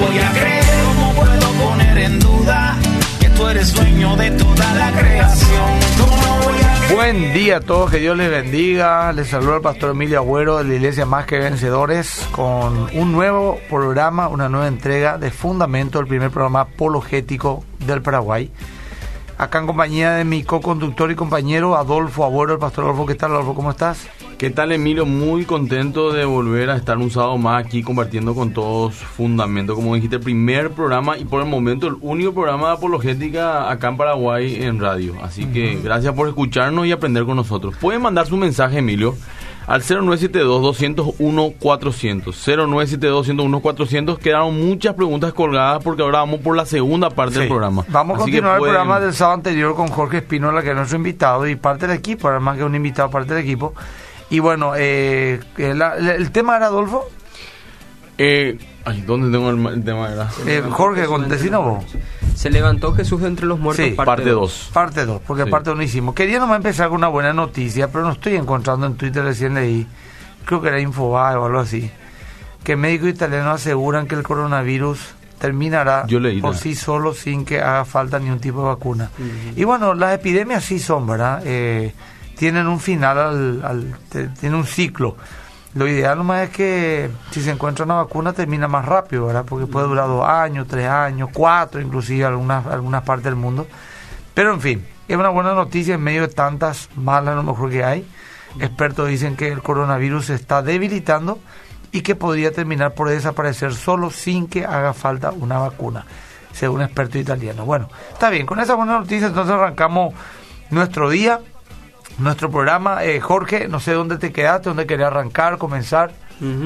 voy 0.00 0.18
a 0.18 0.30
creer, 0.32 0.64
puedo 1.14 1.52
poner 1.52 1.98
en 1.98 2.18
duda 2.18 2.76
que 3.20 3.28
tú 3.30 3.46
eres 3.46 3.74
dueño 3.74 4.16
de 4.16 4.30
toda 4.32 4.74
la 4.74 4.92
creación. 4.92 5.80
Buen 6.94 7.32
día 7.32 7.58
a 7.58 7.60
todos, 7.60 7.90
que 7.90 7.98
Dios 7.98 8.16
les 8.16 8.30
bendiga. 8.30 9.12
Les 9.12 9.28
saluda 9.28 9.56
el 9.56 9.62
pastor 9.62 9.90
Emilio 9.90 10.18
Agüero 10.18 10.58
de 10.58 10.64
la 10.64 10.74
Iglesia 10.74 11.06
Más 11.06 11.24
que 11.26 11.38
Vencedores 11.38 12.26
con 12.32 12.88
un 12.94 13.12
nuevo 13.12 13.58
programa, 13.68 14.28
una 14.28 14.48
nueva 14.48 14.66
entrega 14.66 15.16
de 15.18 15.30
Fundamento, 15.30 16.00
el 16.00 16.06
primer 16.06 16.30
programa 16.30 16.62
apologético 16.62 17.64
del 17.78 18.02
Paraguay. 18.02 18.50
Acá 19.38 19.60
en 19.60 19.66
compañía 19.66 20.12
de 20.12 20.24
mi 20.24 20.42
co-conductor 20.42 21.10
y 21.10 21.14
compañero 21.14 21.76
Adolfo 21.76 22.24
Agüero, 22.24 22.54
el 22.54 22.58
pastor 22.58 22.84
Adolfo. 22.84 23.06
¿Qué 23.06 23.14
tal, 23.14 23.32
Adolfo? 23.32 23.54
¿Cómo 23.54 23.70
estás? 23.70 24.08
¿Qué 24.40 24.48
tal 24.48 24.72
Emilio? 24.72 25.04
Muy 25.04 25.44
contento 25.44 26.12
de 26.14 26.24
volver 26.24 26.70
a 26.70 26.76
estar 26.76 26.96
un 26.96 27.10
sábado 27.10 27.36
más 27.36 27.62
aquí 27.62 27.82
compartiendo 27.82 28.34
con 28.34 28.54
todos 28.54 28.94
Fundamento. 28.94 29.74
Como 29.74 29.94
dijiste, 29.94 30.16
el 30.16 30.22
primer 30.22 30.70
programa 30.70 31.18
y 31.18 31.26
por 31.26 31.42
el 31.42 31.46
momento 31.48 31.88
el 31.88 31.96
único 32.00 32.32
programa 32.32 32.68
de 32.68 32.72
apologética 32.72 33.70
acá 33.70 33.88
en 33.88 33.98
Paraguay 33.98 34.62
en 34.62 34.80
radio. 34.80 35.12
Así 35.22 35.44
que 35.44 35.78
gracias 35.84 36.14
por 36.14 36.26
escucharnos 36.26 36.86
y 36.86 36.92
aprender 36.92 37.26
con 37.26 37.36
nosotros. 37.36 37.74
Pueden 37.78 38.00
mandar 38.00 38.26
su 38.26 38.38
mensaje, 38.38 38.78
Emilio, 38.78 39.14
al 39.66 39.82
0972-201-400. 39.82 42.32
0972-201-400. 42.32 44.16
Quedaron 44.16 44.58
muchas 44.58 44.94
preguntas 44.94 45.34
colgadas 45.34 45.84
porque 45.84 46.00
ahora 46.02 46.20
vamos 46.20 46.40
por 46.40 46.56
la 46.56 46.64
segunda 46.64 47.10
parte 47.10 47.40
del 47.40 47.48
programa. 47.48 47.84
Vamos 47.88 48.14
a 48.18 48.22
Así 48.22 48.30
continuar 48.30 48.54
el 48.54 48.58
pueden- 48.60 48.74
programa 48.74 49.00
del 49.00 49.12
sábado 49.12 49.34
anterior 49.34 49.74
con 49.76 49.88
Jorge 49.88 50.16
Espínola, 50.16 50.62
que 50.62 50.70
es 50.70 50.76
nuestro 50.76 50.96
invitado 50.96 51.46
y 51.46 51.56
parte 51.56 51.86
del 51.86 51.98
equipo, 51.98 52.28
además 52.28 52.56
que 52.56 52.64
un 52.64 52.74
invitado 52.74 53.10
parte 53.10 53.34
del 53.34 53.44
equipo. 53.44 53.74
Y 54.30 54.38
bueno, 54.38 54.72
eh, 54.76 55.40
la- 55.58 55.96
la- 55.96 56.14
el 56.14 56.30
tema 56.30 56.56
era 56.56 56.66
Adolfo. 56.66 57.04
Eh, 58.18 58.58
ay, 58.84 59.02
¿dónde 59.06 59.36
tengo 59.36 59.50
el, 59.50 59.74
el 59.74 59.84
tema? 59.84 60.10
Era? 60.12 60.28
Eh, 60.46 60.62
Jorge, 60.70 61.06
vos. 61.06 61.84
Se 62.34 62.50
levantó 62.50 62.94
Jesús 62.94 63.22
entre 63.22 63.46
los 63.46 63.58
muertos, 63.58 63.84
Sí, 63.84 63.92
Parte 63.92 64.30
dos. 64.30 64.40
2. 64.66 64.70
Parte 64.72 65.04
2, 65.06 65.20
porque 65.26 65.44
Sí. 65.44 65.50
parte 65.50 65.70
1 65.70 65.82
hicimos. 65.82 66.14
Quería 66.14 66.38
nomás 66.38 66.56
empezar 66.56 66.88
con 66.88 66.98
una 66.98 67.08
buena 67.08 67.32
noticia, 67.32 67.88
pero 67.88 68.04
no 68.04 68.12
estoy 68.12 68.36
encontrando 68.36 68.86
en 68.86 68.94
Twitter, 68.94 69.24
recién 69.24 69.54
leí, 69.54 69.86
creo 70.44 70.60
que 70.62 70.68
era 70.68 70.80
Infobae 70.80 71.36
o 71.36 71.46
algo 71.46 71.58
así, 71.60 71.90
que 72.62 72.76
médicos 72.76 73.08
italianos 73.08 73.54
aseguran 73.60 74.06
que 74.06 74.14
el 74.14 74.22
coronavirus 74.22 75.00
terminará 75.38 76.04
Yo 76.06 76.20
leí, 76.20 76.40
por 76.42 76.54
sí 76.56 76.74
solo 76.74 77.14
sin 77.14 77.44
que 77.46 77.60
haga 77.60 77.84
falta 77.86 78.18
ni 78.18 78.28
un 78.30 78.38
tipo 78.38 78.60
de 78.60 78.66
vacuna. 78.68 79.10
Y 79.56 79.64
bueno, 79.64 79.94
las 79.94 80.14
epidemias 80.14 80.62
sí 80.64 80.78
son, 80.78 81.06
¿verdad? 81.06 81.42
Eh, 81.44 81.94
tienen 82.40 82.68
un 82.68 82.80
final, 82.80 83.62
al, 83.62 83.98
tienen 84.08 84.54
un 84.54 84.64
ciclo. 84.64 85.14
Lo 85.74 85.86
ideal 85.86 86.16
nomás 86.16 86.44
es 86.44 86.48
que 86.48 87.10
si 87.30 87.42
se 87.42 87.50
encuentra 87.50 87.84
una 87.84 87.96
vacuna 87.96 88.32
termina 88.32 88.66
más 88.66 88.86
rápido, 88.86 89.26
¿verdad? 89.26 89.44
Porque 89.46 89.66
puede 89.66 89.86
durar 89.86 90.06
dos 90.06 90.26
años, 90.26 90.66
tres 90.66 90.88
años, 90.88 91.28
cuatro, 91.34 91.82
inclusive 91.82 92.24
algunas, 92.24 92.64
algunas 92.64 93.02
partes 93.02 93.24
del 93.24 93.36
mundo. 93.36 93.66
Pero 94.32 94.54
en 94.54 94.62
fin, 94.62 94.86
es 95.06 95.18
una 95.18 95.28
buena 95.28 95.52
noticia 95.52 95.96
en 95.96 96.00
medio 96.00 96.22
de 96.22 96.28
tantas 96.28 96.88
malas 96.96 97.34
a 97.34 97.36
lo 97.36 97.42
mejor 97.42 97.68
que 97.68 97.84
hay. 97.84 98.08
Expertos 98.58 99.06
dicen 99.08 99.36
que 99.36 99.48
el 99.48 99.60
coronavirus 99.60 100.24
se 100.24 100.34
está 100.34 100.62
debilitando 100.62 101.38
y 101.92 102.00
que 102.00 102.14
podría 102.14 102.52
terminar 102.52 102.94
por 102.94 103.10
desaparecer 103.10 103.74
solo 103.74 104.10
sin 104.10 104.46
que 104.46 104.64
haga 104.64 104.94
falta 104.94 105.30
una 105.30 105.58
vacuna, 105.58 106.06
según 106.54 106.80
expertos 106.80 107.20
italianos. 107.20 107.66
Bueno, 107.66 107.90
está 108.10 108.30
bien, 108.30 108.46
con 108.46 108.60
esa 108.60 108.76
buena 108.76 108.98
noticia 108.98 109.26
entonces 109.26 109.54
arrancamos 109.54 110.14
nuestro 110.70 111.10
día, 111.10 111.40
nuestro 112.20 112.50
programa. 112.50 113.04
Eh, 113.04 113.20
Jorge, 113.20 113.68
no 113.68 113.78
sé 113.80 113.92
dónde 113.92 114.16
te 114.18 114.32
quedaste, 114.32 114.70
dónde 114.70 114.86
quería 114.86 115.08
arrancar, 115.08 115.58
comenzar. 115.58 116.12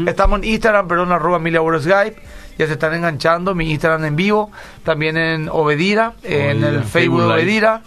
Estamos 0.07 0.39
en 0.39 0.45
Instagram, 0.45 0.87
perdón, 0.87 1.11
arroba 1.11 1.39
Emilia 1.39 1.61
Skype. 1.81 2.23
Ya 2.57 2.69
se 2.69 2.75
están 2.75 2.95
enganchando, 2.95 3.57
mi 3.57 3.73
Instagram 3.73 4.05
en 4.05 4.15
vivo, 4.15 4.53
también 4.85 5.17
en 5.17 5.49
Obedira, 5.49 6.13
en 6.23 6.63
el 6.63 6.85
Facebook 6.85 7.23
de. 7.23 7.27
Obedira. 7.27 7.83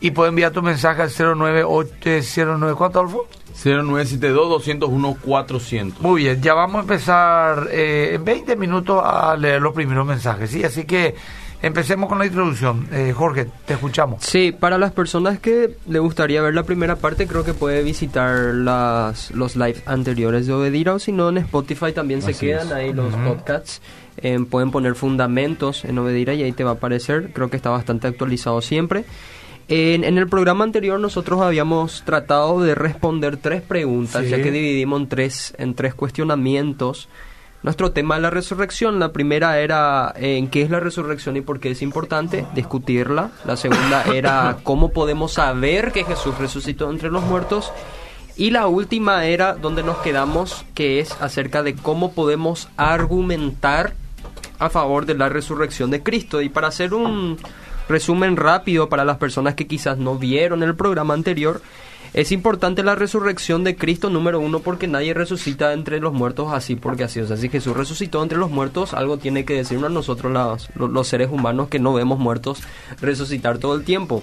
Y 0.00 0.12
pueden 0.12 0.30
enviar 0.32 0.52
tu 0.52 0.62
mensaje 0.62 1.02
al 1.02 1.10
098, 1.10 2.56
09, 2.58 2.74
¿cuánto, 2.76 3.00
Adolfo? 3.00 3.26
0972-201-400. 3.64 5.98
Muy 6.00 6.22
bien, 6.22 6.40
ya 6.40 6.54
vamos 6.54 6.76
a 6.76 6.82
empezar 6.82 7.66
eh, 7.70 8.12
en 8.14 8.24
20 8.24 8.54
minutos 8.56 9.02
a 9.04 9.36
leer 9.36 9.60
los 9.60 9.74
primeros 9.74 10.06
mensajes, 10.06 10.50
¿sí? 10.50 10.64
Así 10.64 10.84
que 10.84 11.14
empecemos 11.62 12.08
con 12.08 12.18
la 12.18 12.26
introducción. 12.26 12.86
Eh, 12.92 13.12
Jorge, 13.16 13.46
te 13.66 13.74
escuchamos. 13.74 14.22
Sí, 14.24 14.52
para 14.52 14.78
las 14.78 14.92
personas 14.92 15.38
que 15.38 15.76
le 15.88 15.98
gustaría 15.98 16.40
ver 16.42 16.54
la 16.54 16.62
primera 16.62 16.96
parte, 16.96 17.26
creo 17.26 17.44
que 17.44 17.54
puede 17.54 17.82
visitar 17.82 18.54
las, 18.54 19.30
los 19.32 19.56
live 19.56 19.82
anteriores 19.86 20.46
de 20.46 20.52
Obedira 20.52 20.94
o 20.94 20.98
si 20.98 21.12
no, 21.12 21.28
en 21.28 21.38
Spotify 21.38 21.92
también 21.92 22.22
se 22.22 22.34
quedan 22.34 22.68
es. 22.68 22.72
ahí 22.72 22.92
los 22.92 23.14
podcasts. 23.14 23.80
Eh, 24.20 24.38
pueden 24.50 24.70
poner 24.72 24.94
fundamentos 24.96 25.84
en 25.84 25.96
Obedira 25.98 26.34
y 26.34 26.42
ahí 26.42 26.52
te 26.52 26.64
va 26.64 26.70
a 26.70 26.74
aparecer. 26.74 27.30
Creo 27.32 27.50
que 27.50 27.56
está 27.56 27.70
bastante 27.70 28.08
actualizado 28.08 28.60
siempre. 28.60 29.04
En, 29.68 30.02
en 30.02 30.16
el 30.16 30.26
programa 30.28 30.64
anterior 30.64 30.98
nosotros 30.98 31.42
habíamos 31.42 32.02
tratado 32.04 32.60
de 32.62 32.74
responder 32.74 33.36
tres 33.36 33.60
preguntas, 33.62 34.24
Sí. 34.24 34.30
ya 34.30 34.42
que 34.42 34.50
dividimos 34.50 35.02
en 35.02 35.08
tres, 35.08 35.54
en 35.58 35.74
tres 35.74 35.94
cuestionamientos. 35.94 37.08
Nuestro 37.62 37.90
tema 37.90 38.14
de 38.14 38.20
la 38.22 38.30
resurrección, 38.30 39.00
la 39.00 39.12
primera 39.12 39.58
era 39.58 40.14
eh, 40.16 40.36
en 40.36 40.48
qué 40.48 40.62
es 40.62 40.70
la 40.70 40.78
resurrección 40.78 41.36
y 41.36 41.40
por 41.40 41.58
qué 41.58 41.72
es 41.72 41.82
importante 41.82 42.46
discutirla. 42.54 43.32
La 43.44 43.56
segunda 43.56 44.04
era 44.14 44.58
cómo 44.62 44.92
podemos 44.92 45.32
saber 45.32 45.90
que 45.90 46.04
Jesús 46.04 46.38
resucitó 46.38 46.90
entre 46.90 47.10
los 47.10 47.24
muertos. 47.24 47.72
Y 48.36 48.50
la 48.50 48.68
última 48.68 49.24
era 49.24 49.54
donde 49.54 49.82
nos 49.82 49.98
quedamos, 49.98 50.64
que 50.74 51.00
es 51.00 51.10
acerca 51.20 51.64
de 51.64 51.74
cómo 51.74 52.12
podemos 52.12 52.68
argumentar 52.76 53.94
a 54.60 54.70
favor 54.70 55.06
de 55.06 55.14
la 55.14 55.28
resurrección 55.28 55.90
de 55.90 56.04
Cristo. 56.04 56.40
Y 56.40 56.48
para 56.48 56.68
hacer 56.68 56.94
un 56.94 57.38
resumen 57.88 58.36
rápido 58.36 58.88
para 58.88 59.04
las 59.04 59.16
personas 59.16 59.54
que 59.54 59.66
quizás 59.66 59.98
no 59.98 60.14
vieron 60.16 60.62
el 60.62 60.76
programa 60.76 61.14
anterior, 61.14 61.60
es 62.14 62.32
importante 62.32 62.82
la 62.82 62.94
resurrección 62.94 63.64
de 63.64 63.76
Cristo, 63.76 64.10
número 64.10 64.40
uno, 64.40 64.60
porque 64.60 64.86
nadie 64.86 65.14
resucita 65.14 65.72
entre 65.72 66.00
los 66.00 66.12
muertos 66.12 66.48
así 66.52 66.74
porque 66.76 67.04
así. 67.04 67.20
O 67.20 67.26
sea, 67.26 67.36
si 67.36 67.48
Jesús 67.48 67.76
resucitó 67.76 68.22
entre 68.22 68.38
los 68.38 68.50
muertos, 68.50 68.94
algo 68.94 69.18
tiene 69.18 69.44
que 69.44 69.54
decirnos 69.54 69.90
a 69.90 69.94
nosotros 69.94 70.32
los, 70.32 70.68
los- 70.74 70.90
los 70.90 71.06
seres 71.08 71.30
humanos 71.30 71.68
que 71.68 71.78
no 71.78 71.92
vemos 71.94 72.18
muertos 72.18 72.60
resucitar 73.00 73.58
todo 73.58 73.74
el 73.74 73.84
tiempo. 73.84 74.22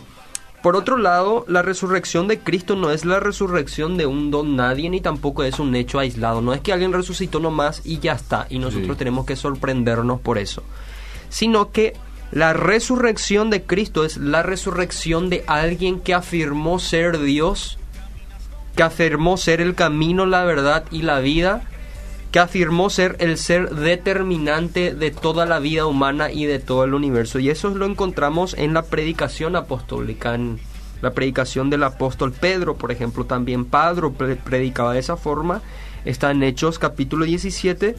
Por 0.63 0.75
otro 0.75 0.97
lado, 0.97 1.45
la 1.47 1.61
resurrección 1.61 2.27
de 2.27 2.39
Cristo 2.39 2.75
no 2.75 2.89
es 2.89 3.05
la 3.05 3.19
resurrección 3.19 3.97
de 3.97 4.07
un 4.07 4.31
don 4.31 4.55
nadie 4.55 4.89
ni 4.89 4.99
tampoco 4.99 5.43
es 5.43 5.59
un 5.59 5.75
hecho 5.75 5.99
aislado. 5.99 6.41
No 6.41 6.55
es 6.55 6.61
que 6.61 6.73
alguien 6.73 6.91
resucitó 6.91 7.39
nomás 7.39 7.81
y 7.85 7.99
ya 7.99 8.13
está. 8.13 8.47
Y 8.49 8.57
nosotros 8.57 8.93
Sí. 8.93 8.97
tenemos 8.97 9.27
que 9.27 9.35
sorprendernos 9.35 10.19
por 10.21 10.39
eso. 10.39 10.63
Sino 11.29 11.71
que 11.71 11.93
la 12.35 12.51
resurrección 12.51 13.49
de 13.49 13.63
Cristo 13.63 14.03
es 14.03 14.17
la 14.17 14.43
resurrección 14.43 15.29
de 15.29 15.45
alguien 15.47 16.01
que 16.01 16.13
afirmó 16.13 16.79
ser 16.79 17.19
Dios, 17.19 17.77
que 18.75 18.83
afirmó 18.83 19.37
ser 19.37 19.61
el 19.61 19.73
camino, 19.73 20.25
la 20.25 20.43
verdad 20.43 20.83
y 20.91 21.03
la 21.03 21.19
vida, 21.21 21.63
que 22.33 22.39
afirmó 22.39 22.89
ser 22.89 23.15
el 23.19 23.37
ser 23.37 23.69
determinante 23.69 24.93
de 24.93 25.11
toda 25.11 25.45
la 25.45 25.59
vida 25.59 25.85
humana 25.85 26.29
y 26.29 26.43
de 26.43 26.59
todo 26.59 26.83
el 26.83 26.93
universo. 26.93 27.39
Y 27.39 27.49
eso 27.49 27.69
lo 27.69 27.85
encontramos 27.85 28.53
en 28.55 28.73
la 28.73 28.81
predicación 28.81 29.55
apostólica, 29.55 30.35
en 30.35 30.59
la 31.01 31.13
predicación 31.13 31.69
del 31.69 31.83
apóstol 31.83 32.33
Pedro, 32.33 32.75
por 32.75 32.91
ejemplo, 32.91 33.23
también 33.23 33.63
Pedro 33.63 34.11
pre- 34.11 34.35
predicaba 34.35 34.91
de 34.91 34.99
esa 34.99 35.15
forma. 35.15 35.61
Está 36.03 36.31
en 36.31 36.43
Hechos 36.43 36.79
capítulo 36.79 37.23
17, 37.23 37.95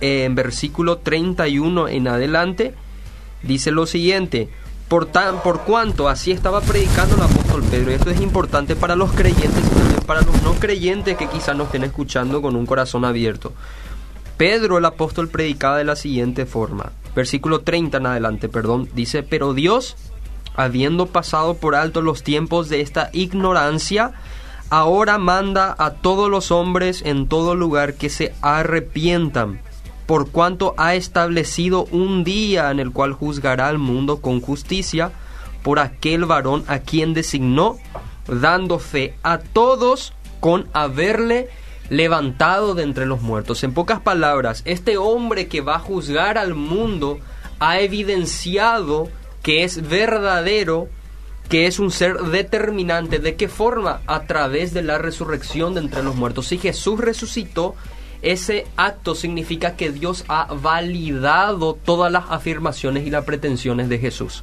en 0.00 0.34
versículo 0.34 0.98
31 0.98 1.86
en 1.86 2.08
adelante, 2.08 2.74
dice 3.42 3.70
lo 3.70 3.86
siguiente. 3.86 4.48
Por, 4.88 5.06
tan, 5.06 5.42
por 5.42 5.62
cuanto 5.62 6.08
así 6.08 6.30
estaba 6.30 6.60
predicando 6.60 7.16
el 7.16 7.22
apóstol 7.22 7.64
Pedro, 7.64 7.90
y 7.90 7.94
esto 7.94 8.10
es 8.10 8.20
importante 8.20 8.76
para 8.76 8.94
los 8.94 9.10
creyentes 9.10 9.64
y 9.64 9.74
también 9.74 10.00
para 10.06 10.20
los 10.20 10.42
no 10.42 10.52
creyentes 10.54 11.16
que 11.16 11.28
quizás 11.28 11.56
nos 11.56 11.66
estén 11.66 11.82
escuchando 11.82 12.40
con 12.40 12.54
un 12.54 12.66
corazón 12.66 13.04
abierto. 13.04 13.52
Pedro 14.36 14.78
el 14.78 14.84
apóstol 14.84 15.28
predicaba 15.28 15.78
de 15.78 15.84
la 15.84 15.96
siguiente 15.96 16.46
forma, 16.46 16.92
versículo 17.16 17.62
30 17.62 17.96
en 17.96 18.06
adelante, 18.06 18.48
perdón, 18.48 18.88
dice, 18.94 19.22
pero 19.24 19.54
Dios, 19.54 19.96
habiendo 20.54 21.06
pasado 21.06 21.54
por 21.54 21.74
alto 21.74 22.00
los 22.00 22.22
tiempos 22.22 22.68
de 22.68 22.80
esta 22.80 23.10
ignorancia, 23.12 24.12
ahora 24.70 25.18
manda 25.18 25.74
a 25.78 25.94
todos 25.94 26.30
los 26.30 26.50
hombres 26.50 27.02
en 27.04 27.28
todo 27.28 27.54
lugar 27.54 27.94
que 27.94 28.10
se 28.10 28.34
arrepientan, 28.42 29.60
por 30.06 30.30
cuanto 30.30 30.74
ha 30.78 30.94
establecido 30.94 31.84
un 31.90 32.24
día 32.24 32.70
en 32.70 32.80
el 32.80 32.92
cual 32.92 33.12
juzgará 33.12 33.68
al 33.68 33.78
mundo 33.78 34.20
con 34.20 34.40
justicia 34.40 35.10
por 35.62 35.80
aquel 35.80 36.24
varón 36.24 36.64
a 36.68 36.78
quien 36.78 37.12
designó, 37.12 37.76
dando 38.28 38.78
fe 38.78 39.14
a 39.24 39.38
todos 39.38 40.12
con 40.38 40.68
haberle 40.72 41.48
levantado 41.90 42.74
de 42.74 42.84
entre 42.84 43.06
los 43.06 43.20
muertos. 43.20 43.64
En 43.64 43.74
pocas 43.74 44.00
palabras, 44.00 44.62
este 44.64 44.96
hombre 44.96 45.48
que 45.48 45.60
va 45.60 45.76
a 45.76 45.80
juzgar 45.80 46.38
al 46.38 46.54
mundo 46.54 47.18
ha 47.58 47.80
evidenciado 47.80 49.08
que 49.42 49.64
es 49.64 49.88
verdadero, 49.88 50.88
que 51.48 51.66
es 51.66 51.78
un 51.78 51.90
ser 51.90 52.16
determinante. 52.18 53.18
¿De 53.18 53.36
qué 53.36 53.48
forma? 53.48 54.00
A 54.06 54.22
través 54.22 54.72
de 54.74 54.82
la 54.82 54.98
resurrección 54.98 55.74
de 55.74 55.80
entre 55.80 56.02
los 56.02 56.16
muertos. 56.16 56.48
Si 56.48 56.58
Jesús 56.58 57.00
resucitó, 57.00 57.74
ese 58.26 58.66
acto 58.76 59.14
significa 59.14 59.76
que 59.76 59.92
Dios 59.92 60.24
ha 60.26 60.52
validado 60.52 61.74
todas 61.74 62.10
las 62.10 62.24
afirmaciones 62.28 63.06
y 63.06 63.10
las 63.10 63.24
pretensiones 63.24 63.88
de 63.88 63.98
Jesús. 63.98 64.42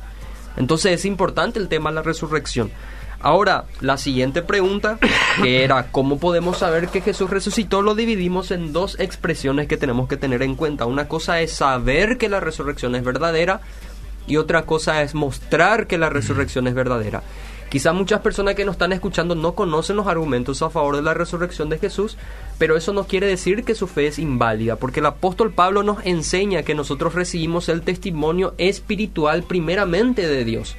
Entonces 0.56 0.94
es 0.94 1.06
importante 1.06 1.60
el 1.60 1.68
tema 1.68 1.90
de 1.90 1.96
la 1.96 2.02
resurrección. 2.02 2.72
Ahora, 3.20 3.66
la 3.82 3.98
siguiente 3.98 4.42
pregunta, 4.42 5.00
que 5.42 5.64
era 5.66 5.92
cómo 5.92 6.18
podemos 6.18 6.60
saber 6.60 6.88
que 6.88 7.02
Jesús 7.02 7.30
resucitó, 7.30 7.82
lo 7.82 7.94
dividimos 7.94 8.52
en 8.52 8.72
dos 8.72 8.98
expresiones 9.00 9.68
que 9.68 9.78
tenemos 9.78 10.08
que 10.08 10.18
tener 10.18 10.44
en 10.44 10.56
cuenta. 10.56 10.86
Una 10.86 11.10
cosa 11.10 11.42
es 11.42 11.52
saber 11.54 12.18
que 12.18 12.30
la 12.30 12.40
resurrección 12.40 12.96
es 12.96 13.04
verdadera 13.04 13.60
y 14.28 14.38
otra 14.38 14.64
cosa 14.64 15.02
es 15.02 15.14
mostrar 15.14 15.88
que 15.88 15.98
la 15.98 16.10
resurrección 16.10 16.68
es 16.68 16.74
verdadera. 16.74 17.22
Quizá 17.74 17.92
muchas 17.92 18.22
personas 18.22 18.54
que 18.54 18.66
nos 18.66 18.74
están 18.74 18.94
escuchando 18.94 19.34
no 19.34 19.56
conocen 19.56 19.96
los 19.96 20.06
argumentos 20.06 20.62
a 20.62 20.70
favor 20.70 20.96
de 20.96 21.02
la 21.02 21.16
resurrección 21.16 21.70
de 21.70 21.80
Jesús, 21.80 22.18
pero 22.60 22.78
eso 22.78 22.94
no 22.94 23.06
quiere 23.06 23.26
decir 23.26 23.64
que 23.64 23.74
su 23.74 23.88
fe 23.88 24.06
es 24.06 24.20
inválida, 24.20 24.76
porque 24.76 25.00
el 25.00 25.08
apóstol 25.08 25.52
Pablo 25.52 25.82
nos 25.82 26.06
enseña 26.06 26.62
que 26.62 26.76
nosotros 26.76 27.16
recibimos 27.16 27.70
el 27.70 27.82
testimonio 27.82 28.54
espiritual 28.60 29.42
primeramente 29.42 30.28
de 30.28 30.46
Dios. 30.46 30.76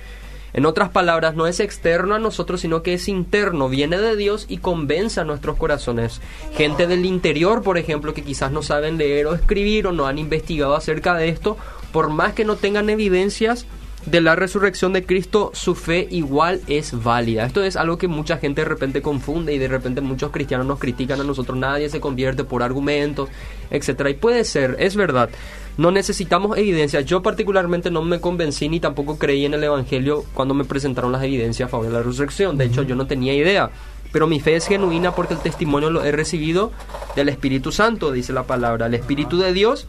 En 0.53 0.67
otras 0.67 0.91
palabras, 0.91 1.35
no 1.35 1.49
es 1.49 1.59
externo 1.59 2.15
a 2.15 2.21
nosotros, 2.21 2.61
sino 2.61 2.85
que 2.85 2.95
es 2.95 3.09
interno, 3.09 3.69
viene 3.69 3.99
de 3.99 4.15
Dios 4.15 4.47
y 4.49 4.59
convence 4.59 5.21
a 5.21 5.25
nuestros 5.25 5.57
corazones. 5.57 6.21
Gente 6.57 6.87
del 6.87 7.07
interior, 7.07 7.65
por 7.65 7.77
ejemplo, 7.77 8.15
que 8.15 8.23
quizás 8.23 8.53
no 8.53 8.63
saben 8.63 8.99
leer 8.99 9.27
o 9.27 9.35
escribir 9.35 9.89
o 9.89 9.93
no 9.93 10.07
han 10.07 10.21
investigado 10.21 10.77
acerca 10.77 11.17
de 11.17 11.29
esto, 11.29 11.57
por 11.91 12.09
más 12.09 12.35
que 12.35 12.45
no 12.45 12.55
tengan 12.55 12.89
evidencias, 12.89 13.67
de 14.07 14.21
la 14.21 14.37
resurrección 14.37 14.93
de 14.93 15.05
Cristo, 15.05 15.51
su 15.55 15.75
fe 15.75 16.07
igual 16.11 16.61
es 16.67 17.03
válida. 17.03 17.47
Esto 17.47 17.65
es 17.65 17.77
algo 17.77 17.97
que 17.97 18.07
mucha 18.07 18.37
gente 18.37 18.61
de 18.61 18.69
repente 18.69 19.01
confunde 19.01 19.55
y 19.55 19.59
de 19.59 19.69
repente 19.69 20.03
muchos 20.03 20.31
cristianos 20.31 20.67
nos 20.67 20.79
critican 20.79 21.21
a 21.21 21.25
nosotros. 21.25 21.57
Nadie 21.57 21.89
se 21.89 22.01
convierte 22.01 22.45
por 22.45 22.63
argumentos, 22.63 23.31
etcétera. 23.71 24.11
Y 24.11 24.15
puede 24.15 24.45
ser, 24.45 24.77
es 24.79 24.95
verdad. 24.95 25.31
No 25.79 25.91
necesitamos 25.91 26.59
evidencias. 26.59 27.07
Yo 27.07 27.23
particularmente 27.23 27.91
no 27.91 28.03
me 28.03 28.21
convencí 28.21 28.69
ni 28.69 28.79
tampoco 28.79 29.19
creí 29.19 29.47
en 29.47 29.55
el 29.55 29.65
Evangelio 29.65 30.25
cuando 30.35 30.55
me 30.55 30.65
presentaron 30.65 31.11
las 31.11 31.23
evidencias 31.23 31.67
a 31.67 31.71
favor 31.71 31.87
de 31.87 31.93
la 31.93 32.03
resurrección. 32.03 32.59
De 32.59 32.67
hecho, 32.67 32.83
yo 32.83 32.95
no 32.97 33.07
tenía 33.07 33.33
idea. 33.33 33.71
Pero 34.13 34.27
mi 34.29 34.39
fe 34.39 34.55
es 34.55 34.69
genuina 34.69 35.13
porque 35.13 35.35
el 35.35 35.41
testimonio 35.41 35.91
lo 35.91 36.05
he 36.05 36.13
recibido 36.13 36.71
del 37.17 37.31
Espíritu 37.31 37.73
Santo, 37.73 38.13
dice 38.13 38.33
la 38.33 38.45
palabra. 38.45 38.87
El 38.87 38.95
Espíritu 38.95 39.39
de 39.39 39.53
Dios 39.53 39.89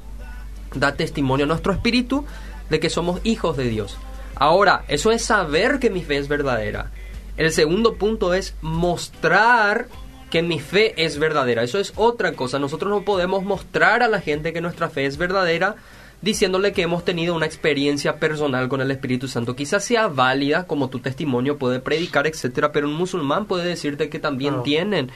da 0.73 0.95
testimonio 0.95 1.45
a 1.45 1.47
nuestro 1.47 1.71
espíritu 1.71 2.25
de 2.69 2.79
que 2.79 2.89
somos 2.89 3.21
hijos 3.23 3.57
de 3.57 3.65
Dios. 3.65 3.97
Ahora, 4.35 4.83
eso 4.87 5.11
es 5.11 5.23
saber 5.23 5.79
que 5.79 5.89
mi 5.89 6.03
fe 6.03 6.17
es 6.17 6.27
verdadera. 6.27 6.91
El 7.37 7.51
segundo 7.51 7.95
punto 7.95 8.33
es 8.33 8.55
mostrar 8.61 9.87
que 10.29 10.41
mi 10.41 10.59
fe 10.59 10.93
es 11.03 11.19
verdadera. 11.19 11.63
Eso 11.63 11.79
es 11.79 11.93
otra 11.95 12.33
cosa. 12.33 12.59
Nosotros 12.59 12.89
no 12.89 13.05
podemos 13.05 13.43
mostrar 13.43 14.03
a 14.03 14.07
la 14.07 14.21
gente 14.21 14.53
que 14.53 14.61
nuestra 14.61 14.89
fe 14.89 15.05
es 15.05 15.17
verdadera 15.17 15.75
diciéndole 16.21 16.73
que 16.73 16.81
hemos 16.81 17.05
tenido 17.05 17.35
una 17.35 17.45
experiencia 17.45 18.17
personal 18.17 18.67
con 18.67 18.81
el 18.81 18.89
Espíritu 18.89 19.27
Santo. 19.27 19.55
Quizás 19.55 19.83
sea 19.83 20.07
válida, 20.07 20.65
como 20.65 20.89
tu 20.89 20.99
testimonio 20.99 21.57
puede 21.57 21.79
predicar, 21.79 22.25
etcétera, 22.25 22.71
pero 22.71 22.87
un 22.87 22.95
musulmán 22.95 23.45
puede 23.45 23.67
decirte 23.67 24.09
que 24.09 24.19
también 24.19 24.63
tienen 24.63 25.11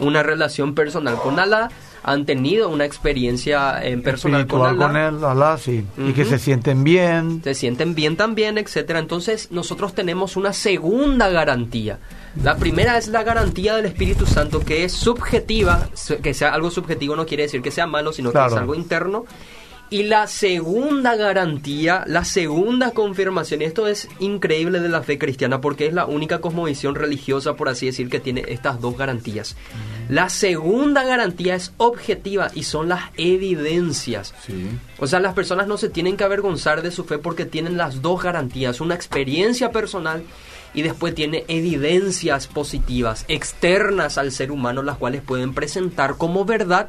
una 0.00 0.22
relación 0.22 0.74
personal 0.74 1.16
con 1.16 1.40
Allah, 1.40 1.70
han 2.04 2.26
tenido 2.26 2.68
una 2.68 2.84
experiencia 2.84 3.82
en 3.82 4.02
personal 4.02 4.46
con 4.46 4.96
él, 4.96 5.16
sí. 5.58 5.84
Y 5.96 6.12
que 6.12 6.26
se 6.26 6.38
sienten 6.38 6.84
bien. 6.84 7.40
Se 7.42 7.54
sienten 7.54 7.94
bien 7.94 8.16
también, 8.16 8.58
etcétera. 8.58 8.98
Entonces, 8.98 9.50
nosotros 9.50 9.94
tenemos 9.94 10.36
una 10.36 10.52
segunda 10.52 11.30
garantía. 11.30 11.98
La 12.42 12.56
primera 12.56 12.98
es 12.98 13.08
la 13.08 13.22
garantía 13.22 13.76
del 13.76 13.86
Espíritu 13.86 14.26
Santo, 14.26 14.60
que 14.60 14.84
es 14.84 14.92
subjetiva, 14.92 15.88
que 16.22 16.34
sea 16.34 16.52
algo 16.52 16.70
subjetivo 16.70 17.16
no 17.16 17.24
quiere 17.24 17.44
decir 17.44 17.62
que 17.62 17.70
sea 17.70 17.86
malo, 17.86 18.12
sino 18.12 18.32
que 18.32 18.44
es 18.44 18.52
algo 18.52 18.74
interno. 18.74 19.24
Y 19.94 20.02
la 20.02 20.26
segunda 20.26 21.14
garantía, 21.14 22.02
la 22.08 22.24
segunda 22.24 22.90
confirmación, 22.90 23.62
y 23.62 23.66
esto 23.66 23.86
es 23.86 24.08
increíble 24.18 24.80
de 24.80 24.88
la 24.88 25.04
fe 25.04 25.18
cristiana 25.18 25.60
porque 25.60 25.86
es 25.86 25.94
la 25.94 26.04
única 26.04 26.40
cosmovisión 26.40 26.96
religiosa, 26.96 27.54
por 27.54 27.68
así 27.68 27.86
decir, 27.86 28.08
que 28.08 28.18
tiene 28.18 28.42
estas 28.48 28.80
dos 28.80 28.98
garantías. 28.98 29.54
La 30.08 30.30
segunda 30.30 31.04
garantía 31.04 31.54
es 31.54 31.74
objetiva 31.76 32.50
y 32.56 32.64
son 32.64 32.88
las 32.88 33.04
evidencias. 33.16 34.34
O 34.98 35.06
sea, 35.06 35.20
las 35.20 35.34
personas 35.34 35.68
no 35.68 35.76
se 35.78 35.90
tienen 35.90 36.16
que 36.16 36.24
avergonzar 36.24 36.82
de 36.82 36.90
su 36.90 37.04
fe 37.04 37.18
porque 37.18 37.44
tienen 37.44 37.76
las 37.76 38.02
dos 38.02 38.20
garantías, 38.20 38.80
una 38.80 38.96
experiencia 38.96 39.70
personal 39.70 40.24
y 40.74 40.82
después 40.82 41.14
tiene 41.14 41.44
evidencias 41.46 42.48
positivas 42.48 43.24
externas 43.28 44.18
al 44.18 44.32
ser 44.32 44.50
humano, 44.50 44.82
las 44.82 44.96
cuales 44.96 45.22
pueden 45.22 45.54
presentar 45.54 46.16
como 46.16 46.44
verdad 46.44 46.88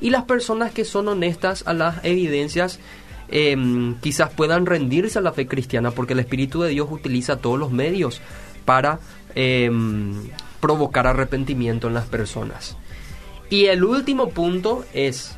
y 0.00 0.10
las 0.10 0.24
personas 0.24 0.72
que 0.72 0.84
son 0.84 1.08
honestas 1.08 1.64
a 1.66 1.72
las 1.72 2.04
evidencias 2.04 2.80
em, 3.28 3.94
quizás 4.00 4.30
puedan 4.30 4.66
rendirse 4.66 5.18
a 5.18 5.22
la 5.22 5.32
fe 5.32 5.46
cristiana 5.46 5.90
porque 5.90 6.12
el 6.12 6.20
Espíritu 6.20 6.62
de 6.62 6.70
Dios 6.70 6.88
utiliza 6.90 7.38
todos 7.38 7.58
los 7.58 7.72
medios 7.72 8.20
para 8.64 9.00
em, 9.34 10.28
provocar 10.60 11.06
arrepentimiento 11.06 11.88
en 11.88 11.94
las 11.94 12.06
personas. 12.06 12.76
Y 13.50 13.66
el 13.66 13.84
último 13.84 14.30
punto 14.30 14.84
es 14.94 15.36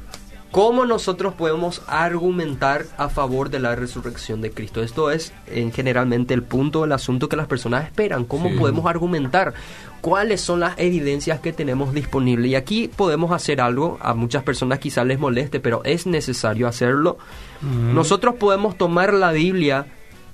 cómo 0.50 0.86
nosotros 0.86 1.34
podemos 1.34 1.82
argumentar 1.86 2.86
a 2.96 3.08
favor 3.08 3.50
de 3.50 3.60
la 3.60 3.74
resurrección 3.74 4.40
de 4.40 4.50
Cristo. 4.50 4.82
Esto 4.82 5.10
es 5.10 5.32
en 5.46 5.72
generalmente 5.72 6.34
el 6.34 6.42
punto 6.42 6.82
del 6.82 6.92
asunto 6.92 7.28
que 7.28 7.36
las 7.36 7.46
personas 7.46 7.84
esperan. 7.84 8.24
¿Cómo 8.24 8.54
podemos 8.56 8.86
argumentar? 8.86 9.54
¿Cuáles 10.00 10.40
son 10.40 10.60
las 10.60 10.78
evidencias 10.78 11.40
que 11.40 11.52
tenemos 11.52 11.92
disponibles? 11.92 12.50
Y 12.50 12.54
aquí 12.54 12.88
podemos 12.88 13.32
hacer 13.32 13.60
algo, 13.60 13.98
a 14.00 14.14
muchas 14.14 14.42
personas 14.44 14.78
quizás 14.78 15.06
les 15.06 15.18
moleste, 15.18 15.60
pero 15.60 15.82
es 15.84 16.06
necesario 16.06 16.68
hacerlo. 16.68 17.18
Nosotros 17.62 18.36
podemos 18.36 18.76
tomar 18.76 19.12
la 19.14 19.32
Biblia 19.32 19.86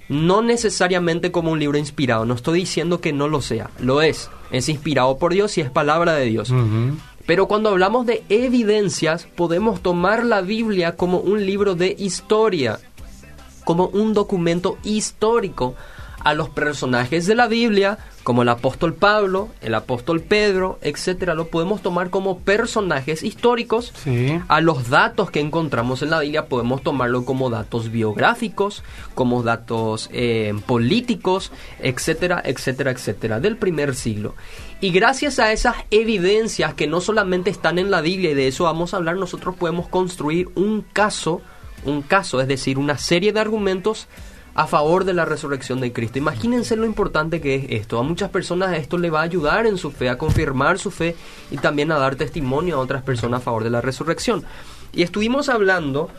no 0.08 0.42
necesariamente 0.42 1.32
como 1.32 1.52
un 1.52 1.58
libro 1.58 1.78
inspirado, 1.78 2.26
no 2.26 2.34
estoy 2.34 2.60
diciendo 2.60 3.00
que 3.00 3.12
no 3.12 3.28
lo 3.28 3.40
sea, 3.40 3.70
lo 3.78 4.02
es, 4.02 4.30
es 4.50 4.68
inspirado 4.68 5.16
por 5.16 5.32
Dios 5.32 5.56
y 5.56 5.62
es 5.62 5.70
palabra 5.70 6.14
de 6.14 6.26
Dios. 6.26 6.52
Pero 7.32 7.48
cuando 7.48 7.70
hablamos 7.70 8.04
de 8.04 8.22
evidencias, 8.28 9.26
podemos 9.36 9.80
tomar 9.80 10.22
la 10.22 10.42
Biblia 10.42 10.96
como 10.96 11.16
un 11.16 11.46
libro 11.46 11.74
de 11.74 11.96
historia, 11.98 12.78
como 13.64 13.86
un 13.86 14.12
documento 14.12 14.76
histórico 14.84 15.74
a 16.18 16.34
los 16.34 16.50
personajes 16.50 17.26
de 17.26 17.34
la 17.34 17.48
Biblia, 17.48 17.96
como 18.22 18.42
el 18.42 18.50
apóstol 18.50 18.92
Pablo, 18.92 19.48
el 19.62 19.74
apóstol 19.74 20.20
Pedro, 20.20 20.78
etcétera, 20.82 21.34
lo 21.34 21.48
podemos 21.48 21.80
tomar 21.80 22.10
como 22.10 22.40
personajes 22.40 23.22
históricos. 23.22 23.94
A 24.48 24.60
los 24.60 24.90
datos 24.90 25.30
que 25.30 25.40
encontramos 25.40 26.02
en 26.02 26.10
la 26.10 26.20
Biblia 26.20 26.46
podemos 26.46 26.82
tomarlo 26.82 27.24
como 27.24 27.48
datos 27.48 27.90
biográficos, 27.90 28.84
como 29.14 29.42
datos 29.42 30.10
eh, 30.12 30.52
políticos, 30.66 31.50
etcétera, 31.80 32.42
etcétera, 32.44 32.90
etcétera, 32.90 33.40
del 33.40 33.56
primer 33.56 33.94
siglo. 33.94 34.34
Y 34.82 34.90
gracias 34.90 35.38
a 35.38 35.52
esas 35.52 35.76
evidencias 35.92 36.74
que 36.74 36.88
no 36.88 37.00
solamente 37.00 37.50
están 37.50 37.78
en 37.78 37.92
la 37.92 38.00
Biblia 38.00 38.32
y 38.32 38.34
de 38.34 38.48
eso 38.48 38.64
vamos 38.64 38.92
a 38.92 38.96
hablar, 38.96 39.16
nosotros 39.16 39.54
podemos 39.54 39.86
construir 39.86 40.48
un 40.56 40.84
caso, 40.92 41.40
un 41.84 42.02
caso, 42.02 42.40
es 42.40 42.48
decir, 42.48 42.78
una 42.78 42.98
serie 42.98 43.32
de 43.32 43.38
argumentos 43.38 44.08
a 44.56 44.66
favor 44.66 45.04
de 45.04 45.14
la 45.14 45.24
resurrección 45.24 45.80
de 45.80 45.92
Cristo. 45.92 46.18
Imagínense 46.18 46.74
lo 46.74 46.84
importante 46.84 47.40
que 47.40 47.54
es 47.54 47.66
esto. 47.68 48.00
A 48.00 48.02
muchas 48.02 48.30
personas 48.30 48.76
esto 48.76 48.98
le 48.98 49.08
va 49.08 49.20
a 49.20 49.22
ayudar 49.22 49.68
en 49.68 49.78
su 49.78 49.92
fe, 49.92 50.08
a 50.08 50.18
confirmar 50.18 50.80
su 50.80 50.90
fe 50.90 51.14
y 51.52 51.58
también 51.58 51.92
a 51.92 51.98
dar 51.98 52.16
testimonio 52.16 52.74
a 52.74 52.80
otras 52.80 53.04
personas 53.04 53.40
a 53.40 53.44
favor 53.44 53.62
de 53.62 53.70
la 53.70 53.82
resurrección. 53.82 54.42
Y 54.92 55.02
estuvimos 55.02 55.48
hablando, 55.48 56.10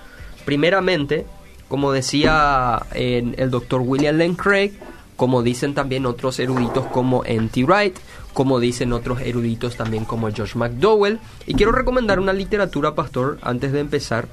primeramente, 0.46 1.26
como 1.68 1.92
decía 1.92 2.82
el 2.94 3.52
doctor 3.52 3.82
William 3.82 4.18
Lane 4.18 4.38
Craig, 4.38 4.72
como 5.16 5.44
dicen 5.44 5.74
también 5.74 6.06
otros 6.06 6.40
eruditos 6.40 6.86
como 6.88 7.24
N.T. 7.26 7.64
Wright, 7.64 7.98
como 8.34 8.60
dicen 8.60 8.94
otros 8.94 9.22
eruditos 9.22 9.76
también 9.76 10.06
como 10.06 10.32
Josh 10.32 10.56
McDowell. 10.56 11.20
Y 11.46 11.54
quiero 11.54 11.72
recomendar 11.72 12.20
una 12.20 12.34
literatura, 12.34 12.96
pastor, 12.96 13.38
antes 13.42 13.72
de 13.72 13.80
empezar, 13.80 14.28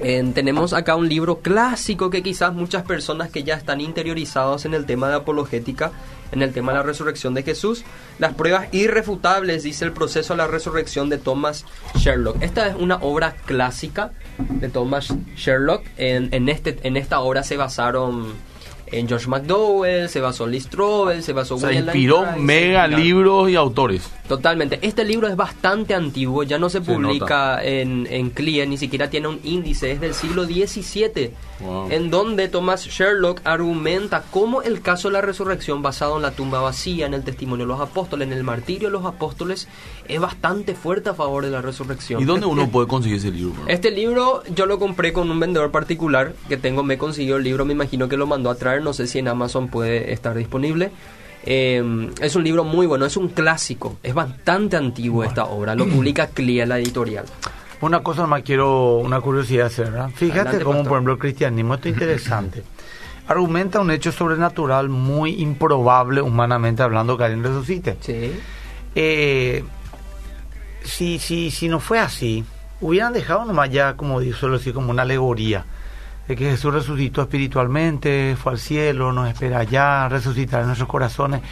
tenemos 0.00 0.72
acá 0.72 0.96
un 0.96 1.08
libro 1.08 1.40
clásico 1.40 2.08
que 2.08 2.22
quizás 2.22 2.54
muchas 2.54 2.84
personas 2.84 3.30
que 3.30 3.42
ya 3.42 3.54
están 3.54 3.80
interiorizados 3.80 4.64
en 4.64 4.74
el 4.74 4.86
tema 4.86 5.08
de 5.08 5.16
apologética, 5.16 5.92
en 6.32 6.42
el 6.42 6.52
tema 6.52 6.72
de 6.72 6.78
la 6.78 6.84
resurrección 6.84 7.34
de 7.34 7.42
Jesús, 7.42 7.84
las 8.18 8.34
pruebas 8.34 8.72
irrefutables, 8.72 9.62
dice 9.62 9.84
el 9.84 9.92
proceso 9.92 10.32
de 10.32 10.38
la 10.38 10.46
resurrección 10.46 11.10
de 11.10 11.18
Thomas 11.18 11.66
Sherlock. 11.96 12.40
Esta 12.40 12.68
es 12.68 12.76
una 12.76 12.96
obra 12.96 13.34
clásica 13.44 14.12
de 14.38 14.68
Thomas 14.68 15.12
Sherlock. 15.36 15.84
En, 15.96 16.48
este, 16.48 16.78
en 16.82 16.96
esta 16.96 17.20
obra 17.20 17.42
se 17.42 17.56
basaron 17.56 18.32
en 18.92 19.08
George 19.08 19.28
McDowell, 19.28 20.08
se 20.08 20.20
basó 20.20 20.44
en 20.44 20.52
Lee 20.52 20.60
Strobel, 20.60 21.22
se 21.22 21.32
basó 21.32 21.54
en 21.54 21.60
Se 21.60 21.74
inspiró 21.74 22.24
mega 22.38 22.86
libros 22.86 23.50
y 23.50 23.56
autores. 23.56 24.10
Totalmente. 24.28 24.78
Este 24.82 25.04
libro 25.04 25.26
es 25.28 25.36
bastante 25.36 25.94
antiguo, 25.94 26.42
ya 26.44 26.58
no 26.58 26.68
se, 26.68 26.78
Se 26.78 26.84
publica 26.84 27.62
en, 27.64 28.06
en 28.08 28.30
CLIA, 28.30 28.66
ni 28.66 28.76
siquiera 28.76 29.10
tiene 29.10 29.28
un 29.28 29.40
índice, 29.44 29.90
es 29.90 30.00
del 30.00 30.14
siglo 30.14 30.44
XVII, 30.44 31.32
Wow. 31.60 31.88
en 31.90 32.10
donde 32.10 32.48
Thomas 32.48 32.86
Sherlock 32.86 33.42
argumenta 33.44 34.24
cómo 34.30 34.62
el 34.62 34.80
caso 34.80 35.08
de 35.08 35.12
la 35.12 35.20
resurrección 35.20 35.82
basado 35.82 36.16
en 36.16 36.22
la 36.22 36.30
tumba 36.30 36.60
vacía, 36.62 37.04
en 37.04 37.12
el 37.12 37.22
testimonio 37.22 37.66
de 37.66 37.72
los 37.72 37.80
apóstoles, 37.82 38.26
en 38.28 38.32
el 38.32 38.44
martirio 38.44 38.88
de 38.88 38.92
los 38.92 39.04
apóstoles, 39.04 39.68
es 40.08 40.18
bastante 40.20 40.74
fuerte 40.74 41.10
a 41.10 41.14
favor 41.14 41.44
de 41.44 41.50
la 41.50 41.60
resurrección. 41.60 42.22
¿Y 42.22 42.24
dónde 42.24 42.46
uno 42.46 42.70
puede 42.70 42.88
conseguir 42.88 43.18
ese 43.18 43.30
libro? 43.30 43.52
bro? 43.52 43.68
Este 43.68 43.90
libro 43.90 44.42
yo 44.54 44.64
lo 44.64 44.78
compré 44.78 45.12
con 45.12 45.30
un 45.30 45.38
vendedor 45.38 45.70
particular 45.70 46.32
que 46.48 46.56
tengo, 46.56 46.82
me 46.82 46.96
consiguió 46.96 47.36
el 47.36 47.44
libro, 47.44 47.66
me 47.66 47.74
imagino 47.74 48.08
que 48.08 48.16
lo 48.16 48.26
mandó 48.26 48.48
a 48.48 48.54
traer, 48.54 48.79
no 48.80 48.92
sé 48.92 49.06
si 49.06 49.18
en 49.18 49.28
Amazon 49.28 49.68
puede 49.68 50.12
estar 50.12 50.34
disponible. 50.36 50.90
Eh, 51.44 52.10
es 52.20 52.36
un 52.36 52.44
libro 52.44 52.64
muy 52.64 52.86
bueno, 52.86 53.06
es 53.06 53.16
un 53.16 53.28
clásico, 53.28 53.98
es 54.02 54.12
bastante 54.12 54.76
antiguo 54.76 55.24
esta 55.24 55.44
obra, 55.46 55.74
lo 55.74 55.86
publica 55.86 56.26
CLIA, 56.34 56.66
la 56.66 56.78
editorial. 56.78 57.24
Una 57.80 58.02
cosa 58.02 58.26
más 58.26 58.42
quiero, 58.42 58.96
una 58.98 59.20
curiosidad 59.22 59.66
hacer, 59.68 59.90
¿verdad? 59.90 60.10
Fíjate 60.14 60.40
Adelante, 60.40 60.64
cómo, 60.64 60.74
pastor. 60.78 60.88
por 60.88 60.96
ejemplo, 60.98 61.12
el 61.14 61.18
cristianismo, 61.18 61.74
esto 61.74 61.88
es 61.88 61.94
interesante. 61.94 62.62
Argumenta 63.26 63.80
un 63.80 63.90
hecho 63.90 64.12
sobrenatural 64.12 64.88
muy 64.90 65.40
improbable, 65.40 66.20
humanamente 66.20 66.82
hablando, 66.82 67.16
que 67.16 67.24
alguien 67.24 67.42
resucite. 67.44 67.96
Sí, 68.00 68.32
Eh, 68.94 69.64
si, 70.82 71.18
si, 71.18 71.50
si 71.50 71.68
no 71.68 71.80
fue 71.80 71.98
así, 72.00 72.44
hubieran 72.80 73.12
dejado 73.12 73.44
nomás 73.44 73.70
ya, 73.70 73.94
como 73.96 74.20
di- 74.20 74.32
suelo 74.32 74.58
decir, 74.58 74.74
como 74.74 74.90
una 74.90 75.02
alegoría. 75.02 75.64
De 76.30 76.36
que 76.36 76.50
Jesús 76.50 76.72
resucitó 76.72 77.22
espiritualmente, 77.22 78.36
fue 78.40 78.52
al 78.52 78.58
cielo, 78.60 79.12
nos 79.12 79.28
espera 79.28 79.58
allá, 79.58 80.08
resucitará 80.08 80.60
en 80.60 80.68
nuestros 80.68 80.88
corazones. 80.88 81.42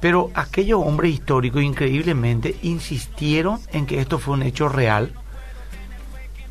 Pero 0.00 0.30
aquellos 0.34 0.80
hombres 0.86 1.14
históricos 1.14 1.64
increíblemente 1.64 2.54
insistieron 2.62 3.58
en 3.72 3.86
que 3.86 3.98
esto 4.00 4.20
fue 4.20 4.34
un 4.34 4.44
hecho 4.44 4.68
real, 4.68 5.12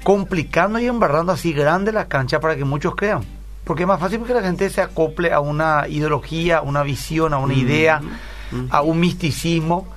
complicando 0.04 0.78
y 0.80 0.88
embarrando 0.88 1.32
así 1.32 1.54
grande 1.54 1.94
la 1.94 2.10
cancha 2.10 2.42
para 2.42 2.58
que 2.58 2.66
muchos 2.66 2.98
crean. 2.98 3.24
Porque 3.64 3.84
es 3.84 3.88
más 3.88 4.02
fácil 4.02 4.24
que 4.24 4.34
la 4.34 4.42
gente 4.42 4.70
se 4.70 4.82
acople 4.82 5.32
a 5.32 5.40
una 5.40 5.88
ideología, 5.88 6.58
a 6.58 6.62
una 6.64 6.84
visión, 6.84 7.34
a 7.34 7.38
una 7.38 7.54
idea, 7.54 8.02
a 8.72 8.82
un 8.82 9.00
misticismo, 9.00 9.88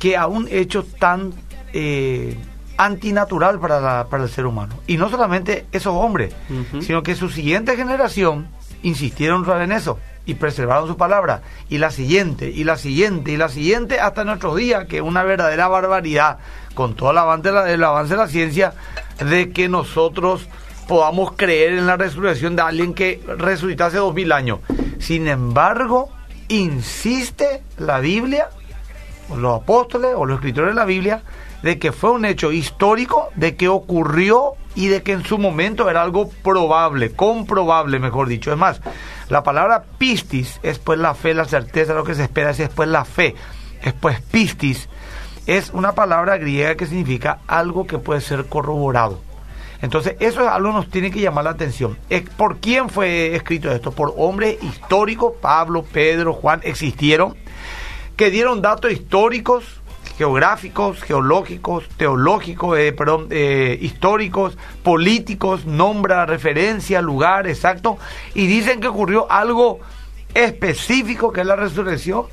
que 0.00 0.16
a 0.16 0.28
un 0.28 0.48
hecho 0.50 0.82
tan 0.82 1.34
eh, 1.74 2.38
antinatural 2.78 3.60
para, 3.60 3.80
la- 3.80 4.06
para 4.08 4.22
el 4.24 4.30
ser 4.30 4.46
humano. 4.46 4.74
Y 4.86 4.96
no 4.96 5.10
solamente 5.10 5.66
esos 5.72 5.92
hombres, 5.94 6.34
sino 6.82 7.02
que 7.02 7.14
su 7.14 7.28
siguiente 7.28 7.76
generación 7.76 8.48
insistieron 8.82 9.44
en 9.60 9.72
eso 9.72 9.98
y 10.24 10.34
preservaron 10.34 10.86
su 10.88 10.96
palabra. 10.96 11.42
Y 11.68 11.78
la 11.78 11.90
siguiente, 11.90 12.48
y 12.50 12.64
la 12.64 12.76
siguiente, 12.76 13.32
y 13.32 13.36
la 13.36 13.48
siguiente 13.48 13.98
hasta 14.00 14.24
nuestros 14.24 14.56
días, 14.56 14.86
que 14.86 14.96
es 14.98 15.02
una 15.02 15.22
verdadera 15.24 15.68
barbaridad, 15.68 16.38
con 16.74 16.94
todo 16.94 17.10
el 17.10 17.18
avance, 17.18 17.48
de 17.48 17.54
la- 17.54 17.70
el 17.70 17.82
avance 17.84 18.14
de 18.14 18.18
la 18.20 18.28
ciencia, 18.28 18.72
de 19.18 19.50
que 19.50 19.68
nosotros 19.68 20.48
podamos 20.86 21.32
creer 21.32 21.72
en 21.74 21.86
la 21.86 21.96
resurrección 21.96 22.56
de 22.56 22.62
alguien 22.62 22.94
que 22.94 23.20
resucitó 23.38 23.84
hace 23.86 23.96
dos 23.98 24.14
mil 24.14 24.30
años. 24.32 24.60
Sin 25.00 25.26
embargo, 25.28 26.10
insiste 26.48 27.62
la 27.78 27.98
Biblia 28.00 28.48
o 29.30 29.36
los 29.36 29.60
apóstoles 29.60 30.12
o 30.16 30.24
los 30.24 30.36
escritores 30.36 30.70
de 30.70 30.74
la 30.76 30.84
Biblia 30.84 31.22
de 31.62 31.78
que 31.78 31.92
fue 31.92 32.10
un 32.10 32.24
hecho 32.24 32.52
histórico, 32.52 33.30
de 33.34 33.56
que 33.56 33.68
ocurrió 33.68 34.54
y 34.74 34.88
de 34.88 35.02
que 35.02 35.12
en 35.12 35.24
su 35.24 35.38
momento 35.38 35.90
era 35.90 36.02
algo 36.02 36.30
probable, 36.42 37.12
comprobable, 37.12 37.98
mejor 37.98 38.28
dicho. 38.28 38.52
Es 38.52 38.58
más, 38.58 38.80
la 39.28 39.42
palabra 39.42 39.84
pistis 39.98 40.60
es 40.62 40.78
pues 40.78 40.98
la 40.98 41.14
fe, 41.14 41.34
la 41.34 41.44
certeza, 41.44 41.94
lo 41.94 42.04
que 42.04 42.14
se 42.14 42.22
espera, 42.24 42.50
es 42.50 42.58
después 42.58 42.88
la 42.88 43.04
fe, 43.04 43.34
es 43.82 43.92
pues 43.92 44.20
pistis, 44.20 44.88
es 45.46 45.70
una 45.72 45.92
palabra 45.92 46.36
griega 46.36 46.76
que 46.76 46.86
significa 46.86 47.40
algo 47.46 47.86
que 47.86 47.98
puede 47.98 48.20
ser 48.20 48.46
corroborado. 48.46 49.20
Entonces, 49.80 50.16
eso 50.18 50.42
es 50.42 50.48
algo 50.48 50.70
que 50.70 50.76
nos 50.76 50.90
tiene 50.90 51.10
que 51.10 51.20
llamar 51.20 51.44
la 51.44 51.50
atención. 51.50 51.96
Eh, 52.10 52.24
¿Por 52.36 52.58
quién 52.58 52.88
fue 52.88 53.34
escrito 53.34 53.70
esto? 53.70 53.92
Por 53.92 54.12
hombres 54.16 54.62
históricos, 54.62 55.34
Pablo, 55.40 55.84
Pedro, 55.84 56.34
Juan, 56.34 56.60
existieron, 56.64 57.36
que 58.16 58.30
dieron 58.30 58.60
datos 58.60 58.90
históricos, 58.90 59.77
geográficos, 60.18 61.00
geológicos, 61.00 61.88
teológicos, 61.96 62.76
eh, 62.76 62.92
perdón, 62.92 63.28
eh, 63.30 63.78
históricos, 63.80 64.58
políticos, 64.82 65.64
nombra, 65.64 66.26
referencia, 66.26 67.00
lugar 67.00 67.46
exacto, 67.46 67.98
y 68.34 68.48
dicen 68.48 68.80
que 68.80 68.88
ocurrió 68.88 69.30
algo 69.30 69.78
específico, 70.34 71.32
que 71.32 71.42
es 71.42 71.46
la 71.46 71.54
resurrección, 71.54 72.24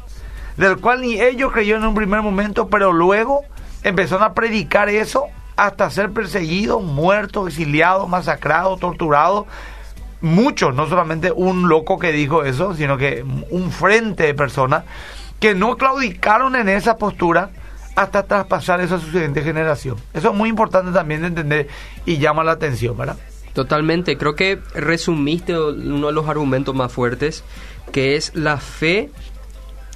del 0.58 0.78
cual 0.78 1.02
ni 1.02 1.22
ellos 1.22 1.52
creyeron 1.52 1.84
en 1.84 1.90
un 1.90 1.96
primer 1.96 2.24
momento, 2.24 2.70
pero 2.70 2.92
luego 2.92 3.42
empezaron 3.84 4.24
a 4.24 4.34
predicar 4.34 4.90
eso 4.90 5.26
hasta 5.56 5.88
ser 5.92 6.10
perseguidos, 6.10 6.82
muertos, 6.82 7.50
exiliados, 7.50 8.10
masacrados, 8.10 8.80
torturados. 8.80 9.46
Muchos, 10.22 10.74
no 10.74 10.90
solamente 10.90 11.32
un 11.32 11.70
loco 11.70 12.00
que 12.00 12.12
dijo 12.12 12.46
eso, 12.46 12.74
sino 12.74 12.98
que 12.98 13.24
un 13.52 13.72
frente 13.72 14.24
de 14.24 14.34
personas 14.34 14.86
que 15.40 15.54
no 15.54 15.78
claudicaron 15.78 16.56
en 16.56 16.68
esa 16.68 16.98
postura 16.98 17.52
hasta 17.96 18.24
traspasar 18.24 18.82
eso 18.82 18.96
a 18.96 19.00
su 19.00 19.12
siguiente 19.12 19.42
generación. 19.42 19.98
Eso 20.14 20.32
es 20.32 20.36
muy 20.36 20.50
importante 20.50 20.92
también 20.92 21.22
de 21.22 21.28
entender 21.28 21.68
y 22.06 22.18
llama 22.18 22.44
la 22.44 22.52
atención, 22.54 22.98
¿verdad? 22.98 23.18
totalmente. 23.56 24.18
Creo 24.18 24.36
que 24.36 24.60
resumiste 24.76 25.58
uno 25.58 26.08
de 26.08 26.14
los 26.14 26.28
argumentos 26.28 26.76
más 26.76 26.92
fuertes, 26.92 27.44
que 27.92 28.16
es 28.16 28.36
la 28.36 28.58
fe 28.58 29.10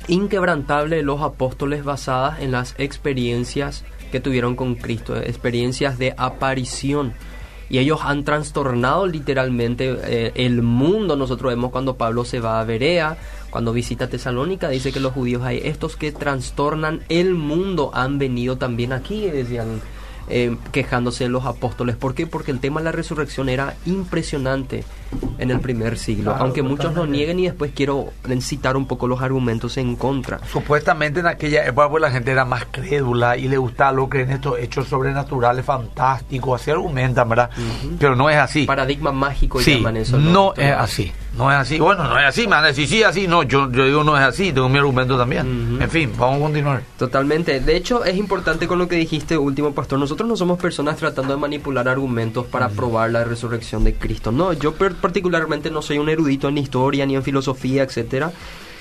inquebrantable 0.08 0.96
de 0.96 1.03
los 1.03 1.22
apóstoles 1.22 1.84
basadas 1.84 2.39
en 2.39 2.51
las 2.51 2.74
experiencias 2.79 3.84
que 4.12 4.20
tuvieron 4.20 4.56
con 4.56 4.74
Cristo, 4.74 5.15
experiencias 5.15 6.00
de 6.00 6.15
aparición. 6.18 7.13
Y 7.70 7.77
ellos 7.77 8.00
han 8.03 8.24
trastornado 8.24 9.06
literalmente 9.06 9.96
eh, 10.03 10.32
el 10.34 10.63
mundo. 10.63 11.15
Nosotros 11.15 11.51
vemos 11.51 11.70
cuando 11.70 11.98
Pablo 11.98 12.25
se 12.25 12.39
va 12.39 12.60
a 12.60 12.63
Berea, 12.63 13.18
cuando 13.50 13.74
visita 13.74 14.08
Tesalónica, 14.08 14.70
dice 14.70 14.91
que 14.91 15.00
los 15.00 15.13
judíos 15.13 15.44
hay 15.44 15.62
estos 15.63 15.96
que 15.96 16.12
trastornan 16.12 17.01
el 17.10 17.34
mundo. 17.36 17.91
Han 17.94 18.20
venido 18.20 18.58
también 18.58 18.94
aquí, 18.94 19.29
decían, 19.29 19.82
eh, 20.32 20.56
quejándose 20.72 21.24
de 21.24 21.29
los 21.32 21.46
apóstoles. 21.46 21.96
¿Por 21.96 22.13
qué? 22.13 22.27
Porque 22.27 22.51
el 22.51 22.60
tema 22.60 22.79
de 22.82 22.86
la 22.86 22.91
resurrección 22.91 23.50
era 23.50 23.75
impresionante 23.88 24.84
en 25.39 25.50
el 25.50 25.60
primer 25.60 25.98
siglo. 25.98 26.25
Claro, 26.32 26.44
aunque 26.44 26.62
muchos 26.62 26.94
lo 26.94 27.08
nieguen 27.08 27.39
y 27.39 27.46
después 27.46 27.72
quiero 27.74 28.10
citar 28.41 28.77
un 28.77 28.86
poco 28.86 29.08
los 29.08 29.24
argumentos 29.24 29.77
en 29.77 29.96
contra. 29.96 30.39
Supuestamente 30.51 31.22
en 31.22 31.25
aquella 31.25 31.65
época 31.65 31.89
pues, 31.89 32.01
la 32.01 32.12
gente 32.12 32.32
era 32.32 32.46
más 32.46 32.65
crédula 32.70 33.38
y 33.38 33.48
le 33.48 33.58
gustaba 33.58 33.91
lo 33.91 34.08
que 34.08 34.22
en 34.22 34.29
estos 34.29 34.60
hechos 34.60 34.88
sobrenaturales 34.88 35.65
fantásticos, 35.65 36.62
así 36.62 36.70
argumentan, 36.70 37.27
¿verdad? 37.27 37.50
Pero 37.98 38.15
no 38.15 38.29
es 38.29 38.38
así. 38.38 38.65
Paradigma 38.65 39.12
mágico 39.12 39.60
Sí, 39.60 39.77
llaman 39.77 39.98
eso. 39.98 40.20
no 40.20 40.53
es 40.56 40.72
así. 40.72 41.12
No 41.38 41.51
es 41.51 41.57
así. 41.57 41.79
Bueno, 41.79 42.03
no 42.05 42.19
es 42.19 42.25
así, 42.25 42.41
me 42.41 42.55
van 42.55 42.63
a 42.63 42.67
decir 42.67 42.88
sí, 42.88 43.03
así. 43.03 43.27
No, 43.27 43.43
yo, 43.43 43.71
yo 43.71 43.86
digo 43.86 44.03
no 44.03 44.17
es 44.17 44.24
así. 44.24 44.51
Tengo 44.51 44.67
mi 44.67 44.77
argumento 44.77 45.17
también. 45.17 45.77
En 45.81 45.89
fin, 45.89 46.12
vamos 46.17 46.38
a 46.38 46.41
continuar. 46.43 46.83
Totalmente. 46.98 47.59
De 47.59 47.75
hecho, 47.75 48.03
es 48.03 48.17
importante 48.17 48.67
con 48.67 48.79
lo 48.79 48.88
que 48.88 48.95
dijiste, 48.95 49.38
último 49.38 49.74
pastor. 49.74 50.00
Nosotros 50.00 50.27
no 50.27 50.36
somos 50.36 50.59
personas 50.59 50.98
tratando 50.98 51.33
de 51.33 51.39
manipular 51.39 51.88
argumentos 51.88 52.45
para 52.48 52.69
probar 52.69 53.12
la 53.12 53.24
resurrección 53.24 53.83
de 53.83 53.93
Cristo. 53.93 54.31
No, 54.31 54.53
yo 54.53 54.74
particularmente 54.74 55.69
no 55.69 55.81
soy 55.81 56.00
un 56.00 56.09
erudito 56.09 56.50
en 56.50 56.57
historia 56.57 57.05
ni 57.05 57.15
en 57.15 57.24
filosofía, 57.24 57.83
etcétera. 57.83 58.31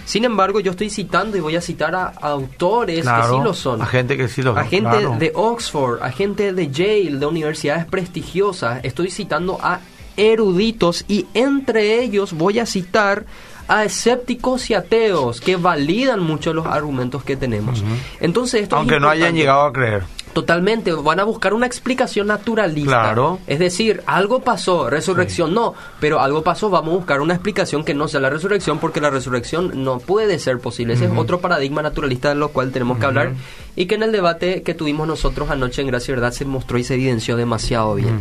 Sin 0.05 0.25
embargo, 0.25 0.59
yo 0.61 0.71
estoy 0.71 0.89
citando 0.89 1.37
y 1.37 1.41
voy 1.41 1.55
a 1.57 1.61
citar 1.61 1.95
a, 1.95 2.07
a 2.07 2.29
autores 2.29 3.07
que 3.07 3.23
sí 3.29 3.37
lo 3.45 3.53
son. 3.53 3.83
A 3.83 3.87
gente 3.87 4.17
que 4.17 4.27
sí 4.27 4.41
lo 4.41 4.53
a 4.53 4.63
son. 4.63 4.71
gente 4.71 4.89
claro. 4.89 5.17
de 5.19 5.33
Oxford, 5.35 6.03
a 6.03 6.11
gente 6.11 6.55
de 6.55 6.71
Yale, 6.71 7.19
de 7.19 7.27
universidades 7.27 7.85
prestigiosas. 7.85 8.81
Estoy 8.85 9.11
citando 9.11 9.59
a 9.61 9.81
eruditos 10.19 11.05
y 11.09 11.27
entre 11.33 12.03
ellos 12.03 12.35
voy 12.35 12.59
a 12.59 12.67
citar 12.67 13.25
a 13.69 13.85
escépticos 13.85 14.71
y 14.71 14.75
ateos 14.75 15.41
que 15.41 15.57
validan 15.57 16.21
mucho 16.21 16.55
los 16.55 16.67
argumentos 16.67 17.23
que 17.23 17.37
tenemos. 17.37 17.85
Entonces, 18.19 18.63
esto 18.63 18.77
es 18.77 18.81
Aunque 18.81 18.99
no 18.99 19.09
hayan 19.09 19.35
llegado 19.35 19.63
a 19.63 19.73
creer. 19.73 20.03
Totalmente, 20.33 20.93
van 20.93 21.21
a 21.21 21.25
buscar 21.25 21.53
una 21.55 21.67
explicación 21.67 22.29
naturalista. 22.29 22.91
Claro. 22.91 23.41
Es 23.47 23.59
decir, 23.59 24.03
algo 24.07 24.41
pasó, 24.41 24.89
resurrección 24.89 25.53
no, 25.53 25.75
pero 26.01 26.21
algo 26.21 26.43
pasó, 26.43 26.71
vamos 26.71 26.93
a 26.93 26.97
buscar 26.97 27.21
una 27.21 27.35
explicación 27.35 27.85
que 27.85 27.95
no 27.95 28.09
sea 28.09 28.21
la 28.21 28.31
resurrección 28.31 28.79
porque 28.79 29.01
la 29.01 29.11
resurrección 29.11 29.85
no 29.85 29.99
puede 29.99 30.39
ser 30.39 30.59
posible. 30.61 30.95
Ese 30.95 31.07
es 31.07 31.11
otro 31.17 31.41
paradigma 31.41 31.83
naturalista 31.83 32.29
de 32.29 32.37
lo 32.37 32.49
cual 32.51 32.73
tenemos 32.73 32.99
que 32.99 33.07
hablar 33.07 33.33
y 33.75 33.87
que 33.87 33.97
en 33.97 34.03
el 34.03 34.13
debate 34.13 34.63
que 34.63 34.75
tuvimos 34.75 35.09
nosotros 35.09 35.51
anoche 35.51 35.83
en 35.83 35.89
Gracia 35.89 36.13
y 36.13 36.15
Verdad 36.15 36.33
se 36.33 36.45
mostró 36.45 36.79
y 36.79 36.85
se 36.85 36.95
evidenció 36.95 37.37
demasiado 37.37 37.95
bien. 37.95 38.21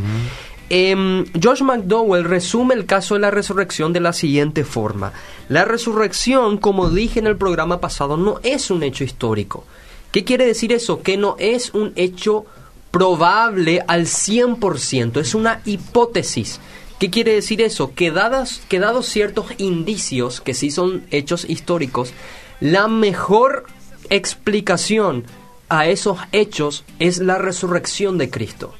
Em, 0.69 1.25
George 1.39 1.63
McDowell 1.63 2.25
resume 2.25 2.75
el 2.75 2.85
caso 2.85 3.13
de 3.13 3.21
la 3.21 3.31
resurrección 3.31 3.93
de 3.93 4.01
la 4.01 4.11
siguiente 4.11 4.65
forma. 4.65 5.13
La 5.47 5.63
resurrección, 5.63 6.57
como 6.57 6.89
dije 6.89 7.19
en 7.19 7.27
el 7.27 7.37
programa 7.37 7.79
pasado, 7.79 8.17
no 8.17 8.39
es 8.43 8.69
un 8.69 8.83
hecho 8.83 9.03
histórico. 9.03 9.65
¿Qué 10.11 10.25
quiere 10.25 10.45
decir 10.45 10.73
eso? 10.73 11.01
Que 11.01 11.15
no 11.15 11.35
es 11.39 11.73
un 11.73 11.93
hecho 11.95 12.45
probable 12.91 13.83
al 13.87 14.07
100%, 14.07 15.19
es 15.21 15.35
una 15.35 15.61
hipótesis. 15.65 16.59
¿Qué 16.99 17.09
quiere 17.09 17.33
decir 17.33 17.61
eso? 17.61 17.93
Que, 17.93 18.11
dadas, 18.11 18.61
que 18.67 18.79
dados 18.79 19.05
ciertos 19.07 19.45
indicios, 19.57 20.41
que 20.41 20.53
sí 20.53 20.71
son 20.71 21.05
hechos 21.11 21.45
históricos, 21.47 22.13
la 22.59 22.87
mejor 22.87 23.65
explicación 24.09 25.25
a 25.69 25.87
esos 25.87 26.17
hechos 26.31 26.83
es 26.97 27.19
la 27.19 27.37
resurrección 27.37 28.17
de 28.17 28.29
Cristo. 28.29 28.73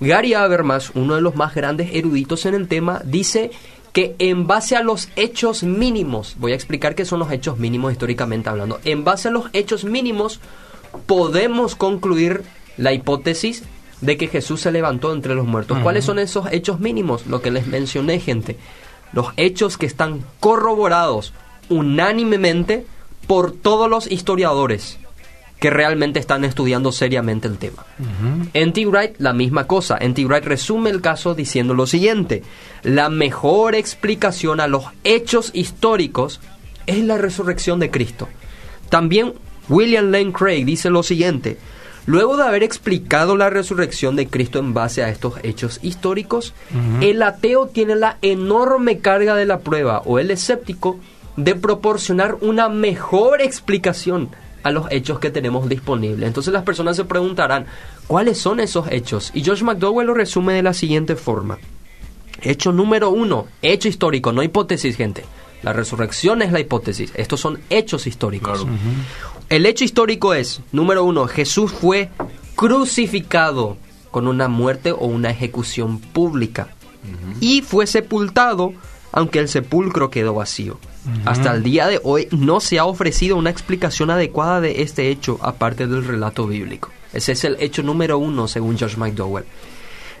Gary 0.00 0.34
Habermas, 0.34 0.92
uno 0.94 1.14
de 1.14 1.20
los 1.20 1.36
más 1.36 1.54
grandes 1.54 1.90
eruditos 1.92 2.46
en 2.46 2.54
el 2.54 2.68
tema, 2.68 3.02
dice 3.04 3.50
que 3.92 4.16
en 4.18 4.46
base 4.46 4.76
a 4.76 4.82
los 4.82 5.08
hechos 5.16 5.62
mínimos, 5.62 6.36
voy 6.38 6.52
a 6.52 6.54
explicar 6.54 6.94
qué 6.94 7.04
son 7.04 7.18
los 7.18 7.30
hechos 7.30 7.58
mínimos 7.58 7.92
históricamente 7.92 8.48
hablando, 8.48 8.80
en 8.84 9.04
base 9.04 9.28
a 9.28 9.30
los 9.30 9.46
hechos 9.52 9.84
mínimos 9.84 10.40
podemos 11.06 11.74
concluir 11.74 12.42
la 12.76 12.92
hipótesis 12.92 13.64
de 14.00 14.16
que 14.16 14.28
Jesús 14.28 14.60
se 14.60 14.72
levantó 14.72 15.12
entre 15.12 15.34
los 15.34 15.46
muertos. 15.46 15.78
¿Cuáles 15.82 16.04
son 16.04 16.18
esos 16.18 16.50
hechos 16.52 16.80
mínimos? 16.80 17.26
Lo 17.26 17.40
que 17.40 17.50
les 17.50 17.66
mencioné, 17.66 18.18
gente. 18.18 18.58
Los 19.12 19.28
hechos 19.36 19.78
que 19.78 19.86
están 19.86 20.24
corroborados 20.40 21.32
unánimemente 21.68 22.84
por 23.26 23.52
todos 23.52 23.88
los 23.88 24.10
historiadores 24.10 24.98
que 25.62 25.70
realmente 25.70 26.18
están 26.18 26.44
estudiando 26.44 26.90
seriamente 26.90 27.46
el 27.46 27.56
tema. 27.56 27.86
N.T. 28.52 28.84
Wright, 28.84 29.14
la 29.18 29.32
misma 29.32 29.68
cosa. 29.68 29.96
N.T. 29.96 30.24
Wright 30.24 30.44
resume 30.44 30.90
el 30.90 31.00
caso 31.00 31.36
diciendo 31.36 31.72
lo 31.72 31.86
siguiente. 31.86 32.42
La 32.82 33.08
mejor 33.08 33.76
explicación 33.76 34.58
a 34.58 34.66
los 34.66 34.86
hechos 35.04 35.52
históricos 35.54 36.40
es 36.86 37.04
la 37.04 37.16
resurrección 37.16 37.78
de 37.78 37.92
Cristo. 37.92 38.28
También 38.88 39.34
William 39.68 40.10
Lane 40.10 40.32
Craig 40.32 40.64
dice 40.64 40.90
lo 40.90 41.04
siguiente. 41.04 41.58
Luego 42.06 42.36
de 42.36 42.42
haber 42.42 42.64
explicado 42.64 43.36
la 43.36 43.48
resurrección 43.48 44.16
de 44.16 44.26
Cristo 44.26 44.58
en 44.58 44.74
base 44.74 45.04
a 45.04 45.10
estos 45.10 45.34
hechos 45.44 45.78
históricos, 45.80 46.54
el 47.00 47.22
ateo 47.22 47.68
tiene 47.68 47.94
la 47.94 48.18
enorme 48.20 48.98
carga 48.98 49.36
de 49.36 49.46
la 49.46 49.60
prueba, 49.60 50.02
o 50.06 50.18
el 50.18 50.32
escéptico, 50.32 50.98
de 51.36 51.54
proporcionar 51.54 52.38
una 52.40 52.68
mejor 52.68 53.40
explicación 53.40 54.30
a 54.62 54.70
los 54.70 54.86
hechos 54.90 55.18
que 55.18 55.30
tenemos 55.30 55.68
disponibles. 55.68 56.26
Entonces 56.26 56.52
las 56.52 56.62
personas 56.62 56.96
se 56.96 57.04
preguntarán, 57.04 57.66
¿cuáles 58.06 58.38
son 58.38 58.60
esos 58.60 58.86
hechos? 58.90 59.30
Y 59.34 59.42
George 59.42 59.64
McDowell 59.64 60.06
lo 60.06 60.14
resume 60.14 60.54
de 60.54 60.62
la 60.62 60.74
siguiente 60.74 61.16
forma. 61.16 61.58
Hecho 62.40 62.72
número 62.72 63.10
uno, 63.10 63.46
hecho 63.62 63.88
histórico, 63.88 64.32
no 64.32 64.42
hipótesis, 64.42 64.96
gente. 64.96 65.24
La 65.62 65.72
resurrección 65.72 66.42
es 66.42 66.50
la 66.50 66.60
hipótesis. 66.60 67.12
Estos 67.14 67.40
son 67.40 67.60
hechos 67.70 68.06
históricos. 68.06 68.66
El 69.48 69.66
hecho 69.66 69.84
histórico 69.84 70.34
es, 70.34 70.60
número 70.72 71.04
uno, 71.04 71.26
Jesús 71.28 71.70
fue 71.72 72.10
crucificado 72.56 73.76
con 74.10 74.26
una 74.26 74.48
muerte 74.48 74.92
o 74.92 75.06
una 75.06 75.30
ejecución 75.30 75.98
pública. 75.98 76.68
Y 77.40 77.62
fue 77.62 77.86
sepultado, 77.86 78.74
aunque 79.12 79.38
el 79.38 79.48
sepulcro 79.48 80.10
quedó 80.10 80.34
vacío. 80.34 80.78
Hasta 81.24 81.52
el 81.52 81.62
día 81.62 81.88
de 81.88 82.00
hoy 82.04 82.28
no 82.30 82.60
se 82.60 82.78
ha 82.78 82.84
ofrecido 82.84 83.36
una 83.36 83.50
explicación 83.50 84.10
adecuada 84.10 84.60
de 84.60 84.82
este 84.82 85.08
hecho 85.08 85.38
aparte 85.42 85.86
del 85.86 86.04
relato 86.04 86.46
bíblico. 86.46 86.90
Ese 87.12 87.32
es 87.32 87.44
el 87.44 87.56
hecho 87.60 87.82
número 87.82 88.18
uno 88.18 88.46
según 88.46 88.78
George 88.78 88.96
McDowell. 88.96 89.44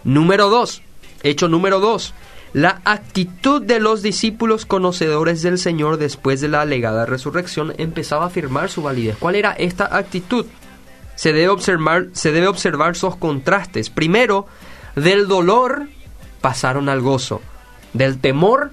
Número 0.04 0.50
dos, 0.50 0.82
hecho 1.22 1.48
número 1.48 1.78
dos, 1.78 2.14
la 2.52 2.82
actitud 2.84 3.62
de 3.62 3.80
los 3.80 4.02
discípulos 4.02 4.66
conocedores 4.66 5.42
del 5.42 5.58
Señor 5.58 5.96
después 5.96 6.40
de 6.40 6.48
la 6.48 6.60
alegada 6.60 7.06
resurrección 7.06 7.72
empezaba 7.78 8.24
a 8.24 8.28
afirmar 8.28 8.68
su 8.68 8.82
validez. 8.82 9.16
¿Cuál 9.18 9.36
era 9.36 9.52
esta 9.52 9.96
actitud? 9.96 10.46
Se 11.14 11.32
debe 11.32 11.48
observar, 11.48 12.08
se 12.12 12.32
debe 12.32 12.48
observar 12.48 12.96
sus 12.96 13.16
contrastes. 13.16 13.88
Primero, 13.88 14.46
del 14.96 15.28
dolor 15.28 15.88
pasaron 16.40 16.88
al 16.88 17.00
gozo, 17.00 17.40
del 17.94 18.18
temor 18.18 18.72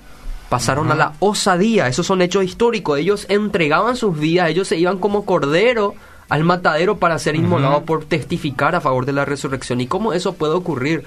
pasaron 0.50 0.92
a 0.92 0.96
la 0.96 1.14
osadía. 1.20 1.88
Esos 1.88 2.08
son 2.08 2.22
hechos 2.22 2.44
históricos. 2.44 3.00
Ellos 3.00 3.26
entregaban 3.30 3.96
sus 3.96 4.20
vidas, 4.20 4.50
ellos 4.50 4.68
se 4.68 4.78
iban 4.78 4.98
como 4.98 5.26
cordero 5.26 5.96
al 6.28 6.44
matadero 6.44 6.98
para 6.98 7.18
ser 7.18 7.36
inmolados 7.36 7.84
por 7.84 8.06
testificar 8.06 8.76
a 8.76 8.82
favor 8.82 9.06
de 9.06 9.14
la 9.14 9.26
resurrección. 9.26 9.82
¿Y 9.82 9.88
cómo 9.88 10.14
eso 10.14 10.34
puede 10.34 10.54
ocurrir 10.54 11.04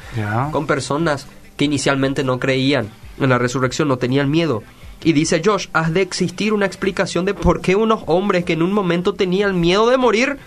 con 0.51 0.67
personas 0.67 1.27
que 1.57 1.65
inicialmente 1.65 2.25
no 2.25 2.39
creían 2.39 2.89
en 3.19 3.29
la 3.29 3.39
resurrección, 3.39 3.89
no 3.89 3.99
tenían 3.99 4.31
miedo? 4.31 4.63
Y 5.05 5.13
dice 5.13 5.43
Josh, 5.45 5.67
has 5.73 5.93
de 5.93 6.03
existir 6.03 6.53
una 6.53 6.67
explicación 6.67 7.25
de 7.25 7.35
por 7.35 7.61
qué 7.61 7.75
unos 7.75 8.03
hombres 8.07 8.45
que 8.45 8.53
en 8.53 8.63
un 8.63 8.73
momento 8.73 9.15
tenían 9.15 9.61
miedo 9.61 9.89
de 9.91 9.97
morir 9.97 10.39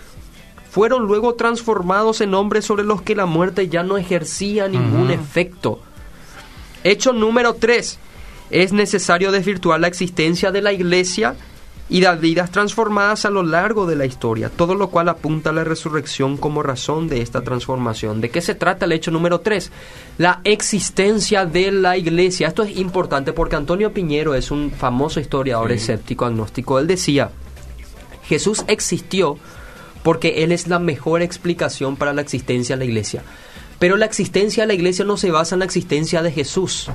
fueron 0.70 1.04
luego 1.04 1.34
transformados 1.34 2.20
en 2.20 2.34
hombres 2.34 2.66
sobre 2.66 2.84
los 2.84 3.00
que 3.00 3.14
la 3.14 3.24
muerte 3.24 3.68
ya 3.68 3.82
no 3.82 3.96
ejercía 3.96 4.68
ningún 4.68 5.10
efecto. 5.10 5.80
Hecho 6.84 7.14
número 7.14 7.54
3 7.54 7.98
es 8.50 8.72
necesario 8.72 9.32
desvirtuar 9.32 9.80
la 9.80 9.88
existencia 9.88 10.52
de 10.52 10.62
la 10.62 10.72
iglesia 10.72 11.34
y 11.88 12.00
las 12.00 12.20
vidas 12.20 12.50
transformadas 12.50 13.24
a 13.24 13.30
lo 13.30 13.42
largo 13.42 13.86
de 13.86 13.94
la 13.94 14.06
historia, 14.06 14.50
todo 14.50 14.74
lo 14.74 14.88
cual 14.88 15.08
apunta 15.08 15.50
a 15.50 15.52
la 15.52 15.62
resurrección 15.62 16.36
como 16.36 16.62
razón 16.62 17.08
de 17.08 17.22
esta 17.22 17.42
transformación. 17.42 18.20
¿De 18.20 18.30
qué 18.30 18.40
se 18.40 18.56
trata 18.56 18.86
el 18.86 18.92
hecho 18.92 19.12
número 19.12 19.40
3? 19.40 19.70
La 20.18 20.40
existencia 20.42 21.46
de 21.46 21.70
la 21.70 21.96
iglesia. 21.96 22.48
Esto 22.48 22.64
es 22.64 22.76
importante 22.76 23.32
porque 23.32 23.56
Antonio 23.56 23.92
Piñero 23.92 24.34
es 24.34 24.50
un 24.50 24.72
famoso 24.72 25.20
historiador 25.20 25.70
escéptico 25.70 26.24
agnóstico. 26.24 26.80
Él 26.80 26.88
decía, 26.88 27.30
Jesús 28.24 28.64
existió 28.66 29.38
porque 30.02 30.42
Él 30.42 30.52
es 30.52 30.66
la 30.66 30.80
mejor 30.80 31.22
explicación 31.22 31.96
para 31.96 32.12
la 32.12 32.22
existencia 32.22 32.76
de 32.76 32.84
la 32.84 32.90
iglesia. 32.90 33.22
Pero 33.78 33.96
la 33.96 34.06
existencia 34.06 34.64
de 34.64 34.68
la 34.68 34.74
iglesia 34.74 35.04
no 35.04 35.16
se 35.16 35.30
basa 35.30 35.54
en 35.54 35.60
la 35.60 35.64
existencia 35.64 36.22
de 36.22 36.32
Jesús. 36.32 36.88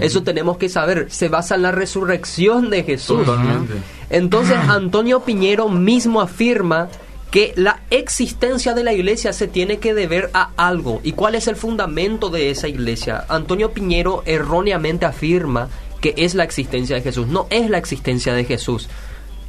Eso 0.00 0.22
tenemos 0.22 0.58
que 0.58 0.68
saber. 0.68 1.06
Se 1.10 1.28
basa 1.28 1.54
en 1.54 1.62
la 1.62 1.72
resurrección 1.72 2.70
de 2.70 2.82
Jesús. 2.82 3.24
Totalmente. 3.24 3.74
Entonces 4.10 4.56
Antonio 4.56 5.20
Piñero 5.20 5.68
mismo 5.68 6.20
afirma 6.20 6.88
que 7.30 7.52
la 7.56 7.80
existencia 7.90 8.74
de 8.74 8.84
la 8.84 8.92
iglesia 8.92 9.32
se 9.32 9.46
tiene 9.48 9.78
que 9.78 9.94
deber 9.94 10.30
a 10.34 10.50
algo. 10.56 11.00
¿Y 11.02 11.12
cuál 11.12 11.34
es 11.34 11.46
el 11.46 11.56
fundamento 11.56 12.28
de 12.28 12.50
esa 12.50 12.68
iglesia? 12.68 13.24
Antonio 13.28 13.70
Piñero 13.70 14.22
erróneamente 14.26 15.06
afirma 15.06 15.68
que 16.00 16.14
es 16.16 16.34
la 16.34 16.44
existencia 16.44 16.96
de 16.96 17.02
Jesús. 17.02 17.28
No 17.28 17.46
es 17.50 17.70
la 17.70 17.78
existencia 17.78 18.34
de 18.34 18.44
Jesús 18.44 18.88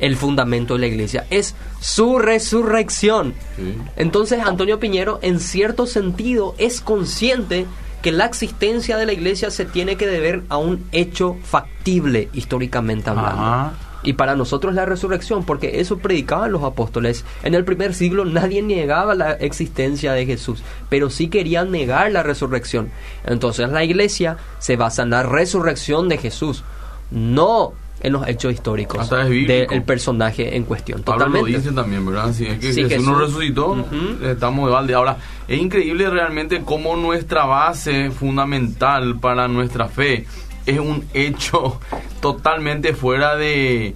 el 0.01 0.17
fundamento 0.17 0.73
de 0.73 0.79
la 0.79 0.87
iglesia, 0.87 1.25
es 1.29 1.55
su 1.79 2.17
resurrección. 2.17 3.35
Sí. 3.55 3.75
Entonces 3.95 4.39
Antonio 4.39 4.79
Piñero 4.79 5.19
en 5.21 5.39
cierto 5.39 5.85
sentido 5.85 6.55
es 6.57 6.81
consciente 6.81 7.67
que 8.01 8.11
la 8.11 8.25
existencia 8.25 8.97
de 8.97 9.05
la 9.05 9.13
iglesia 9.13 9.51
se 9.51 9.65
tiene 9.65 9.95
que 9.95 10.07
deber 10.07 10.43
a 10.49 10.57
un 10.57 10.85
hecho 10.91 11.37
factible 11.43 12.29
históricamente 12.33 13.09
hablando. 13.09 13.41
Ajá. 13.41 13.73
Y 14.03 14.13
para 14.13 14.35
nosotros 14.35 14.73
la 14.73 14.85
resurrección, 14.85 15.45
porque 15.45 15.79
eso 15.79 15.99
predicaban 15.99 16.51
los 16.51 16.63
apóstoles. 16.63 17.23
En 17.43 17.53
el 17.53 17.63
primer 17.63 17.93
siglo 17.93 18.25
nadie 18.25 18.63
negaba 18.63 19.13
la 19.13 19.33
existencia 19.33 20.13
de 20.13 20.25
Jesús, 20.25 20.63
pero 20.89 21.09
sí 21.09 21.27
querían 21.27 21.71
negar 21.71 22.11
la 22.11 22.23
resurrección. 22.23 22.89
Entonces 23.23 23.69
la 23.69 23.83
iglesia 23.83 24.37
se 24.59 24.75
basa 24.75 25.03
en 25.03 25.11
la 25.11 25.23
resurrección 25.23 26.09
de 26.09 26.17
Jesús, 26.17 26.63
no 27.11 27.73
en 28.03 28.13
los 28.13 28.27
hechos 28.27 28.53
históricos 28.53 29.09
del 29.09 29.83
personaje 29.83 30.55
en 30.55 30.63
cuestión. 30.63 31.03
Pablo 31.03 31.25
lo 31.25 31.31
Totalmente. 31.31 31.59
dice 31.59 31.71
también, 31.73 32.05
¿verdad? 32.05 32.33
Si 32.33 32.45
es 32.45 32.59
que 32.59 32.73
Sí, 32.73 32.87
Jesús 32.87 33.07
no 33.07 33.15
resucitó, 33.15 33.85
estamos 34.23 34.67
de 34.67 34.71
balde. 34.73 34.93
Ahora, 34.93 35.17
es 35.47 35.59
increíble 35.59 36.09
realmente 36.09 36.61
cómo 36.65 36.95
nuestra 36.95 37.45
base 37.45 38.11
fundamental 38.11 39.19
para 39.19 39.47
nuestra 39.47 39.87
fe 39.87 40.25
es 40.65 40.79
un 40.79 41.05
hecho 41.13 41.79
totalmente 42.21 42.93
fuera 42.93 43.35
de, 43.35 43.95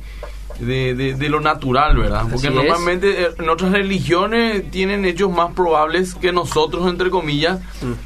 de, 0.60 0.96
de- 0.96 1.16
de 1.16 1.30
lo 1.30 1.40
natural, 1.42 1.98
¿verdad? 1.98 2.22
Porque 2.24 2.36
Así 2.36 2.48
es. 2.48 2.54
normalmente 2.54 3.24
eh, 3.24 3.28
en 3.38 3.50
otras 3.50 3.72
religiones 3.72 4.70
tienen 4.72 5.06
hechos 5.06 5.32
más 5.32 5.52
probables 5.54 6.16
que 6.16 6.32
nosotros, 6.32 6.88
entre 6.90 7.10
comillas, 7.10 7.60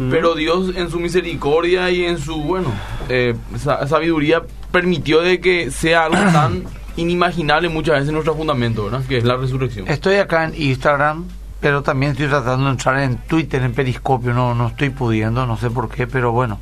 pero 0.10 0.36
Dios 0.36 0.76
en 0.76 0.90
su 0.90 1.00
misericordia 1.00 1.90
y 1.92 2.06
en 2.06 2.18
su, 2.18 2.36
bueno, 2.42 2.72
eh, 3.10 3.36
sa- 3.58 3.86
sabiduría 3.88 4.42
permitió 4.72 5.22
de 5.22 5.40
que 5.40 5.72
sea 5.72 6.06
algo 6.06 6.18
tan 6.34 6.64
inimaginable 6.98 7.70
muchas 7.70 8.00
veces 8.00 8.12
nuestro 8.12 8.36
fundamento, 8.36 8.86
¿verdad? 8.86 9.02
Que 9.08 9.18
es 9.18 9.24
la 9.24 9.36
resurrección. 9.38 9.88
Estoy 9.88 10.16
acá 10.16 10.44
en 10.46 10.54
Instagram, 10.62 11.26
pero 11.62 11.82
también 11.84 12.12
estoy 12.14 12.28
tratando 12.28 12.66
de 12.66 12.72
entrar 12.72 13.00
en 13.00 13.18
Twitter, 13.18 13.62
en 13.64 13.74
Periscopio. 13.74 14.34
No, 14.34 14.54
no 14.56 14.68
estoy 14.68 14.90
pudiendo, 14.90 15.46
no 15.46 15.56
sé 15.58 15.70
por 15.70 15.90
qué, 15.90 16.08
pero 16.08 16.32
bueno. 16.32 16.60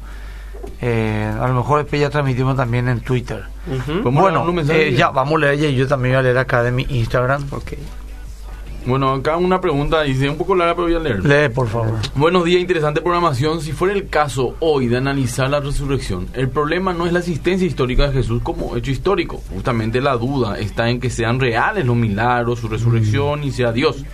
Eh, 0.81 1.33
a 1.39 1.47
lo 1.47 1.53
mejor 1.55 1.79
después 1.79 2.01
ya 2.01 2.09
transmitimos 2.09 2.55
también 2.55 2.87
en 2.87 3.01
Twitter. 3.01 3.43
Bueno, 4.03 4.45
eh, 4.69 4.93
ya, 4.95 5.09
vamos 5.09 5.35
a 5.35 5.45
leer 5.45 5.71
y 5.71 5.75
yo 5.75 5.87
también 5.87 6.13
voy 6.13 6.19
a 6.19 6.21
leer 6.23 6.37
acá 6.37 6.63
de 6.63 6.71
mi 6.71 6.85
Instagram. 6.89 7.45
Ok. 7.51 7.73
Bueno, 8.87 9.11
acá 9.11 9.35
una 9.35 9.59
pregunta, 9.59 10.03
dice 10.03 10.29
un 10.29 10.37
poco 10.37 10.55
larga, 10.55 10.73
pero 10.73 10.87
voy 10.87 10.95
a 10.95 10.99
leer. 10.99 11.25
Lee, 11.25 11.53
por 11.53 11.67
favor. 11.67 11.95
Buenos 12.15 12.45
días, 12.45 12.61
interesante 12.61 13.01
programación. 13.01 13.59
Si 13.59 13.73
fuera 13.73 13.93
el 13.93 14.07
caso 14.07 14.55
hoy 14.61 14.87
de 14.87 14.95
analizar 14.95 15.49
la 15.49 15.59
resurrección, 15.59 16.27
el 16.33 16.47
problema 16.47 16.93
no 16.93 17.05
es 17.05 17.11
la 17.11 17.19
existencia 17.19 17.67
histórica 17.67 18.07
de 18.07 18.13
Jesús 18.13 18.41
como 18.41 18.77
hecho 18.77 18.89
histórico. 18.89 19.41
Justamente 19.53 19.99
la 19.99 20.15
duda 20.15 20.57
está 20.57 20.89
en 20.89 21.01
que 21.01 21.09
sean 21.09 21.37
reales 21.37 21.85
los 21.85 21.97
milagros, 21.97 22.59
su 22.59 22.69
resurrección 22.69 23.43
y 23.43 23.51
sea 23.51 23.73
Dios. 23.73 24.05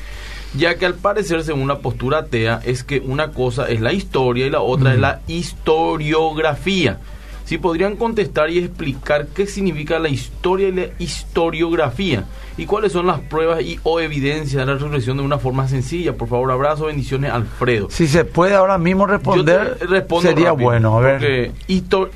Ya 0.56 0.76
que 0.78 0.86
al 0.86 0.94
parecer, 0.94 1.44
según 1.44 1.68
la 1.68 1.80
postura 1.80 2.20
atea, 2.20 2.62
es 2.64 2.84
que 2.84 3.00
una 3.00 3.32
cosa 3.32 3.68
es 3.70 3.82
la 3.82 3.92
historia 3.92 4.46
y 4.46 4.50
la 4.52 4.62
otra 4.62 4.94
es 4.94 5.00
la 5.00 5.22
historiografía. 5.28 7.00
si 7.46 7.58
podrían 7.58 7.98
contestar 7.98 8.50
y 8.50 8.60
explicar 8.60 9.28
qué 9.28 9.48
significa 9.48 10.00
la 10.00 10.08
historia 10.08 10.70
y 10.70 10.72
la 10.72 10.86
historiografía 10.98 12.24
y 12.58 12.66
cuáles 12.66 12.94
son 12.94 13.06
las 13.08 13.20
pruebas 13.20 13.62
y 13.62 13.80
o 13.84 14.00
evidencias 14.00 14.62
de 14.62 14.66
la 14.66 14.74
resurrección 14.76 15.18
de 15.18 15.24
una 15.24 15.40
forma 15.40 15.68
sencilla. 15.68 16.14
Por 16.14 16.30
favor, 16.30 16.52
abrazo, 16.52 16.86
bendiciones, 16.86 17.32
Alfredo. 17.32 17.90
Si 17.90 18.08
se 18.08 18.24
puede 18.24 18.56
ahora 18.56 18.78
mismo 18.78 19.08
responder, 19.08 19.78
sería 20.22 20.52
rápido, 20.52 20.56
bueno. 20.56 20.98
A 20.98 21.02
ver. 21.02 21.52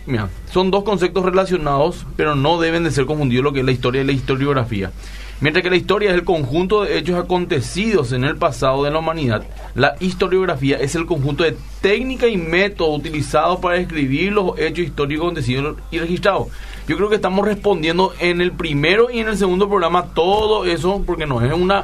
mira, 0.06 0.30
son 0.50 0.71
dos 0.71 0.86
conceptos 0.86 1.26
relacionados, 1.26 2.06
pero 2.15 2.36
no 2.36 2.60
deben 2.60 2.86
de 2.86 2.91
ser 2.91 3.06
confundidos 3.06 3.43
lo 3.43 3.52
que 3.52 3.60
es 3.60 3.65
la 3.65 3.71
historia 3.73 4.04
y 4.04 4.06
la 4.06 4.13
historiografía. 4.13 4.91
Mientras 5.39 5.62
que 5.62 5.69
la 5.69 5.76
historia 5.76 6.10
es 6.10 6.15
el 6.15 6.23
conjunto 6.23 6.84
de 6.84 6.97
hechos 6.97 7.15
acontecidos 7.15 8.12
en 8.12 8.23
el 8.23 8.38
pasado 8.38 8.84
de 8.84 8.89
la 8.89 8.97
humanidad, 8.97 9.43
la 9.76 9.95
historiografía 10.00 10.78
es 10.78 10.95
el 10.95 11.06
conjunto 11.06 11.43
de 11.43 11.56
técnica 11.80 12.28
y 12.28 12.38
método 12.38 12.95
utilizados 12.95 13.60
para 13.60 13.78
escribir 13.78 14.34
los 14.34 14.58
hechos 14.58 14.86
históricos 14.86 15.26
acontecidos 15.26 15.78
y 15.91 16.00
registrados. 16.00 16.47
Yo 16.88 16.97
creo 16.97 17.10
que 17.10 17.17
estamos 17.17 17.45
respondiendo 17.45 18.13
en 18.19 18.41
el 18.41 18.52
primero 18.52 19.12
y 19.12 19.19
en 19.19 19.28
el 19.28 19.38
segundo 19.38 19.69
programa 19.69 20.08
todo 20.15 20.65
eso, 20.65 21.04
porque 21.06 21.28
no 21.28 21.39
es 21.45 21.54
una 21.54 21.84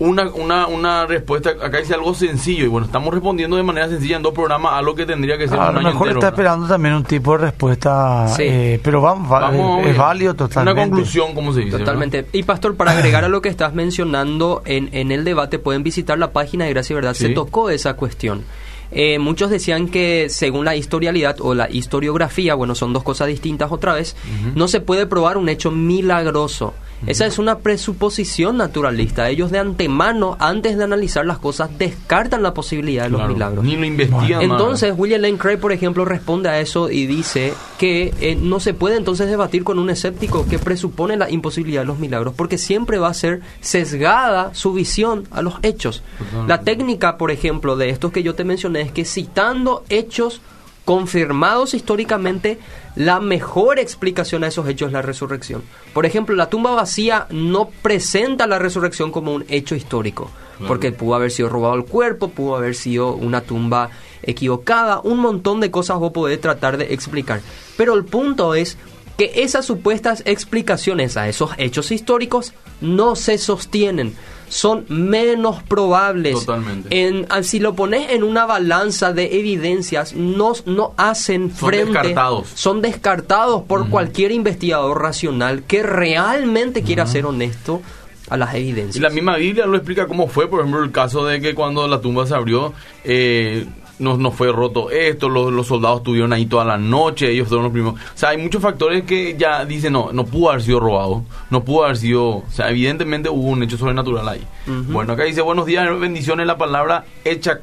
una, 0.00 0.28
una, 0.30 0.66
una 0.68 1.06
respuesta, 1.06 1.50
acá 1.50 1.78
dice 1.78 1.94
algo 1.94 2.14
sencillo 2.14 2.64
y 2.64 2.68
bueno, 2.68 2.86
estamos 2.86 3.12
respondiendo 3.12 3.56
de 3.56 3.62
manera 3.64 3.88
sencilla 3.88 4.16
en 4.16 4.22
dos 4.22 4.32
programas 4.32 4.74
a 4.74 4.82
lo 4.82 4.94
que 4.94 5.04
tendría 5.06 5.36
que 5.36 5.48
ser 5.48 5.58
A 5.58 5.68
un 5.70 5.74
lo 5.74 5.80
año 5.80 5.88
mejor 5.88 6.06
entero, 6.08 6.20
está 6.20 6.28
esperando 6.28 6.68
también 6.68 6.94
un 6.94 7.04
tipo 7.04 7.32
de 7.32 7.38
respuesta, 7.38 8.28
Sí. 8.28 8.42
eh, 8.46 8.80
pero 8.82 9.00
vamos, 9.00 9.30
va- 9.32 9.40
Vamos, 9.40 9.78
es, 9.80 9.84
bien. 9.86 9.96
válido 9.98 10.34
totalmente. 10.34 10.80
Una 10.80 10.88
conclusión, 10.90 11.34
como 11.34 11.52
se 11.52 11.60
dice. 11.60 11.78
Totalmente. 11.78 12.26
Y 12.32 12.44
Pastor, 12.44 12.76
para 12.76 12.92
agregar 12.96 13.24
a 13.24 13.28
lo 13.28 13.42
que 13.42 13.48
estás 13.48 13.74
mencionando 13.74 14.62
en, 14.64 14.88
en 14.92 15.10
el 15.10 15.24
debate, 15.24 15.58
pueden 15.58 15.82
visitar 15.82 16.18
la 16.18 16.30
página 16.32 16.64
de 16.66 16.70
Gracia 16.70 16.92
y 16.92 16.96
Verdad. 16.96 17.14
Se 17.14 17.30
tocó 17.30 17.68
esa 17.70 17.94
cuestión. 17.94 18.44
Eh, 18.90 19.18
muchos 19.18 19.50
decían 19.50 19.88
que 19.88 20.28
según 20.30 20.64
la 20.64 20.74
historialidad 20.74 21.36
o 21.40 21.52
la 21.54 21.68
historiografía, 21.70 22.54
bueno, 22.54 22.74
son 22.74 22.92
dos 22.94 23.02
cosas 23.02 23.28
distintas 23.28 23.70
otra 23.70 23.92
vez, 23.92 24.16
no 24.54 24.66
se 24.68 24.80
puede 24.80 25.06
probar 25.06 25.36
un 25.36 25.48
hecho 25.48 25.70
milagroso. 25.70 26.72
Esa 27.06 27.26
es 27.26 27.38
una 27.38 27.58
presuposición 27.58 28.56
naturalista. 28.56 29.28
Ellos 29.28 29.50
de 29.50 29.58
antemano, 29.58 30.36
antes 30.40 30.76
de 30.76 30.84
analizar 30.84 31.24
las 31.24 31.38
cosas, 31.38 31.70
descartan 31.78 32.42
la 32.42 32.54
posibilidad 32.54 33.04
de 33.04 33.10
los 33.10 33.18
Claro, 33.20 33.32
milagros. 33.34 33.64
Ni 33.64 33.76
lo 33.76 33.84
investigan. 33.84 34.42
Entonces, 34.42 34.94
William 34.96 35.20
Lane 35.22 35.38
Craig, 35.38 35.58
por 35.58 35.72
ejemplo, 35.72 36.04
responde 36.04 36.48
a 36.48 36.60
eso 36.60 36.90
y 36.90 37.06
dice 37.06 37.54
que 37.78 38.12
eh, 38.20 38.36
no 38.40 38.60
se 38.60 38.74
puede 38.74 38.96
entonces 38.96 39.28
debatir 39.28 39.64
con 39.64 39.78
un 39.78 39.90
escéptico 39.90 40.46
que 40.48 40.58
presupone 40.58 41.16
la 41.16 41.30
imposibilidad 41.30 41.82
de 41.82 41.86
los 41.86 41.98
milagros, 41.98 42.34
porque 42.36 42.58
siempre 42.58 42.98
va 42.98 43.08
a 43.08 43.14
ser 43.14 43.40
sesgada 43.60 44.54
su 44.54 44.72
visión 44.72 45.24
a 45.30 45.42
los 45.42 45.54
hechos. 45.62 46.02
La 46.46 46.62
técnica, 46.62 47.16
por 47.16 47.30
ejemplo, 47.30 47.76
de 47.76 47.90
estos 47.90 48.12
que 48.12 48.22
yo 48.22 48.34
te 48.34 48.44
mencioné 48.44 48.80
es 48.80 48.92
que 48.92 49.04
citando 49.04 49.84
hechos 49.88 50.40
confirmados 50.88 51.74
históricamente, 51.74 52.58
la 52.96 53.20
mejor 53.20 53.78
explicación 53.78 54.42
a 54.42 54.46
esos 54.46 54.66
hechos 54.66 54.86
es 54.86 54.92
la 54.94 55.02
resurrección. 55.02 55.62
Por 55.92 56.06
ejemplo, 56.06 56.34
la 56.34 56.48
tumba 56.48 56.70
vacía 56.70 57.26
no 57.28 57.68
presenta 57.82 58.46
la 58.46 58.58
resurrección 58.58 59.12
como 59.12 59.34
un 59.34 59.44
hecho 59.50 59.74
histórico, 59.74 60.30
porque 60.66 60.90
pudo 60.90 61.16
haber 61.16 61.30
sido 61.30 61.50
robado 61.50 61.74
el 61.74 61.84
cuerpo, 61.84 62.30
pudo 62.30 62.56
haber 62.56 62.74
sido 62.74 63.12
una 63.12 63.42
tumba 63.42 63.90
equivocada, 64.22 65.00
un 65.00 65.18
montón 65.18 65.60
de 65.60 65.70
cosas 65.70 65.98
vos 65.98 66.12
podés 66.12 66.40
tratar 66.40 66.78
de 66.78 66.94
explicar. 66.94 67.42
Pero 67.76 67.92
el 67.92 68.06
punto 68.06 68.54
es 68.54 68.78
que 69.18 69.30
esas 69.42 69.66
supuestas 69.66 70.22
explicaciones 70.24 71.18
a 71.18 71.28
esos 71.28 71.50
hechos 71.58 71.92
históricos 71.92 72.54
no 72.80 73.14
se 73.14 73.36
sostienen, 73.36 74.14
son 74.48 74.84
menos 74.88 75.62
probables. 75.62 76.34
Totalmente. 76.34 76.88
En, 77.06 77.26
ah, 77.30 77.42
si 77.42 77.58
lo 77.58 77.74
pones 77.74 78.10
en 78.10 78.22
una 78.22 78.46
balanza 78.46 79.12
de 79.12 79.38
evidencias, 79.38 80.14
no, 80.14 80.52
no 80.66 80.94
hacen 80.96 81.50
Son 81.54 81.68
frente. 81.70 81.92
descartados. 81.92 82.48
Son 82.54 82.82
descartados 82.82 83.62
por 83.62 83.88
cualquier 83.88 84.32
investigador 84.32 85.02
racional 85.02 85.62
que 85.64 85.82
realmente 85.82 86.82
quiera 86.82 87.06
ser 87.06 87.26
honesto 87.26 87.82
a 88.30 88.36
las 88.36 88.54
evidencias. 88.54 88.96
Y 88.96 89.00
la 89.00 89.10
misma 89.10 89.36
Biblia 89.36 89.66
lo 89.66 89.76
explica 89.76 90.06
cómo 90.06 90.28
fue, 90.28 90.48
por 90.48 90.60
ejemplo, 90.60 90.82
el 90.82 90.92
caso 90.92 91.24
de 91.24 91.40
que 91.40 91.54
cuando 91.54 91.88
la 91.88 92.00
tumba 92.00 92.26
se 92.26 92.34
abrió, 92.34 92.74
eh, 93.04 93.66
no, 93.98 94.16
no 94.16 94.30
fue 94.30 94.52
roto 94.52 94.90
esto, 94.90 95.28
los, 95.28 95.52
los 95.52 95.66
soldados 95.66 95.98
estuvieron 95.98 96.32
ahí 96.32 96.46
toda 96.46 96.64
la 96.64 96.78
noche, 96.78 97.30
ellos 97.30 97.48
fueron 97.48 97.64
los 97.64 97.72
primeros. 97.72 98.00
O 98.00 98.18
sea, 98.18 98.30
hay 98.30 98.38
muchos 98.38 98.62
factores 98.62 99.04
que 99.04 99.36
ya 99.36 99.64
dicen, 99.64 99.92
no, 99.92 100.10
no 100.12 100.24
pudo 100.24 100.50
haber 100.50 100.62
sido 100.62 100.80
robado, 100.80 101.24
no 101.50 101.64
pudo 101.64 101.84
haber 101.84 101.96
sido, 101.96 102.28
o 102.28 102.50
sea, 102.50 102.70
evidentemente 102.70 103.28
hubo 103.28 103.48
un 103.48 103.62
hecho 103.62 103.76
sobrenatural 103.76 104.28
ahí. 104.28 104.46
Bueno, 104.66 105.12
acá 105.12 105.24
dice, 105.24 105.40
buenos 105.40 105.66
días, 105.66 105.88
bendiciones, 105.98 106.46
la 106.46 106.58
palabra 106.58 107.04
hecha 107.24 107.60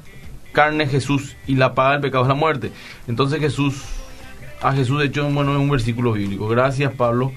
carne 0.52 0.88
Jesús 0.88 1.36
y 1.48 1.56
la 1.56 1.76
paga 1.76 1.92
del 1.94 2.02
pecado 2.02 2.24
es 2.24 2.28
la 2.30 2.34
muerte. 2.34 2.72
Entonces 3.08 3.40
Jesús, 3.40 3.84
a 4.62 4.74
Jesús 4.74 5.00
de 5.00 5.06
hecho, 5.06 5.30
bueno, 5.30 5.54
es 5.54 5.60
un 5.60 5.70
versículo 5.70 6.14
bíblico. 6.14 6.48
Gracias, 6.48 6.94
Pablo. 6.94 7.32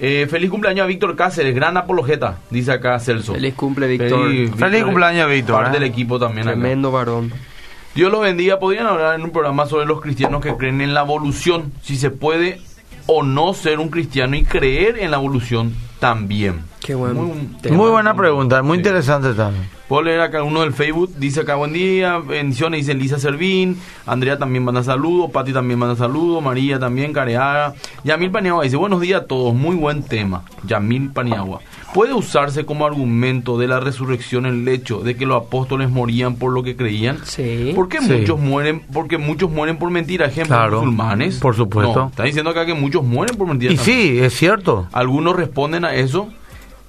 Eh, 0.00 0.26
feliz 0.28 0.50
cumpleaños 0.50 0.84
a 0.84 0.86
Víctor 0.86 1.14
Cáceres, 1.14 1.54
gran 1.54 1.76
apologeta, 1.76 2.38
dice 2.50 2.72
acá 2.72 2.98
Celso. 2.98 3.34
Feliz 3.34 3.54
cumple, 3.54 3.86
Víctor. 3.86 4.28
Feliz 4.56 4.84
cumpleaños, 4.84 5.30
Víctor, 5.30 5.62
Parte 5.62 5.76
¿eh? 5.76 5.80
del 5.80 5.88
equipo 5.88 6.18
también 6.18 6.48
acá. 6.48 6.58
Tremendo 6.58 6.90
varón. 6.90 7.32
Dios 7.94 8.10
los 8.10 8.20
bendiga. 8.22 8.58
Podrían 8.58 8.86
hablar 8.86 9.14
en 9.14 9.22
un 9.24 9.30
programa 9.30 9.66
sobre 9.66 9.86
los 9.86 10.00
cristianos 10.00 10.40
que 10.42 10.54
creen 10.56 10.80
en 10.80 10.94
la 10.94 11.02
evolución, 11.02 11.72
si 11.82 11.96
se 11.96 12.10
puede 12.10 12.60
o 13.06 13.22
no 13.22 13.54
ser 13.54 13.78
un 13.80 13.88
cristiano 13.90 14.34
y 14.36 14.44
creer 14.44 14.98
en 14.98 15.10
la 15.10 15.18
evolución 15.18 15.74
también. 16.00 16.62
Qué 16.80 16.94
buen 16.94 17.14
Muy- 17.14 17.32
tema. 17.62 17.76
Muy 17.76 17.90
buena 17.90 18.14
pregunta, 18.14 18.62
muy 18.62 18.76
Sí. 18.78 18.80
interesante 18.80 19.32
también. 19.34 19.68
Puedo 19.88 20.02
leer 20.02 20.20
acá 20.22 20.42
uno 20.42 20.62
del 20.62 20.72
Facebook, 20.72 21.12
dice 21.18 21.40
acá 21.42 21.54
buen 21.56 21.72
día, 21.74 22.18
bendiciones, 22.18 22.80
dice 22.80 22.94
Lisa 22.94 23.18
Servín, 23.18 23.78
Andrea 24.06 24.38
también 24.38 24.64
manda 24.64 24.82
saludos, 24.82 25.30
Pati 25.30 25.52
también 25.52 25.78
manda 25.78 25.94
saludos, 25.94 26.42
María 26.42 26.78
también, 26.78 27.12
Careaga, 27.12 27.74
Yamil 28.02 28.30
Paniagua 28.30 28.64
dice, 28.64 28.76
buenos 28.76 29.00
días 29.02 29.22
a 29.22 29.26
todos, 29.26 29.54
muy 29.54 29.76
buen 29.76 30.02
tema, 30.02 30.44
Yamil 30.66 31.10
Paniagua. 31.10 31.60
¿Puede 31.94 32.12
usarse 32.12 32.66
como 32.66 32.84
argumento 32.86 33.56
de 33.56 33.68
la 33.68 33.78
resurrección 33.78 34.46
el 34.46 34.66
hecho 34.66 34.98
de 34.98 35.16
que 35.16 35.26
los 35.26 35.40
apóstoles 35.44 35.88
morían 35.90 36.34
por 36.34 36.50
lo 36.52 36.64
que 36.64 36.74
creían? 36.74 37.18
Sí. 37.24 37.70
¿Por 37.72 37.88
qué 37.88 38.00
Sí. 38.02 38.12
muchos 38.12 38.40
mueren? 38.40 38.80
Porque 38.92 39.16
muchos 39.16 39.48
mueren 39.48 39.78
por 39.78 39.90
mentira, 39.92 40.26
ejemplo, 40.26 40.56
Claro, 40.56 40.80
musulmanes. 40.80 41.38
por 41.38 41.54
supuesto. 41.54 41.94
No, 42.00 42.06
está 42.08 42.24
diciendo 42.24 42.50
acá 42.50 42.66
que 42.66 42.74
muchos 42.74 43.04
mueren 43.04 43.36
por 43.36 43.46
mentira. 43.46 43.72
Y 43.72 43.76
también. 43.76 43.96
sí, 43.98 44.18
es 44.18 44.34
cierto. 44.34 44.88
Algunos 44.92 45.36
responden 45.36 45.84
a 45.84 45.94
eso. 45.94 46.28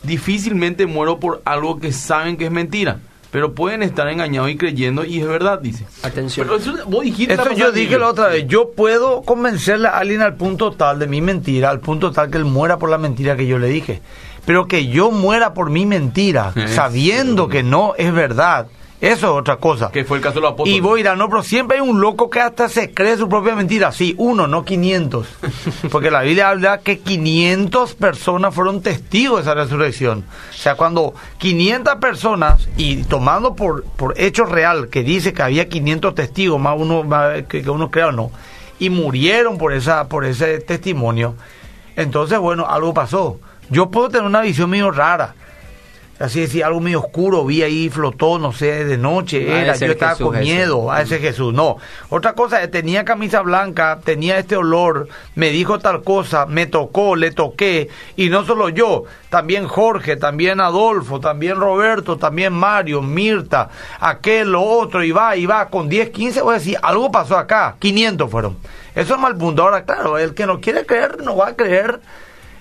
Difícilmente 0.01 0.87
muero 0.87 1.19
por 1.19 1.41
algo 1.45 1.79
que 1.79 1.91
saben 1.91 2.35
que 2.35 2.45
es 2.45 2.51
mentira. 2.51 2.97
Pero 3.31 3.53
pueden 3.53 3.83
estar 3.83 4.07
engañados 4.07 4.49
y 4.49 4.55
creyendo 4.55 5.03
y 5.05 5.19
es 5.19 5.27
verdad, 5.27 5.59
dice. 5.59 5.85
Atención. 6.03 6.47
Pero 6.47 6.57
eso, 6.59 6.73
vos 6.87 7.03
dijiste 7.03 7.33
Eso 7.33 7.51
yo 7.53 7.71
dije 7.71 7.99
la 7.99 8.07
otra 8.07 8.29
vez. 8.29 8.47
Yo 8.47 8.71
puedo 8.75 9.21
convencerle 9.23 9.87
a 9.87 9.97
alguien 9.97 10.21
al 10.21 10.35
punto 10.35 10.71
tal 10.71 10.99
de 10.99 11.05
mi 11.07 11.21
mentira, 11.21 11.69
al 11.69 11.79
punto 11.81 12.11
tal 12.11 12.31
que 12.31 12.37
él 12.37 12.45
muera 12.45 12.77
por 12.77 12.89
la 12.89 12.97
mentira 12.97 13.35
que 13.35 13.45
yo 13.45 13.59
le 13.59 13.67
dije. 13.67 14.01
Pero 14.45 14.67
que 14.67 14.87
yo 14.87 15.11
muera 15.11 15.53
por 15.53 15.69
mi 15.69 15.85
mentira, 15.85 16.53
Es 16.55 16.75
sabiendo 16.75 17.47
que 17.47 17.63
no 17.63 17.93
es 17.97 18.13
verdad, 18.13 18.67
eso 19.01 19.27
es 19.27 19.39
otra 19.41 19.57
cosa. 19.57 19.91
Que 19.91 20.05
fue 20.05 20.17
el 20.17 20.23
caso 20.23 20.35
de 20.35 20.41
los 20.41 20.53
apóstoles. 20.53 20.77
Y 20.77 20.79
voy 20.79 20.99
a 20.99 21.01
ir 21.01 21.07
a 21.09 21.15
no, 21.15 21.29
pero 21.29 21.43
siempre 21.43 21.77
hay 21.77 21.87
un 21.87 21.99
loco 21.99 22.29
que 22.29 22.39
hasta 22.39 22.69
se 22.69 22.93
cree 22.93 23.17
su 23.17 23.27
propia 23.27 23.53
mentira. 23.53 23.91
Sí, 23.91 24.15
uno, 24.17 24.47
no 24.47 24.63
500. 24.63 25.27
Porque 25.91 26.09
la 26.09 26.21
Biblia 26.21 26.49
habla 26.49 26.79
que 26.79 26.99
500 26.99 27.93
personas 27.95 28.55
fueron 28.55 28.81
testigos 28.81 29.37
de 29.37 29.41
esa 29.43 29.53
resurrección. 29.53 30.23
O 30.49 30.53
sea, 30.53 30.75
cuando 30.75 31.13
500 31.39 31.95
personas, 31.95 32.67
y 32.77 33.03
tomando 33.03 33.53
por, 33.53 33.83
por 33.83 34.19
hecho 34.19 34.45
real, 34.45 34.87
que 34.87 35.03
dice 35.03 35.33
que 35.33 35.43
había 35.43 35.67
500 35.67 36.15
testigos, 36.15 36.59
más 36.59 36.75
uno 36.79 37.03
más 37.03 37.43
que, 37.43 37.61
que 37.61 37.69
uno 37.69 37.91
crea 37.91 38.07
o 38.07 38.11
no, 38.11 38.31
y 38.79 38.89
murieron 38.89 39.57
por, 39.57 39.73
esa, 39.73 40.07
por 40.07 40.25
ese 40.25 40.59
testimonio, 40.59 41.35
entonces, 41.95 42.39
bueno, 42.39 42.65
algo 42.67 42.93
pasó. 42.93 43.39
Yo 43.69 43.89
puedo 43.89 44.09
tener 44.09 44.25
una 44.25 44.41
visión 44.41 44.69
medio 44.69 44.91
rara 44.91 45.35
así 46.19 46.41
decir, 46.41 46.63
algo 46.63 46.79
medio 46.79 46.99
oscuro, 46.99 47.45
vi 47.45 47.61
ahí, 47.61 47.89
flotó, 47.89 48.39
no 48.39 48.53
sé, 48.53 48.85
de 48.85 48.97
noche, 48.97 49.47
era, 49.47 49.75
yo 49.75 49.85
es 49.85 49.91
estaba 49.91 50.11
Jesús, 50.13 50.27
con 50.27 50.39
miedo, 50.39 50.91
a 50.91 51.01
ese 51.01 51.19
Jesús, 51.19 51.53
no. 51.53 51.77
Otra 52.09 52.33
cosa, 52.33 52.65
tenía 52.69 53.03
camisa 53.03 53.41
blanca, 53.41 53.99
tenía 54.03 54.37
este 54.39 54.55
olor, 54.55 55.09
me 55.35 55.49
dijo 55.49 55.79
tal 55.79 56.03
cosa, 56.03 56.45
me 56.45 56.67
tocó, 56.67 57.15
le 57.15 57.31
toqué, 57.31 57.89
y 58.15 58.29
no 58.29 58.45
solo 58.45 58.69
yo, 58.69 59.03
también 59.29 59.67
Jorge, 59.67 60.15
también 60.15 60.61
Adolfo, 60.61 61.19
también 61.19 61.57
Roberto, 61.57 62.17
también 62.17 62.53
Mario, 62.53 63.01
Mirta, 63.01 63.69
aquel, 63.99 64.51
lo 64.51 64.63
otro, 64.63 65.03
y 65.03 65.11
va, 65.11 65.35
y 65.35 65.45
va, 65.45 65.69
con 65.69 65.89
10, 65.89 66.11
15, 66.11 66.41
voy 66.41 66.55
a 66.55 66.59
decir, 66.59 66.77
algo 66.81 67.11
pasó 67.11 67.37
acá, 67.37 67.75
500 67.79 68.31
fueron. 68.31 68.57
Eso 68.95 69.15
es 69.15 69.19
mal 69.19 69.35
punto. 69.35 69.63
Ahora, 69.63 69.83
claro, 69.83 70.17
el 70.17 70.33
que 70.33 70.45
no 70.45 70.61
quiere 70.61 70.85
creer, 70.85 71.21
no 71.21 71.35
va 71.35 71.49
a 71.49 71.55
creer 71.57 71.99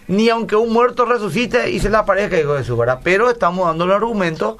ni 0.08 0.28
aunque 0.28 0.56
un 0.56 0.72
muerto 0.72 1.04
resucite 1.04 1.70
y 1.70 1.80
se 1.80 1.90
le 1.90 1.96
aparezca 1.96 2.38
hijo 2.38 2.54
de 2.54 2.64
su 2.64 2.76
¿verdad? 2.76 3.00
Pero 3.02 3.30
estamos 3.30 3.66
dando 3.66 3.86
los 3.86 3.96
argumentos 3.96 4.56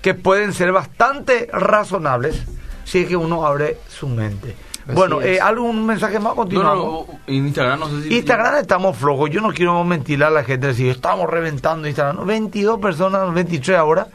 que 0.00 0.14
pueden 0.14 0.52
ser 0.52 0.72
bastante 0.72 1.48
razonables 1.52 2.42
si 2.84 3.00
es 3.00 3.08
que 3.08 3.16
uno 3.16 3.46
abre 3.46 3.78
su 3.88 4.08
mente. 4.08 4.54
Así 4.86 4.94
bueno, 4.94 5.22
eh, 5.22 5.40
¿algún 5.40 5.86
mensaje 5.86 6.18
más? 6.18 6.32
No, 6.32 6.36
Continuamos. 6.36 7.08
no, 7.08 7.20
en 7.26 7.46
Instagram 7.46 7.80
no 7.80 7.88
sé 7.88 8.02
si... 8.02 8.16
Instagram 8.16 8.56
estamos 8.56 8.96
flojos. 8.96 9.30
Yo 9.30 9.40
no 9.40 9.50
quiero 9.50 9.82
mentirle 9.82 10.26
a 10.26 10.30
la 10.30 10.44
gente 10.44 10.66
decir 10.66 10.90
estamos 10.90 11.28
reventando 11.30 11.88
Instagram. 11.88 12.16
No, 12.16 12.24
22 12.26 12.78
personas, 12.80 13.32
23 13.32 13.78
ahora. 13.78 14.08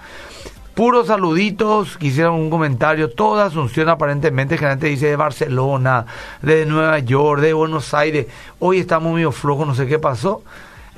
puros 0.76 1.08
saluditos, 1.08 1.98
quisiera 1.98 2.30
un 2.30 2.52
comentario. 2.52 3.10
Toda 3.10 3.48
Asunción 3.48 3.90
aparentemente, 3.90 4.60
gente 4.60 4.86
dice 4.86 5.08
de 5.08 5.16
Barcelona, 5.16 6.06
de 6.44 6.68
Nueva 6.68 7.00
York, 7.00 7.42
de 7.42 7.54
Buenos 7.54 7.96
Aires. 7.96 8.28
Hoy 8.60 8.78
estamos 8.78 9.12
medio 9.12 9.32
flojos, 9.32 9.66
no 9.66 9.74
sé 9.74 9.88
qué 9.88 9.98
pasó. 9.98 10.44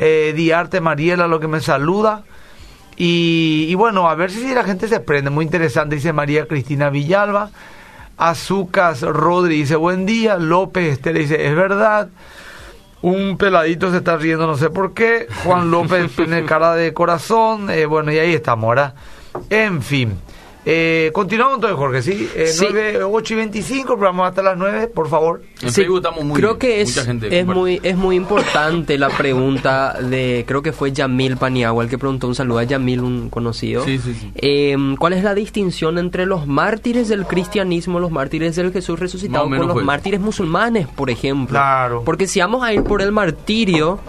Eh, 0.04 0.34
Diarte 0.36 0.82
Mariela, 0.82 1.28
lo 1.28 1.40
que 1.40 1.48
me 1.48 1.62
saluda. 1.62 2.24
Y, 2.98 3.68
y 3.70 3.76
bueno, 3.76 4.10
a 4.10 4.16
ver 4.16 4.32
si 4.32 4.52
la 4.52 4.64
gente 4.64 4.88
se 4.88 5.00
prende. 5.00 5.30
Muy 5.30 5.46
interesante, 5.46 5.94
dice 5.96 6.12
María 6.12 6.48
Cristina 6.48 6.90
Villalba. 6.90 7.52
Azucas 8.18 9.02
Rodri 9.04 9.58
dice 9.58 9.76
buen 9.76 10.08
día. 10.08 10.38
López 10.38 10.94
Estela 10.94 11.20
dice 11.20 11.48
es 11.48 11.56
verdad. 11.56 12.10
Un 13.04 13.38
peladito 13.38 13.92
se 13.92 13.98
está 13.98 14.18
riendo, 14.18 14.48
no 14.48 14.58
sé 14.58 14.72
por 14.72 14.96
qué. 14.96 15.28
Juan 15.44 15.70
López 15.70 16.12
tiene 16.16 16.46
cara 16.46 16.74
de 16.74 16.94
corazón. 16.96 17.70
Eh, 17.70 17.86
bueno, 17.86 18.12
y 18.12 18.18
ahí 18.18 18.34
estamos, 18.34 18.70
¿verdad? 18.70 18.96
En 19.52 19.84
fin. 19.84 20.20
Eh, 20.64 21.10
continuamos 21.14 21.56
entonces, 21.56 21.78
Jorge, 21.78 22.02
¿sí? 22.04 22.30
Eh, 22.36 22.46
Sí. 22.48 22.66
9, 22.70 23.04
8 23.04 23.34
y 23.34 23.38
25, 23.38 23.96
programa 23.98 24.28
hasta 24.28 24.44
las 24.44 24.58
9, 24.58 24.88
por 24.90 25.10
favor. 25.10 25.42
En 25.62 25.70
Sí, 25.70 25.82
Facebook 25.82 25.98
estamos 25.98 26.24
muy 26.24 26.36
creo 26.36 26.50
bien. 26.56 26.60
que 26.60 26.82
es, 26.82 26.90
Mucha 26.96 27.06
gente 27.06 27.40
es 27.40 27.46
muy 27.48 27.80
es 27.82 27.98
muy 27.98 28.16
importante 28.16 28.98
la 29.00 29.10
pregunta 29.10 29.94
de 30.02 30.44
creo 30.48 30.62
que 30.62 30.72
fue 30.72 30.92
Yamil 30.92 31.38
Paniagua 31.38 31.84
el 31.84 31.90
que 31.90 31.98
preguntó 31.98 32.28
un 32.28 32.36
saludo 32.36 32.60
a 32.60 32.64
Yamil 32.64 33.02
un 33.02 33.30
conocido 33.30 33.84
Sí, 33.86 33.98
sí, 33.98 34.14
sí. 34.14 34.32
Eh, 34.36 34.76
¿cuál 35.00 35.14
es 35.14 35.24
la 35.24 35.34
distinción 35.34 35.98
entre 35.98 36.26
los 36.28 36.46
mártires 36.48 37.10
del 37.10 37.26
cristianismo 37.26 38.00
los 38.00 38.12
mártires 38.12 38.56
del 38.56 38.72
Jesús 38.72 39.00
resucitado 39.00 39.46
con 39.46 39.58
los 39.58 39.72
fue. 39.74 39.84
mártires 39.84 40.20
musulmanes 40.20 40.88
por 40.88 41.10
ejemplo 41.10 41.50
Claro. 41.58 42.04
porque 42.06 42.28
si 42.28 42.40
vamos 42.40 42.64
a 42.64 42.74
ir 42.74 42.84
por 42.84 43.02
el 43.02 43.12
martirio 43.12 44.00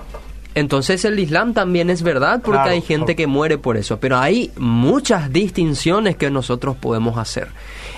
entonces 0.55 1.05
el 1.05 1.19
Islam 1.19 1.55
también 1.55 1.91
es 1.91 2.03
verdad 2.03 2.41
porque 2.43 2.59
Claro. 2.59 2.71
hay 2.73 2.83
gente 2.83 3.17
que 3.17 3.27
muere 3.27 3.59
por 3.59 3.77
eso, 3.77 3.99
pero 3.99 4.19
hay 4.19 4.51
muchas 4.57 5.33
distinciones 5.33 6.17
que 6.17 6.31
nosotros 6.31 6.77
podemos 6.77 7.17
hacer. 7.19 7.49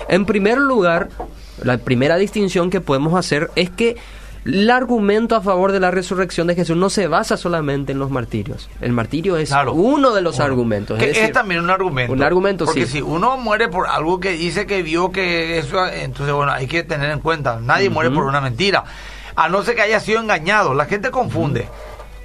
En 0.09 0.25
primer 0.25 0.57
lugar, 0.57 1.09
la 1.63 1.77
primera 1.77 2.17
distinción 2.17 2.69
que 2.69 2.81
podemos 2.81 3.13
hacer 3.15 3.49
es 3.55 3.69
que 3.69 3.95
el 4.45 4.69
argumento 4.69 5.35
a 5.35 5.41
favor 5.41 5.71
de 5.71 5.79
la 5.79 5.89
resurrección 5.89 6.45
de 6.45 6.53
Jesús 6.53 6.77
no 6.77 6.91
se 6.91 7.07
basa 7.07 7.35
solamente 7.35 7.93
en 7.93 7.97
los 7.99 8.11
martirios. 8.11 8.69
El 8.79 8.91
martirio 8.91 9.37
es 9.37 9.49
Claro. 9.49 9.73
uno 9.73 10.13
de 10.13 10.21
los 10.21 10.35
Uno. 10.35 10.45
argumentos. 10.45 10.99
Que 10.99 11.09
es 11.09 11.31
también 11.31 11.61
un 11.61 11.71
argumento. 11.71 12.13
un 12.13 12.21
argumento, 12.21 12.65
Porque 12.65 12.85
sí. 12.85 12.93
si 12.93 13.01
uno 13.01 13.37
muere 13.37 13.69
por 13.69 13.87
algo 13.87 14.19
que 14.19 14.33
dice 14.33 14.67
que 14.67 14.83
vio 14.83 15.11
que 15.11 15.57
eso, 15.57 15.87
entonces 15.87 16.35
bueno, 16.35 16.51
hay 16.51 16.67
que 16.67 16.83
tener 16.83 17.09
en 17.09 17.21
cuenta, 17.21 17.59
nadie 17.59 17.89
muere 17.89 18.11
por 18.11 18.23
una 18.25 18.39
mentira. 18.39 18.83
A 19.35 19.49
no 19.49 19.63
ser 19.63 19.75
que 19.75 19.81
haya 19.81 19.99
sido 19.99 20.21
engañado, 20.21 20.75
la 20.75 20.85
gente 20.85 21.09
confunde. 21.09 21.67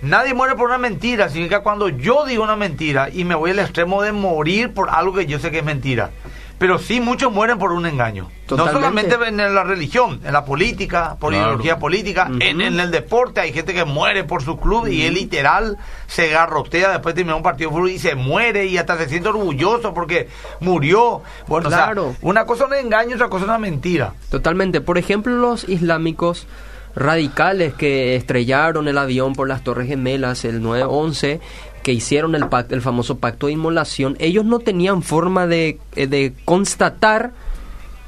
Nadie 0.02 0.32
muere 0.34 0.54
por 0.54 0.68
una 0.68 0.78
mentira, 0.78 1.28
significa 1.28 1.60
cuando 1.60 1.88
yo 1.88 2.24
digo 2.24 2.42
una 2.42 2.56
mentira 2.56 3.08
y 3.12 3.24
me 3.24 3.34
voy 3.34 3.50
al 3.50 3.58
extremo 3.58 4.02
de 4.02 4.12
morir 4.12 4.72
por 4.72 4.88
algo 4.90 5.14
que 5.14 5.26
yo 5.26 5.38
sé 5.38 5.50
que 5.50 5.58
es 5.58 5.64
mentira. 5.64 6.10
Pero 6.58 6.78
sí, 6.78 7.00
muchos 7.00 7.32
mueren 7.32 7.58
por 7.58 7.72
un 7.72 7.86
engaño. 7.86 8.28
Totalmente. 8.46 8.74
No 8.74 8.80
solamente 9.16 9.28
en 9.28 9.54
la 9.54 9.64
religión, 9.64 10.20
en 10.22 10.32
la 10.34 10.44
política, 10.44 11.16
por 11.18 11.30
Claro. 11.32 11.46
ideología 11.46 11.78
política, 11.78 12.30
en, 12.38 12.60
en 12.60 12.78
el 12.78 12.90
deporte 12.90 13.40
hay 13.40 13.52
gente 13.54 13.72
que 13.72 13.86
muere 13.86 14.24
por 14.24 14.42
su 14.42 14.58
club 14.58 14.86
y 14.86 15.04
él 15.06 15.14
literal 15.14 15.78
se 16.06 16.28
garrotea 16.28 16.90
después 16.90 17.14
de 17.14 17.20
terminar 17.20 17.36
un 17.38 17.42
partido 17.42 17.70
de 17.70 17.76
fútbol 17.76 17.90
y 17.90 17.98
se 17.98 18.14
muere 18.14 18.66
y 18.66 18.76
hasta 18.76 18.98
se 18.98 19.08
siente 19.08 19.30
orgulloso 19.30 19.94
porque 19.94 20.28
murió. 20.60 21.22
Bueno, 21.46 21.68
o 21.68 21.70
sea, 21.70 21.84
Claro. 21.86 22.14
una 22.20 22.44
cosa 22.44 22.64
es 22.64 22.70
un 22.72 22.76
engaño, 22.76 23.14
otra 23.14 23.28
cosa 23.30 23.44
es 23.44 23.48
una 23.48 23.58
mentira. 23.58 24.12
Totalmente. 24.30 24.82
Por 24.82 24.98
ejemplo, 24.98 25.34
los 25.36 25.66
islámicos 25.66 26.46
radicales 26.94 27.74
que 27.74 28.16
estrellaron 28.16 28.88
el 28.88 28.98
avión 28.98 29.34
por 29.34 29.48
las 29.48 29.62
Torres 29.64 29.88
Gemelas 29.88 30.44
el 30.44 30.60
9-11, 30.62 31.40
que 31.82 31.92
hicieron 31.92 32.34
el, 32.34 32.44
pac- 32.44 32.70
el 32.72 32.82
famoso 32.82 33.18
pacto 33.18 33.46
de 33.46 33.52
inmolación, 33.52 34.16
ellos 34.20 34.44
no 34.44 34.58
tenían 34.58 35.02
forma 35.02 35.46
de, 35.46 35.78
eh, 35.96 36.06
de 36.06 36.34
constatar 36.44 37.32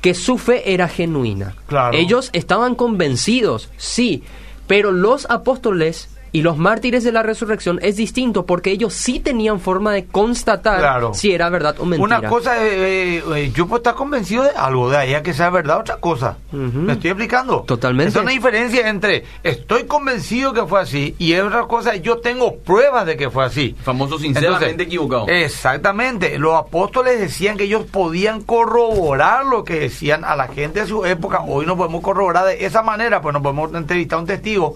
que 0.00 0.14
su 0.14 0.36
fe 0.36 0.72
era 0.74 0.88
genuina. 0.88 1.54
Claro. 1.66 1.96
Ellos 1.96 2.30
estaban 2.32 2.74
convencidos, 2.74 3.70
sí, 3.76 4.24
pero 4.66 4.90
los 4.92 5.26
apóstoles 5.30 6.08
y 6.32 6.40
los 6.42 6.56
mártires 6.56 7.04
de 7.04 7.12
la 7.12 7.22
resurrección 7.22 7.78
es 7.82 7.96
distinto 7.96 8.46
porque 8.46 8.70
ellos 8.70 8.94
sí 8.94 9.20
tenían 9.20 9.60
forma 9.60 9.92
de 9.92 10.06
constatar 10.06 10.78
Claro. 10.78 11.12
si 11.14 11.32
era 11.32 11.48
verdad 11.50 11.76
o 11.78 11.84
mentira. 11.84 12.18
Una 12.20 12.28
cosa 12.28 12.56
es, 12.56 12.72
eh, 12.72 13.22
eh, 13.36 13.52
yo 13.54 13.66
puedo 13.66 13.76
estar 13.78 13.94
convencido 13.94 14.42
de 14.44 14.50
algo, 14.50 14.88
de 14.90 14.96
ahí 14.96 15.14
a 15.14 15.22
que 15.22 15.34
sea 15.34 15.50
verdad, 15.50 15.80
otra 15.80 15.96
cosa. 15.98 16.38
¿Me 16.50 16.94
estoy 16.94 17.10
explicando? 17.10 17.60
Totalmente. 17.62 18.16
Es 18.16 18.22
una 18.22 18.32
diferencia 18.32 18.88
entre 18.88 19.24
estoy 19.42 19.84
convencido 19.84 20.52
que 20.54 20.64
fue 20.66 20.80
así 20.80 21.14
y 21.18 21.34
otra 21.34 21.64
cosa 21.66 21.94
es 21.94 22.02
yo 22.02 22.18
tengo 22.18 22.56
pruebas 22.56 23.04
de 23.06 23.16
que 23.16 23.28
fue 23.30 23.44
así. 23.44 23.76
Famoso 23.82 24.18
sinceramente 24.18 24.64
Entonces, 24.66 24.86
equivocado. 24.86 25.26
Exactamente. 25.28 26.38
Los 26.38 26.54
apóstoles 26.54 27.20
decían 27.20 27.56
que 27.58 27.64
ellos 27.64 27.84
podían 27.84 28.40
corroborar 28.42 29.44
lo 29.46 29.64
que 29.64 29.80
decían 29.80 30.24
a 30.24 30.34
la 30.34 30.48
gente 30.48 30.80
de 30.80 30.86
su 30.86 31.04
época. 31.04 31.42
Hoy 31.46 31.66
no 31.66 31.76
podemos 31.76 32.00
corroborar 32.02 32.46
de 32.46 32.64
esa 32.64 32.82
manera, 32.82 33.20
pues 33.20 33.32
no 33.34 33.42
podemos 33.42 33.72
entrevistar 33.74 34.16
a 34.18 34.20
un 34.22 34.26
testigo. 34.26 34.74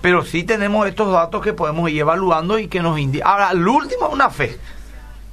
Pero 0.00 0.24
sí 0.24 0.44
tenemos 0.44 0.86
estos 0.86 1.12
datos 1.12 1.42
que 1.42 1.52
podemos 1.52 1.90
ir 1.90 2.00
evaluando 2.00 2.58
y 2.58 2.68
que 2.68 2.80
nos 2.80 2.98
indican. 2.98 3.28
Ahora, 3.28 3.52
lo 3.54 3.72
último 3.74 4.06
es 4.08 4.12
una 4.14 4.30
fe. 4.30 4.58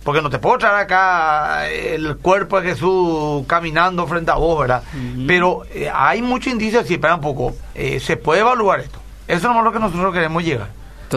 Porque 0.04 0.22
no 0.22 0.30
te 0.30 0.40
puedo 0.40 0.58
traer 0.58 0.76
acá 0.76 1.68
el 1.70 2.16
cuerpo 2.18 2.62
de 2.62 2.70
Jesús 2.70 3.46
caminando 3.46 4.08
frente 4.08 4.32
a 4.32 4.36
vos, 4.36 4.58
¿verdad? 4.60 4.82
Pero 5.28 5.64
eh, 5.74 5.92
hay 5.94 6.22
muchos 6.22 6.54
indicios, 6.54 6.88
sí, 6.88 6.94
espera 6.94 7.16
un 7.16 7.22
poco, 7.22 7.54
eh, 7.76 8.00
se 8.00 8.16
puede 8.16 8.40
evaluar 8.40 8.80
esto. 8.80 9.00
Eso 9.28 9.52
no 9.52 9.60
es 9.60 9.66
lo 9.66 9.72
que 9.74 9.80
nosotros 9.80 10.14
queremos 10.14 10.44
llegar. 10.46 10.70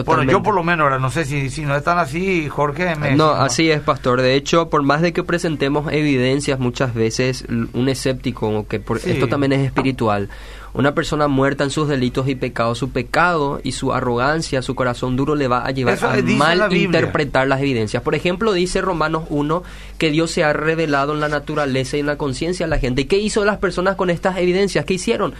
Bueno, 0.05 0.23
yo 0.23 0.41
por 0.41 0.55
lo 0.55 0.63
menos, 0.63 0.85
ahora 0.85 0.99
no 0.99 1.09
sé 1.09 1.25
si, 1.25 1.49
si 1.49 1.61
no 1.63 1.75
están 1.75 1.99
así, 1.99 2.47
Jorge. 2.47 2.95
Me 2.95 3.15
No, 3.15 3.31
así 3.31 3.69
es, 3.71 3.81
pastor. 3.81 4.21
De 4.21 4.35
hecho, 4.35 4.69
por 4.69 4.83
más 4.83 5.01
de 5.01 5.11
que 5.13 5.23
presentemos 5.23 5.91
evidencias, 5.91 6.59
muchas 6.59 6.93
veces 6.93 7.45
un 7.49 7.89
escéptico, 7.89 8.65
que 8.67 8.79
por, 8.79 8.99
Sí. 8.99 9.11
esto 9.11 9.27
también 9.27 9.51
es 9.53 9.65
espiritual, 9.65 10.29
una 10.73 10.93
persona 10.95 11.27
muerta 11.27 11.63
en 11.63 11.69
sus 11.69 11.87
delitos 11.87 12.27
y 12.27 12.35
pecados, 12.35 12.77
su 12.77 12.91
pecado 12.91 13.59
y 13.63 13.73
su 13.73 13.93
arrogancia, 13.93 14.61
su 14.61 14.75
corazón 14.75 15.15
duro 15.15 15.35
le 15.35 15.47
va 15.47 15.65
a 15.65 15.71
llevar 15.71 15.95
Eso 15.95 16.09
a 16.09 16.17
mal 16.21 16.73
interpretar 16.75 17.47
las 17.47 17.61
evidencias. 17.61 18.03
Por 18.03 18.15
ejemplo, 18.15 18.53
dice 18.53 18.81
Romanos 18.81 19.23
1 19.29 19.63
que 19.97 20.11
Dios 20.11 20.31
se 20.31 20.43
ha 20.43 20.53
revelado 20.53 21.13
en 21.13 21.19
la 21.19 21.29
naturaleza 21.29 21.97
y 21.97 22.01
en 22.01 22.05
la 22.05 22.17
conciencia 22.17 22.65
de 22.65 22.69
la 22.69 22.79
gente. 22.79 23.01
¿Y 23.01 23.05
qué 23.05 23.17
hizo 23.17 23.43
las 23.45 23.57
personas 23.57 23.95
con 23.95 24.09
estas 24.09 24.37
evidencias? 24.37 24.85
¿Qué 24.85 24.93
hicieron? 24.95 25.33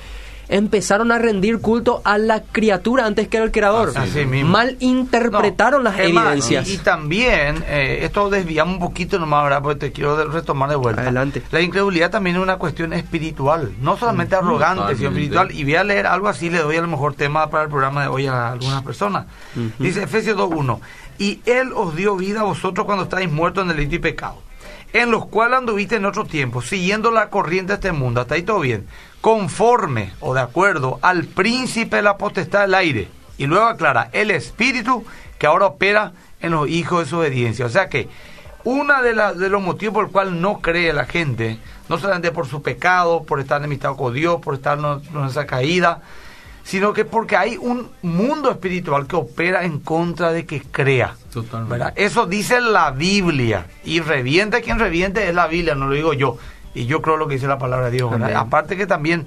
Empezaron 0.52 1.12
a 1.14 1.18
rendir 1.18 1.60
culto 1.62 2.02
a 2.04 2.18
la 2.18 2.44
criatura 2.44 3.06
antes 3.06 3.28
que 3.30 3.38
al 3.38 3.52
creador. 3.52 3.94
Así 3.96 4.26
mismo. 4.26 4.50
Mal 4.52 4.76
interpretaron 4.82 5.84
No, 5.84 5.90
las 5.90 5.94
más, 6.14 6.26
evidencias. 6.28 6.68
y, 6.68 6.74
y 6.74 6.78
también, 6.78 7.64
eh, 7.68 8.00
esto 8.04 8.30
desviamos 8.30 8.74
un 8.76 8.80
poquito 8.82 9.18
nomás, 9.18 9.46
¿verdad? 9.46 9.62
Porque 9.64 9.80
te 9.80 9.92
quiero 9.94 10.30
retomar 10.30 10.70
de 10.70 10.76
vuelta. 10.76 11.02
Adelante. 11.04 11.42
La 11.52 11.62
incredulidad 11.62 12.12
también 12.12 12.36
es 12.36 12.42
una 12.44 12.58
cuestión 12.58 12.92
espiritual, 12.94 13.72
no 13.82 13.98
solamente 13.98 14.36
arrogante, 14.36 14.96
sino 14.98 15.10
espiritual. 15.10 15.52
Y 15.52 15.64
voy 15.64 15.76
a 15.76 15.84
leer 15.86 16.06
algo 16.06 16.28
así, 16.28 16.50
le 16.50 16.60
doy 16.60 16.76
a 16.76 16.82
lo 16.82 16.88
mejor 16.88 17.14
tema 17.16 17.50
para 17.50 17.64
el 17.64 17.70
programa 17.70 18.02
de 18.04 18.08
hoy 18.10 18.28
a 18.28 18.52
algunas 18.52 18.84
personas. 18.84 19.26
Dice 19.80 20.04
Efesios 20.04 20.38
2.1, 20.38 20.80
y 21.18 21.40
Él 21.46 21.72
os 21.74 21.96
dio 21.96 22.16
vida 22.18 22.42
a 22.42 22.44
vosotros 22.44 22.86
cuando 22.86 23.06
estáis 23.06 23.32
muertos 23.32 23.64
en 23.64 23.70
delito 23.70 23.96
y 23.96 24.00
pecado, 24.00 24.36
en 24.92 25.12
los 25.12 25.28
cuales 25.28 25.60
anduviste 25.60 25.96
en 25.96 26.06
otro 26.06 26.26
tiempo, 26.26 26.62
siguiendo 26.62 27.10
la 27.10 27.30
corriente 27.30 27.72
de 27.72 27.76
este 27.76 27.92
mundo, 27.94 28.20
hasta 28.22 28.36
ahí 28.36 28.42
todo 28.44 28.60
bien, 28.60 28.86
conforme 29.22 30.14
o 30.20 30.34
de 30.34 30.42
acuerdo 30.42 31.00
al 31.02 31.26
príncipe 31.26 31.98
de 31.98 32.02
la 32.02 32.18
potestad 32.18 32.62
del 32.62 32.74
aire. 32.74 33.08
Y 33.38 33.46
luego 33.46 33.66
aclara, 33.66 34.10
el 34.12 34.32
espíritu 34.32 35.06
que 35.40 35.48
ahora 35.48 35.68
opera 35.68 36.14
en 36.42 36.52
los 36.52 36.68
hijos 36.68 37.06
de 37.06 37.10
su 37.10 37.18
obediencia. 37.18 37.66
O 37.66 37.70
sea 37.70 37.88
que 37.88 38.10
una 38.64 39.02
de, 39.02 39.14
de 39.14 39.50
los 39.50 39.62
motivos 39.62 39.94
por 39.94 40.06
el 40.06 40.12
cual 40.12 40.42
no 40.42 40.60
cree 40.60 40.94
la 40.94 41.06
gente, 41.06 41.60
no 41.90 41.98
solamente 41.98 42.32
por 42.32 42.48
su 42.48 42.62
pecado, 42.62 43.24
por 43.24 43.40
estar 43.40 43.60
enemistado 43.60 43.96
con 43.96 44.14
Dios, 44.14 44.42
por 44.42 44.56
estar 44.56 44.78
en 44.78 45.18
en 45.18 45.26
esa 45.26 45.46
caída, 45.46 46.02
sino 46.64 46.94
que 46.94 47.06
porque 47.06 47.36
hay 47.36 47.58
un 47.58 47.90
mundo 48.02 48.52
espiritual 48.52 49.08
que 49.08 49.16
opera 49.16 49.64
en 49.64 49.80
contra 49.80 50.32
de 50.32 50.46
que 50.46 50.62
crea. 50.62 51.16
Totalmente. 51.34 51.72
¿verdad? 51.72 51.94
Eso 51.96 52.26
dice 52.26 52.62
la 52.62 52.92
Biblia. 52.92 53.66
Y 53.84 54.00
reviente 54.00 54.62
quien 54.62 54.80
reviente 54.80 55.28
es 55.28 55.34
la 55.34 55.48
Biblia, 55.48 55.76
no 55.76 55.88
lo 55.88 55.96
digo 55.96 56.14
yo. 56.14 56.38
Y 56.74 56.86
yo 56.86 57.02
creo 57.02 57.18
lo 57.18 57.28
que 57.28 57.36
dice 57.36 57.48
la 57.48 57.58
palabra 57.58 57.90
de 57.90 57.98
Dios. 57.98 58.12
Aparte 58.36 58.78
que 58.78 58.88
también, 58.88 59.26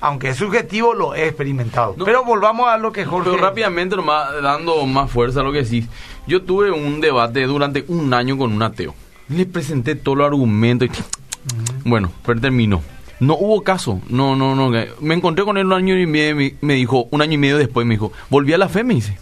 aunque 0.00 0.30
es 0.30 0.36
subjetivo, 0.36 0.94
lo 0.94 1.14
he 1.14 1.26
experimentado. 1.26 1.94
No. 1.96 2.04
Pero 2.04 2.24
volvamos 2.24 2.68
a 2.68 2.78
lo 2.78 2.92
que 2.92 3.04
Jorge... 3.04 3.30
Pero 3.30 3.42
rápidamente, 3.42 3.96
nomás, 3.96 4.42
dando 4.42 4.84
más 4.86 5.10
fuerza 5.10 5.40
a 5.40 5.42
lo 5.42 5.52
que 5.52 5.62
decís. 5.62 5.86
Yo 6.26 6.42
tuve 6.42 6.70
un 6.70 7.00
debate 7.00 7.42
durante 7.44 7.84
un 7.88 8.12
año 8.14 8.38
con 8.38 8.52
un 8.52 8.62
ateo. 8.62 8.94
Le 9.28 9.46
presenté 9.46 9.94
todos 9.94 10.18
los 10.18 10.26
argumentos 10.26 10.88
y... 10.88 11.88
Bueno, 11.88 12.10
pero 12.24 12.40
terminó. 12.40 12.82
No 13.20 13.34
hubo 13.34 13.62
caso. 13.62 14.00
No, 14.08 14.36
no, 14.36 14.54
no. 14.54 14.70
Me 15.00 15.14
encontré 15.14 15.44
con 15.44 15.56
él 15.56 15.66
un 15.66 15.72
año 15.72 15.98
y 15.98 16.06
medio. 16.06 16.36
Me, 16.36 16.54
me 16.60 16.74
dijo, 16.74 17.06
un 17.10 17.22
año 17.22 17.34
y 17.34 17.38
medio 17.38 17.56
después 17.56 17.86
me 17.86 17.94
dijo, 17.94 18.12
volví 18.28 18.52
a 18.52 18.58
la 18.58 18.68
fe, 18.68 18.84
me 18.84 18.94
dice. 18.94 19.18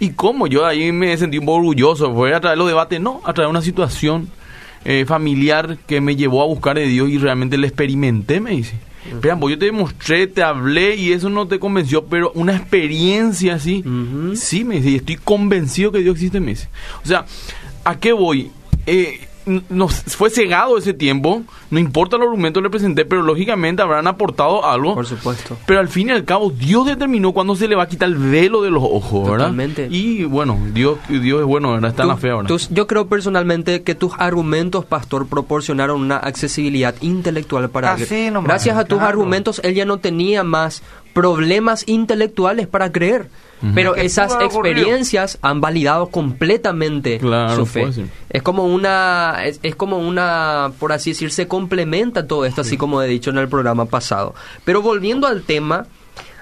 ¿Y 0.00 0.10
cómo? 0.10 0.46
Yo 0.46 0.66
ahí 0.66 0.92
me 0.92 1.16
sentí 1.16 1.38
un 1.38 1.46
poco 1.46 1.58
orgulloso. 1.58 2.12
¿Fue 2.14 2.34
a 2.34 2.40
través 2.40 2.56
de 2.56 2.58
los 2.58 2.68
debates? 2.68 3.00
No, 3.00 3.20
a 3.24 3.32
través 3.32 3.46
de 3.46 3.50
una 3.50 3.62
situación 3.62 4.30
eh, 4.90 5.04
familiar 5.04 5.76
que 5.86 6.00
me 6.00 6.16
llevó 6.16 6.42
a 6.42 6.46
buscar 6.46 6.76
de 6.76 6.86
Dios 6.86 7.10
y 7.10 7.18
realmente 7.18 7.58
le 7.58 7.66
experimenté, 7.66 8.40
me 8.40 8.52
dice. 8.52 8.74
Pues 9.20 9.50
yo 9.50 9.58
te 9.58 9.66
demostré, 9.66 10.26
te 10.26 10.42
hablé 10.42 10.96
y 10.96 11.12
eso 11.12 11.28
no 11.28 11.46
te 11.46 11.58
convenció, 11.58 12.06
pero 12.06 12.32
una 12.34 12.56
experiencia 12.56 13.56
así, 13.56 13.84
sí, 14.34 14.64
me 14.64 14.76
dice, 14.76 14.88
y 14.88 14.94
estoy 14.96 15.16
convencido 15.16 15.92
que 15.92 15.98
Dios 15.98 16.14
existe, 16.14 16.40
me 16.40 16.52
dice. 16.52 16.68
O 17.04 17.06
sea, 17.06 17.26
¿a 17.84 17.98
qué 17.98 18.14
voy? 18.14 18.50
Eh, 18.86 19.27
nos 19.68 19.94
fue 20.02 20.30
cegado 20.30 20.78
ese 20.78 20.94
tiempo, 20.94 21.42
no 21.70 21.78
importa 21.78 22.16
los 22.16 22.26
argumentos 22.26 22.60
que 22.60 22.64
le 22.64 22.70
presenté, 22.70 23.04
pero 23.04 23.22
lógicamente 23.22 23.82
habrán 23.82 24.06
aportado 24.06 24.64
algo. 24.64 24.94
Por 24.94 25.06
supuesto. 25.06 25.56
Pero 25.66 25.80
al 25.80 25.88
fin 25.88 26.08
y 26.08 26.12
al 26.12 26.24
cabo, 26.24 26.50
Dios 26.50 26.86
determinó 26.86 27.32
cuándo 27.32 27.56
se 27.56 27.68
le 27.68 27.74
va 27.74 27.84
a 27.84 27.88
quitar 27.88 28.08
el 28.08 28.16
velo 28.16 28.62
de 28.62 28.70
los 28.70 28.82
ojos, 28.82 29.24
¿verdad? 29.24 29.46
Totalmente. 29.46 29.88
Y 29.90 30.24
bueno, 30.24 30.58
Dios, 30.72 30.98
Dios 31.08 31.40
es 31.40 31.46
bueno, 31.46 31.72
¿verdad? 31.72 31.90
Está 31.90 32.02
en 32.02 32.08
la 32.08 32.16
fe 32.16 32.30
ahora. 32.30 32.48
yo 32.70 32.86
creo 32.86 33.08
personalmente 33.08 33.82
que 33.82 33.94
tus 33.94 34.12
argumentos, 34.18 34.84
pastor, 34.84 35.26
proporcionaron 35.26 36.00
una 36.00 36.16
accesibilidad 36.16 36.94
intelectual 37.00 37.70
para 37.70 37.94
él. 37.94 38.02
Así 38.02 38.30
nomás, 38.30 38.48
Gracias 38.48 38.76
a 38.76 38.84
tus 38.84 38.98
claro. 38.98 39.10
argumentos, 39.10 39.60
él 39.64 39.74
ya 39.74 39.84
no 39.84 39.98
tenía 39.98 40.44
más 40.44 40.82
problemas 41.12 41.84
intelectuales 41.86 42.66
para 42.66 42.92
creer. 42.92 43.28
Pero 43.74 43.94
Que 43.94 44.04
esas 44.04 44.32
ocurrido. 44.32 44.46
experiencias 44.76 45.38
han 45.42 45.60
validado 45.60 46.06
completamente 46.08 47.18
Claro, 47.18 47.56
su 47.56 47.66
fe. 47.66 47.80
pues 47.82 47.94
sí. 47.96 48.04
Es 48.30 48.42
como 48.42 48.64
una, 48.64 49.38
es, 49.44 49.58
es 49.62 49.74
como 49.74 49.98
una, 49.98 50.70
por 50.78 50.92
así 50.92 51.10
decir, 51.10 51.30
se 51.32 51.48
complementa 51.48 52.26
todo 52.26 52.44
esto, 52.44 52.60
así 52.60 52.76
como 52.76 53.02
he 53.02 53.08
dicho 53.08 53.30
en 53.30 53.38
el 53.38 53.48
programa 53.48 53.86
pasado. 53.86 54.34
Pero 54.64 54.80
volviendo 54.82 55.26
al 55.26 55.42
tema, 55.42 55.86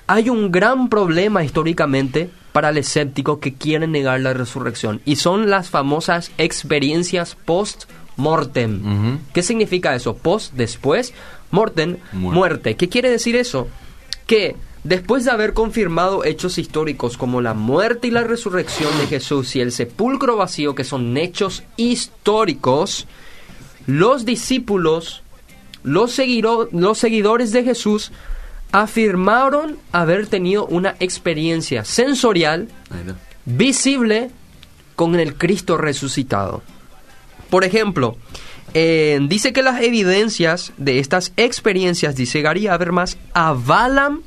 hay 0.06 0.28
un 0.28 0.52
gran 0.52 0.88
problema 0.88 1.42
históricamente 1.42 2.28
para 2.52 2.68
el 2.70 2.78
escéptico 2.78 3.40
que 3.40 3.54
quiere 3.54 3.86
negar 3.86 4.20
la 4.20 4.32
resurrección 4.32 5.00
y 5.04 5.16
son 5.16 5.50
las 5.50 5.68
famosas 5.70 6.30
experiencias 6.38 7.36
post-mortem. 7.44 8.80
Ujú. 9.10 9.18
¿Qué 9.32 9.42
significa 9.42 9.94
eso? 9.94 10.16
Post, 10.16 10.54
después, 10.54 11.12
mortem, 11.50 11.96
Muerte. 12.12 12.38
muerte. 12.38 12.74
¿Qué 12.76 12.88
quiere 12.88 13.10
decir 13.10 13.36
eso? 13.36 13.68
Que 14.26 14.56
después 14.86 15.24
de 15.24 15.30
haber 15.30 15.52
confirmado 15.52 16.24
hechos 16.24 16.58
históricos 16.58 17.16
como 17.16 17.40
la 17.40 17.54
muerte 17.54 18.08
y 18.08 18.10
la 18.10 18.24
resurrección 18.24 18.96
de 18.98 19.06
Jesús 19.06 19.56
y 19.56 19.60
el 19.60 19.72
sepulcro 19.72 20.36
vacío, 20.36 20.74
que 20.74 20.84
son 20.84 21.16
hechos 21.16 21.62
históricos, 21.76 23.06
los 23.86 24.24
discípulos, 24.24 25.22
los, 25.82 26.16
seguiro- 26.16 26.68
los 26.72 26.98
seguidores 26.98 27.52
de 27.52 27.64
Jesús, 27.64 28.12
afirmaron 28.72 29.78
haber 29.92 30.26
tenido 30.26 30.66
una 30.66 30.96
experiencia 31.00 31.84
sensorial 31.84 32.68
visible 33.44 34.30
con 34.96 35.14
el 35.18 35.34
Cristo 35.34 35.76
resucitado. 35.76 36.62
Por 37.50 37.64
ejemplo, 37.64 38.16
eh, 38.74 39.18
dice 39.28 39.52
que 39.52 39.62
las 39.62 39.80
evidencias 39.80 40.72
de 40.76 40.98
estas 40.98 41.32
experiencias, 41.36 42.16
dice 42.16 42.42
Gary 42.42 42.66
Habermas, 42.66 43.18
avalan, 43.34 44.22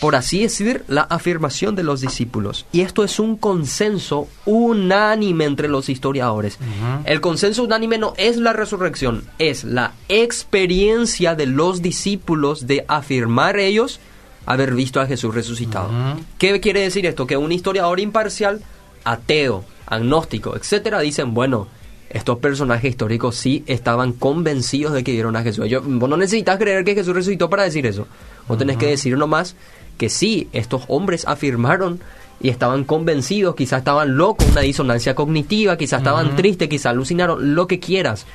por 0.00 0.14
así 0.16 0.42
decir, 0.42 0.84
la 0.88 1.02
afirmación 1.02 1.74
de 1.74 1.82
los 1.82 2.00
discípulos. 2.00 2.66
Y 2.72 2.82
esto 2.82 3.02
es 3.04 3.18
un 3.18 3.36
consenso 3.36 4.28
unánime 4.46 5.44
entre 5.44 5.68
los 5.68 5.88
historiadores. 5.88 6.58
El 7.04 7.20
consenso 7.20 7.64
unánime 7.64 7.98
no 7.98 8.14
es 8.16 8.36
la 8.36 8.52
resurrección, 8.52 9.24
es 9.38 9.64
la 9.64 9.92
experiencia 10.08 11.34
de 11.34 11.46
los 11.46 11.82
discípulos 11.82 12.66
de 12.66 12.84
afirmar 12.88 13.58
ellos 13.58 14.00
haber 14.46 14.74
visto 14.74 15.00
a 15.00 15.06
Jesús 15.06 15.34
resucitado. 15.34 15.90
¿Qué 16.38 16.58
quiere 16.60 16.80
decir 16.80 17.04
esto? 17.04 17.26
Que 17.26 17.36
un 17.36 17.52
historiador 17.52 18.00
imparcial, 18.00 18.62
ateo, 19.04 19.64
agnóstico, 19.86 20.56
etcétera, 20.56 21.00
dicen, 21.00 21.34
bueno, 21.34 21.68
estos 22.08 22.38
personajes 22.38 22.88
históricos 22.90 23.36
sí 23.36 23.62
estaban 23.66 24.12
convencidos 24.14 24.94
de 24.94 25.04
que 25.04 25.12
vieron 25.12 25.36
a 25.36 25.42
Jesús. 25.42 25.68
Yo- 25.68 25.82
vos 25.82 26.08
no 26.08 26.16
necesitas 26.16 26.56
creer 26.58 26.82
que 26.84 26.94
Jesús 26.94 27.14
resucitó 27.14 27.50
para 27.50 27.64
decir 27.64 27.84
eso. 27.86 28.06
Vos 28.48 28.56
tenés 28.56 28.78
que 28.78 28.86
decir 28.86 29.18
nomás 29.18 29.54
que 29.98 30.08
sí, 30.08 30.48
estos 30.52 30.84
hombres 30.88 31.26
afirmaron 31.26 32.00
y 32.40 32.48
estaban 32.48 32.84
convencidos, 32.84 33.56
quizás 33.56 33.80
estaban 33.80 34.16
locos, 34.16 34.46
una 34.52 34.62
disonancia 34.62 35.14
cognitiva, 35.14 35.76
quizás 35.76 35.98
estaban 35.98 36.36
tristes, 36.36 36.68
quizás 36.68 36.92
alucinaron, 36.92 37.54
lo 37.54 37.66
que 37.66 37.80
quieras. 37.80 38.26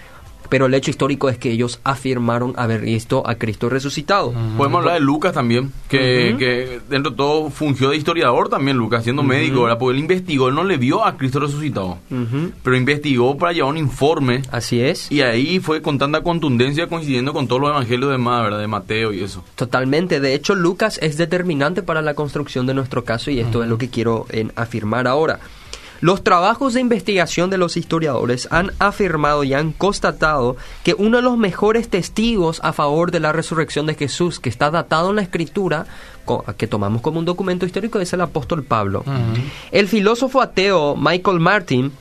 Pero 0.49 0.67
el 0.67 0.73
hecho 0.73 0.91
histórico 0.91 1.29
es 1.29 1.37
que 1.37 1.51
ellos 1.51 1.79
afirmaron 1.83 2.53
haber 2.57 2.81
visto 2.81 3.27
a 3.27 3.35
Cristo 3.35 3.69
resucitado. 3.69 4.33
Podemos 4.57 4.79
hablar 4.79 4.95
de 4.95 4.99
Lucas 4.99 5.33
también, 5.33 5.71
que, 5.89 6.79
dentro 6.89 7.11
de 7.11 7.17
todo 7.17 7.49
fungió 7.49 7.89
de 7.89 7.97
historiador 7.97 8.49
también, 8.49 8.77
Lucas, 8.77 9.03
siendo 9.03 9.23
médico, 9.23 9.63
¿verdad? 9.63 9.77
Porque 9.77 9.95
él 9.95 10.01
investigó, 10.01 10.49
él 10.49 10.55
no 10.55 10.63
le 10.63 10.77
vio 10.77 11.05
a 11.05 11.17
Cristo 11.17 11.39
resucitado, 11.39 11.97
pero 12.63 12.75
investigó 12.75 13.37
para 13.37 13.53
llevar 13.53 13.71
un 13.71 13.77
informe 13.77 14.41
Así 14.51 14.81
es. 14.81 15.11
y 15.11 15.21
ahí 15.21 15.59
fue 15.59 15.81
con 15.81 15.97
tanta 15.97 16.21
contundencia 16.21 16.87
coincidiendo 16.87 17.33
con 17.33 17.47
todos 17.47 17.61
los 17.61 17.69
evangelios 17.71 18.11
de 18.11 18.17
más, 18.17 18.43
¿verdad? 18.43 18.59
De 18.59 18.67
Mateo 18.67 19.13
y 19.13 19.23
eso. 19.23 19.43
Totalmente. 19.55 20.19
De 20.19 20.33
hecho, 20.33 20.55
Lucas 20.55 20.99
es 21.01 21.17
determinante 21.17 21.83
para 21.83 22.01
la 22.01 22.13
construcción 22.13 22.65
de 22.65 22.73
nuestro 22.73 23.03
caso 23.03 23.31
y 23.31 23.39
esto 23.39 23.63
es 23.63 23.69
lo 23.69 23.77
que 23.77 23.89
quiero 23.89 24.25
eh, 24.29 24.47
afirmar 24.55 25.07
ahora. 25.07 25.39
Los 26.03 26.21
trabajos 26.21 26.73
de 26.73 26.81
investigación 26.81 27.49
de 27.49 27.57
los 27.57 27.77
historiadores 27.77 28.49
han 28.51 28.73
afirmado 28.77 29.45
y 29.45 29.53
han 29.53 29.71
constatado 29.71 30.57
que 30.83 30.95
uno 30.95 31.15
de 31.15 31.23
los 31.23 31.37
mejores 31.37 31.87
testigos 31.87 32.59
a 32.61 32.73
favor 32.73 33.09
de 33.09 33.21
la 33.21 33.31
resurrección 33.31 33.85
de 33.85 33.95
Jesús, 33.95 34.41
que 34.41 34.49
está 34.49 34.69
datado 34.69 35.11
en 35.11 35.15
la 35.15 35.21
escritura, 35.21 35.85
que 36.57 36.67
tomamos 36.67 37.01
como 37.01 37.19
un 37.19 37.25
documento 37.25 37.65
histórico, 37.65 38.01
es 38.01 38.11
el 38.11 38.19
apóstol 38.19 38.65
Pablo. 38.65 39.05
El 39.71 39.87
filósofo 39.87 40.41
ateo 40.41 40.97
Michael 40.97 41.39
Martin 41.39 41.93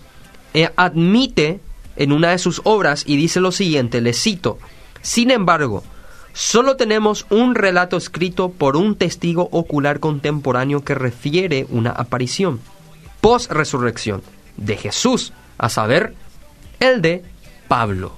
eh, 0.53 0.69
admite 0.75 1.61
en 1.95 2.11
una 2.11 2.31
de 2.31 2.39
sus 2.39 2.61
obras 2.65 3.05
y 3.07 3.15
dice 3.17 3.39
lo 3.39 3.53
siguiente, 3.53 4.01
le 4.01 4.15
cito, 4.15 4.59
sin 5.01 5.31
embargo, 5.31 5.85
solo 6.33 6.75
tenemos 6.75 7.25
un 7.31 7.55
relato 7.55 7.99
escrito 7.99 8.51
por 8.51 8.77
un 8.77 8.97
testigo 8.97 9.49
ocular 9.53 10.01
contemporáneo 10.01 10.83
que 10.83 10.97
refiere 10.97 11.69
una 11.71 11.91
aparición 11.91 12.59
post-resurrección 13.23 14.23
de 14.59 14.77
Jesús, 14.77 15.33
a 15.57 15.71
saber, 15.71 16.15
el 16.81 17.01
de 17.01 17.25
Pablo. 17.69 18.13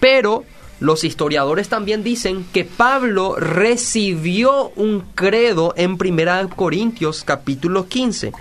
Pero 0.00 0.44
los 0.80 1.04
historiadores 1.04 1.68
también 1.68 2.02
dicen 2.02 2.46
que 2.52 2.64
Pablo 2.64 3.36
recibió 3.36 4.70
un 4.76 5.02
credo 5.14 5.74
en 5.76 5.98
1 6.00 6.48
Corintios 6.56 7.22
capítulo 7.22 7.86
15. 7.86 8.32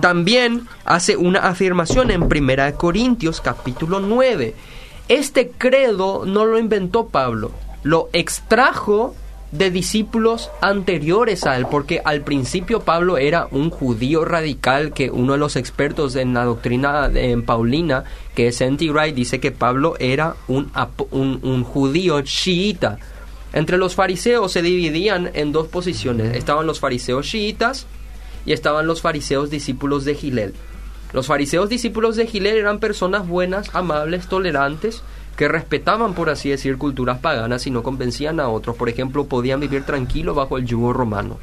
También 0.00 0.68
hace 0.84 1.16
una 1.16 1.40
afirmación 1.40 2.10
en 2.10 2.24
1 2.24 2.76
Corintios 2.76 3.40
capítulo 3.40 4.00
9. 4.00 4.54
Este 5.08 5.50
credo 5.50 6.26
no 6.26 6.44
lo 6.44 6.58
inventó 6.58 7.08
Pablo, 7.08 7.52
lo 7.82 8.10
extrajo 8.12 9.14
de 9.52 9.70
discípulos 9.70 10.50
anteriores 10.62 11.44
a 11.44 11.56
él, 11.56 11.66
porque 11.70 12.00
al 12.04 12.22
principio 12.22 12.80
Pablo 12.80 13.18
era 13.18 13.48
un 13.50 13.68
judío 13.70 14.24
radical 14.24 14.94
que 14.94 15.10
uno 15.10 15.34
de 15.34 15.38
los 15.38 15.56
expertos 15.56 16.16
en 16.16 16.32
la 16.32 16.44
doctrina 16.44 17.10
eh, 17.14 17.36
paulina, 17.44 18.04
que 18.34 18.48
es 18.48 18.60
N.T. 18.62 18.90
Wright, 18.90 19.14
dice 19.14 19.40
que 19.40 19.52
Pablo 19.52 19.94
era 19.98 20.36
un, 20.48 20.72
un, 21.10 21.40
un 21.42 21.64
judío 21.64 22.22
chiita. 22.22 22.98
Entre 23.52 23.76
los 23.76 23.94
fariseos 23.94 24.50
se 24.50 24.62
dividían 24.62 25.30
en 25.34 25.52
dos 25.52 25.68
posiciones. 25.68 26.34
Estaban 26.34 26.66
los 26.66 26.80
fariseos 26.80 27.26
chiitas 27.26 27.86
y 28.46 28.54
estaban 28.54 28.86
los 28.86 29.02
fariseos 29.02 29.50
discípulos 29.50 30.06
de 30.06 30.14
Gilel. 30.14 30.54
Los 31.12 31.26
fariseos 31.26 31.68
discípulos 31.68 32.16
de 32.16 32.26
Gilel 32.26 32.56
eran 32.56 32.80
personas 32.80 33.28
buenas, 33.28 33.74
amables, 33.74 34.28
tolerantes, 34.28 35.02
que 35.36 35.48
respetaban, 35.48 36.14
por 36.14 36.30
así 36.30 36.50
decir, 36.50 36.78
culturas 36.78 37.18
paganas 37.18 37.66
y 37.66 37.70
no 37.70 37.82
convencían 37.82 38.40
a 38.40 38.48
otros. 38.48 38.76
Por 38.76 38.88
ejemplo, 38.88 39.26
podían 39.26 39.60
vivir 39.60 39.84
tranquilos 39.84 40.36
bajo 40.36 40.58
el 40.58 40.66
yugo 40.66 40.92
romano. 40.92 41.38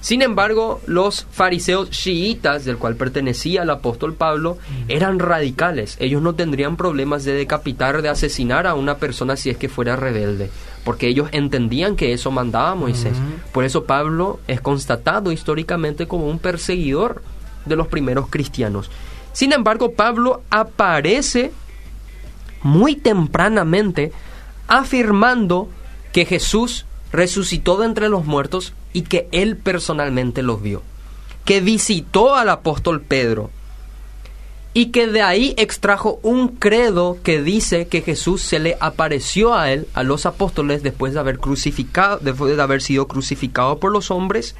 Sin 0.00 0.20
embargo, 0.20 0.82
los 0.86 1.26
fariseos 1.30 1.90
chiitas, 1.90 2.64
del 2.64 2.76
cual 2.76 2.94
pertenecía 2.94 3.62
el 3.62 3.70
apóstol 3.70 4.14
Pablo, 4.14 4.58
eran 4.86 5.18
radicales. 5.18 5.96
Ellos 5.98 6.20
no 6.20 6.34
tendrían 6.34 6.76
problemas 6.76 7.24
de 7.24 7.32
decapitar, 7.32 8.02
de 8.02 8.10
asesinar 8.10 8.66
a 8.66 8.74
una 8.74 8.98
persona 8.98 9.36
si 9.36 9.48
es 9.48 9.56
que 9.56 9.70
fuera 9.70 9.96
rebelde, 9.96 10.50
porque 10.84 11.08
ellos 11.08 11.30
entendían 11.32 11.96
que 11.96 12.12
eso 12.12 12.30
mandaba 12.30 12.74
Moisés. 12.74 13.16
Por 13.52 13.64
eso 13.64 13.84
Pablo 13.84 14.40
es 14.46 14.60
constatado 14.60 15.32
históricamente 15.32 16.06
como 16.06 16.28
un 16.28 16.38
perseguidor 16.38 17.22
de 17.64 17.76
los 17.76 17.86
primeros 17.86 18.28
cristianos. 18.28 18.90
Sin 19.32 19.52
embargo, 19.52 19.92
Pablo 19.92 20.42
aparece 20.50 21.50
muy 22.64 22.96
tempranamente 22.96 24.10
afirmando 24.66 25.68
que 26.12 26.24
Jesús 26.24 26.86
resucitó 27.12 27.76
de 27.76 27.86
entre 27.86 28.08
los 28.08 28.24
muertos 28.24 28.72
y 28.92 29.02
que 29.02 29.28
él 29.30 29.56
personalmente 29.56 30.42
los 30.42 30.60
vio, 30.62 30.82
que 31.44 31.60
visitó 31.60 32.34
al 32.34 32.48
apóstol 32.48 33.00
Pedro 33.02 33.50
y 34.72 34.86
que 34.86 35.06
de 35.06 35.22
ahí 35.22 35.54
extrajo 35.56 36.18
un 36.24 36.48
credo 36.48 37.18
que 37.22 37.40
dice 37.42 37.86
que 37.86 38.02
Jesús 38.02 38.42
se 38.42 38.58
le 38.58 38.76
apareció 38.80 39.54
a 39.54 39.70
él, 39.70 39.86
a 39.94 40.02
los 40.02 40.26
apóstoles, 40.26 40.82
después 40.82 41.14
de 41.14 41.20
haber 41.20 41.38
crucificado, 41.38 42.18
después 42.20 42.56
de 42.56 42.60
haber 42.62 42.82
sido 42.82 43.06
crucificado 43.06 43.78
por 43.78 43.92
los 43.92 44.10
hombres 44.10 44.56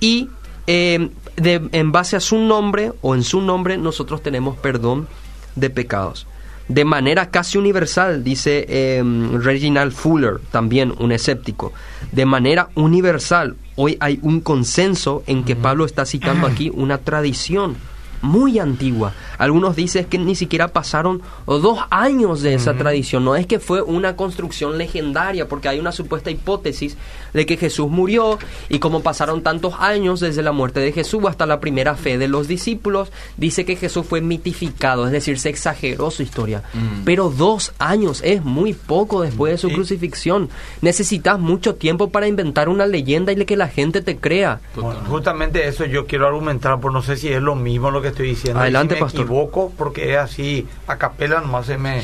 y 0.00 0.28
eh, 0.66 1.10
de- 1.36 1.68
en 1.72 1.92
base 1.92 2.16
a 2.16 2.20
su 2.20 2.38
nombre 2.38 2.92
o 3.02 3.14
en 3.14 3.22
su 3.22 3.42
nombre 3.42 3.76
nosotros 3.76 4.22
tenemos 4.22 4.56
perdón 4.56 5.08
de 5.56 5.68
pecados. 5.68 6.26
De 6.68 6.84
manera 6.84 7.30
casi 7.30 7.58
universal, 7.58 8.24
dice 8.24 8.64
eh, 8.68 9.02
Reginald 9.34 9.92
Fuller, 9.92 10.40
también 10.50 10.94
un 10.98 11.12
escéptico, 11.12 11.72
de 12.12 12.24
manera 12.24 12.70
universal, 12.74 13.56
hoy 13.76 13.98
hay 14.00 14.18
un 14.22 14.40
consenso 14.40 15.22
en 15.26 15.44
que 15.44 15.56
Pablo 15.56 15.84
está 15.84 16.06
citando 16.06 16.46
aquí 16.48 16.70
una 16.74 16.98
tradición 16.98 17.76
muy 18.24 18.58
antigua. 18.58 19.12
Algunos 19.38 19.76
dicen 19.76 20.06
que 20.06 20.18
ni 20.18 20.34
siquiera 20.34 20.68
pasaron 20.68 21.22
dos 21.46 21.78
años 21.90 22.42
de 22.42 22.54
esa 22.54 22.74
tradición. 22.74 23.24
No 23.24 23.36
es 23.36 23.46
que 23.46 23.60
fue 23.60 23.82
una 23.82 24.16
construcción 24.16 24.78
legendaria, 24.78 25.46
porque 25.48 25.68
hay 25.68 25.78
una 25.78 25.92
supuesta 25.92 26.30
hipótesis 26.30 26.96
de 27.32 27.46
que 27.46 27.56
Jesús 27.56 27.88
murió 27.88 28.38
y 28.68 28.78
como 28.80 29.02
pasaron 29.02 29.42
tantos 29.42 29.74
años 29.78 30.20
desde 30.20 30.42
la 30.42 30.52
muerte 30.52 30.80
de 30.80 30.92
Jesús 30.92 31.22
hasta 31.28 31.46
la 31.46 31.60
primera 31.60 31.94
fe 31.94 32.18
de 32.18 32.28
los 32.28 32.48
discípulos, 32.48 33.12
dice 33.36 33.64
que 33.64 33.76
Jesús 33.76 34.06
fue 34.06 34.20
mitificado, 34.20 35.06
es 35.06 35.12
decir, 35.12 35.38
se 35.38 35.50
exageró 35.50 36.10
su 36.10 36.22
historia. 36.22 36.62
Mm. 36.72 37.04
Pero 37.04 37.30
dos 37.30 37.72
años 37.78 38.20
es 38.24 38.44
muy 38.44 38.72
poco 38.72 39.22
después 39.22 39.52
de 39.52 39.58
su 39.58 39.70
crucifixión. 39.70 40.48
Necesitas 40.80 41.38
mucho 41.38 41.74
tiempo 41.74 42.10
para 42.10 42.26
inventar 42.26 42.68
una 42.68 42.86
leyenda 42.86 43.32
y 43.32 43.44
que 43.44 43.56
la 43.56 43.68
gente 43.68 44.00
te 44.00 44.16
crea. 44.16 44.60
Bueno, 44.76 45.00
justamente 45.08 45.66
eso 45.66 45.84
yo 45.84 46.06
quiero 46.06 46.26
argumentar, 46.26 46.80
por 46.80 46.92
no 46.92 47.02
sé 47.02 47.16
si 47.16 47.28
es 47.28 47.42
lo 47.42 47.54
mismo 47.54 47.90
lo 47.90 48.00
que 48.00 48.13
estoy 48.14 48.28
diciendo. 48.28 48.60
Adelante, 48.60 48.94
si 48.94 49.00
me 49.00 49.04
pastor. 49.06 49.20
equivoco, 49.22 49.72
porque 49.76 50.12
es 50.12 50.18
así, 50.18 50.66
a 50.86 50.96
capela 50.96 51.40
nomás 51.40 51.66
se 51.66 51.78
me, 51.78 52.02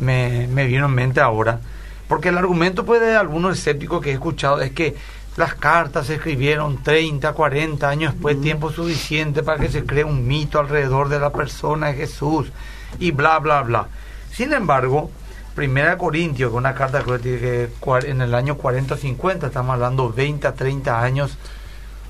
me, 0.00 0.46
me 0.48 0.66
vino 0.66 0.86
en 0.86 0.94
mente 0.94 1.20
ahora. 1.20 1.60
Porque 2.08 2.28
el 2.30 2.38
argumento 2.38 2.84
pues, 2.84 3.00
de 3.00 3.16
algunos 3.16 3.58
escépticos 3.58 4.02
que 4.02 4.10
he 4.10 4.14
escuchado 4.14 4.60
es 4.60 4.72
que 4.72 4.96
las 5.36 5.54
cartas 5.54 6.06
se 6.06 6.14
escribieron 6.14 6.82
30, 6.82 7.32
40 7.32 7.88
años 7.88 8.12
después, 8.12 8.40
tiempo 8.40 8.70
suficiente 8.70 9.42
para 9.42 9.58
que 9.58 9.68
se 9.68 9.84
cree 9.84 10.04
un 10.04 10.26
mito 10.26 10.60
alrededor 10.60 11.08
de 11.08 11.18
la 11.18 11.30
persona 11.30 11.88
de 11.88 11.94
Jesús 11.94 12.52
y 13.00 13.10
bla, 13.10 13.38
bla, 13.40 13.62
bla. 13.62 13.88
Sin 14.30 14.52
embargo, 14.52 15.10
Primera 15.54 15.96
Corintios, 15.98 16.50
que 16.50 16.56
una 16.56 16.74
carta 16.74 17.04
que 17.04 17.68
en 18.06 18.20
el 18.20 18.34
año 18.34 18.56
40 18.56 18.96
50, 18.96 19.46
estamos 19.46 19.74
hablando 19.74 20.12
20 20.12 20.46
a 20.48 20.54
30 20.54 21.00
años 21.00 21.38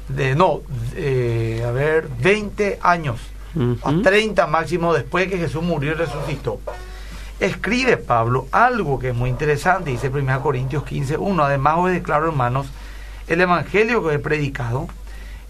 de 0.09 0.35
no, 0.35 0.61
eh, 0.95 1.65
a 1.67 1.71
ver, 1.71 2.09
20 2.21 2.79
años, 2.83 3.21
a 3.83 3.91
Ujú. 3.91 4.03
30 4.03 4.47
máximo 4.47 4.93
después 4.93 5.29
que 5.29 5.39
Jesús 5.39 5.63
murió 5.63 5.93
y 5.93 5.95
resucitó. 5.95 6.61
Escribe 7.41 7.97
Pablo 7.97 8.47
algo 8.53 8.99
que 8.99 9.09
es 9.09 9.15
muy 9.15 9.29
interesante, 9.31 9.91
dice 9.91 10.09
1 10.09 10.41
Corintios 10.43 10.85
15, 10.85 11.17
1, 11.17 11.45
además 11.45 11.77
os 11.79 11.91
declaro 11.91 12.29
hermanos, 12.29 12.67
el 13.27 13.41
evangelio 13.41 14.07
que 14.07 14.15
he 14.15 14.19
predicado, 14.19 14.89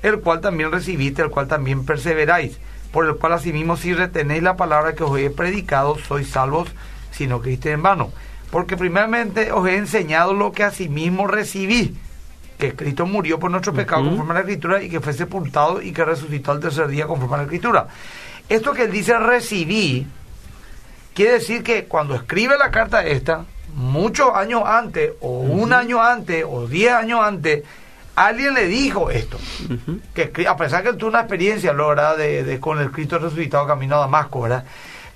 el 0.03 0.21
cual 0.21 0.41
también 0.41 0.71
recibiste, 0.71 1.23
el 1.23 1.31
cual 1.31 1.49
también 1.49 1.85
perseveráis, 1.85 2.59
por 2.93 3.07
el 3.07 3.17
cual 3.17 3.33
asimismo 3.33 3.77
si 3.77 3.93
retenéis 3.93 4.43
la 4.43 4.57
palabra 4.57 4.95
que 4.95 5.03
os 5.03 5.19
he 5.19 5.31
predicado, 5.31 5.99
sois 5.99 6.29
salvos 6.29 6.69
si 7.11 7.27
no 7.27 7.41
creísteis 7.41 7.75
en 7.75 7.83
vano. 7.83 8.13
Porque 8.51 8.77
primeramente 8.77 9.51
os 9.51 9.67
he 9.67 9.77
enseñado 9.77 10.33
lo 10.33 10.53
que 10.53 10.63
asimismo 10.63 11.27
recibí, 11.27 11.97
que 12.59 12.75
Cristo 12.75 13.05
murió 13.07 13.39
por 13.39 13.51
nuestro 13.51 13.73
pecado 13.73 14.03
Ujú. 14.03 14.11
conforme 14.11 14.33
a 14.33 14.35
la 14.35 14.41
Escritura 14.41 14.83
y 14.83 14.89
que 14.89 15.01
fue 15.01 15.13
sepultado 15.13 15.83
y 15.83 15.93
que 15.93 16.05
resucitó 16.05 16.53
al 16.53 16.61
tercer 16.61 16.89
día 16.89 17.07
conforme 17.07 17.35
a 17.35 17.39
la 17.39 17.43
Escritura. 17.45 17.89
Esto 18.49 18.73
que 18.73 18.83
él 18.85 18.93
dice 18.93 19.19
recibí, 19.19 20.07
quiere 21.15 21.33
decir 21.33 21.63
que 21.63 21.85
cuando 21.85 22.15
escribe 22.15 22.57
la 22.59 22.71
carta 22.71 23.05
esta, 23.05 23.45
muchos 23.75 24.31
años 24.35 24.63
antes, 24.67 25.13
o 25.21 25.41
un 25.41 25.73
año 25.73 26.03
antes, 26.03 26.45
o 26.49 26.67
diez 26.67 26.93
años 26.93 27.21
antes, 27.23 27.63
alguien 28.15 28.55
le 28.55 28.67
dijo 28.67 29.11
esto. 29.11 29.39
Que 30.15 30.33
escri- 30.33 30.47
a 30.47 30.57
pesar 30.57 30.83
que 30.83 30.91
él 30.91 30.97
tuvo 30.97 31.11
una 31.11 31.21
experiencia, 31.21 31.73
¿no, 31.73 31.89
¿verdad? 31.89 32.17
De, 32.17 32.45
de- 32.45 32.61
con 32.61 32.79
el 32.79 32.91
Cristo 32.93 33.19
resucitado 33.19 33.67
camino 33.67 33.97
a 33.97 34.01
Damasco, 34.01 34.43
¿verdad? 34.43 34.65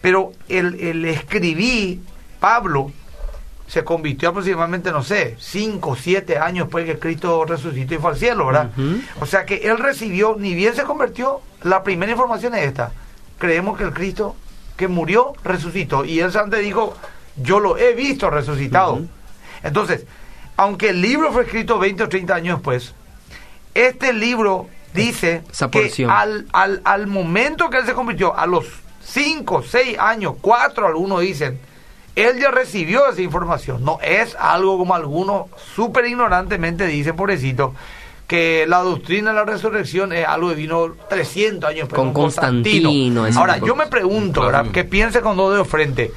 Pero 0.01 0.32
el, 0.49 0.74
el 0.80 1.05
escribí, 1.05 2.01
Pablo, 2.41 2.91
se 3.68 3.84
convirtió 3.84 4.30
aproximadamente, 4.30 4.90
no 4.90 5.02
sé, 5.02 5.36
cinco, 5.38 5.94
siete 5.94 6.38
años 6.38 6.66
después 6.66 6.86
que 6.86 6.98
Cristo 6.98 7.44
resucitó 7.44 7.94
y 7.94 7.98
fue 7.98 8.10
al 8.10 8.16
cielo, 8.16 8.46
¿verdad? 8.46 8.70
O 9.20 9.26
sea 9.26 9.44
que 9.44 9.56
él 9.56 9.78
recibió, 9.78 10.36
ni 10.38 10.54
bien 10.54 10.74
se 10.74 10.84
convirtió, 10.84 11.42
la 11.62 11.82
primera 11.82 12.10
información 12.10 12.54
es 12.54 12.64
esta. 12.64 12.92
Creemos 13.38 13.76
que 13.76 13.84
el 13.84 13.92
Cristo 13.92 14.34
que 14.78 14.88
murió, 14.88 15.34
resucitó. 15.44 16.04
Y 16.04 16.20
él 16.20 16.34
antes 16.36 16.60
dijo, 16.60 16.96
yo 17.36 17.60
lo 17.60 17.76
he 17.76 17.94
visto 17.94 18.30
resucitado. 18.30 19.00
Entonces, 19.62 20.06
aunque 20.56 20.90
el 20.90 21.02
libro 21.02 21.32
fue 21.32 21.42
escrito 21.42 21.78
20 21.78 22.04
o 22.04 22.08
30 22.08 22.34
años 22.34 22.58
después, 22.58 22.94
este 23.74 24.12
libro 24.12 24.68
dice 24.94 25.42
Esa 25.50 25.70
que 25.70 25.92
al, 26.08 26.46
al, 26.52 26.80
al 26.84 27.06
momento 27.06 27.68
que 27.68 27.78
él 27.78 27.86
se 27.86 27.92
convirtió, 27.92 28.34
a 28.36 28.46
los 28.46 28.66
5, 29.04 29.62
6 29.62 29.98
años, 29.98 30.34
4 30.40 30.86
algunos 30.86 31.20
dicen, 31.20 31.60
él 32.22 32.38
ya 32.40 32.50
recibió 32.50 33.08
esa 33.08 33.22
información. 33.22 33.84
No 33.84 33.98
es 34.02 34.36
algo 34.38 34.78
como 34.78 34.94
algunos 34.94 35.46
súper 35.74 36.06
ignorantemente 36.06 36.86
dicen, 36.86 37.16
pobrecito, 37.16 37.74
que 38.26 38.66
la 38.68 38.78
doctrina 38.78 39.30
de 39.30 39.36
la 39.36 39.44
resurrección 39.44 40.12
es 40.12 40.26
algo 40.26 40.50
que 40.50 40.54
vino 40.56 40.94
300 41.08 41.68
años 41.70 41.88
después 41.88 41.96
Con 41.98 42.12
Constantino, 42.12 43.24
Ahora, 43.36 43.58
yo 43.58 43.74
me 43.74 43.86
pregunto, 43.86 44.40
Claro. 44.42 44.58
¿verdad? 44.58 44.72
que 44.72 44.84
piense 44.84 45.20
con 45.20 45.36
dos 45.36 45.52
dedos 45.52 45.68
frente. 45.68 46.10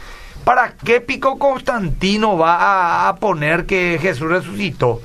¿Para 0.43 0.73
qué 0.73 1.01
pico 1.01 1.37
Constantino 1.37 2.37
va 2.37 2.55
a, 2.57 3.09
a 3.09 3.15
poner 3.17 3.65
que 3.65 3.97
Jesús 4.01 4.27
resucitó? 4.27 4.99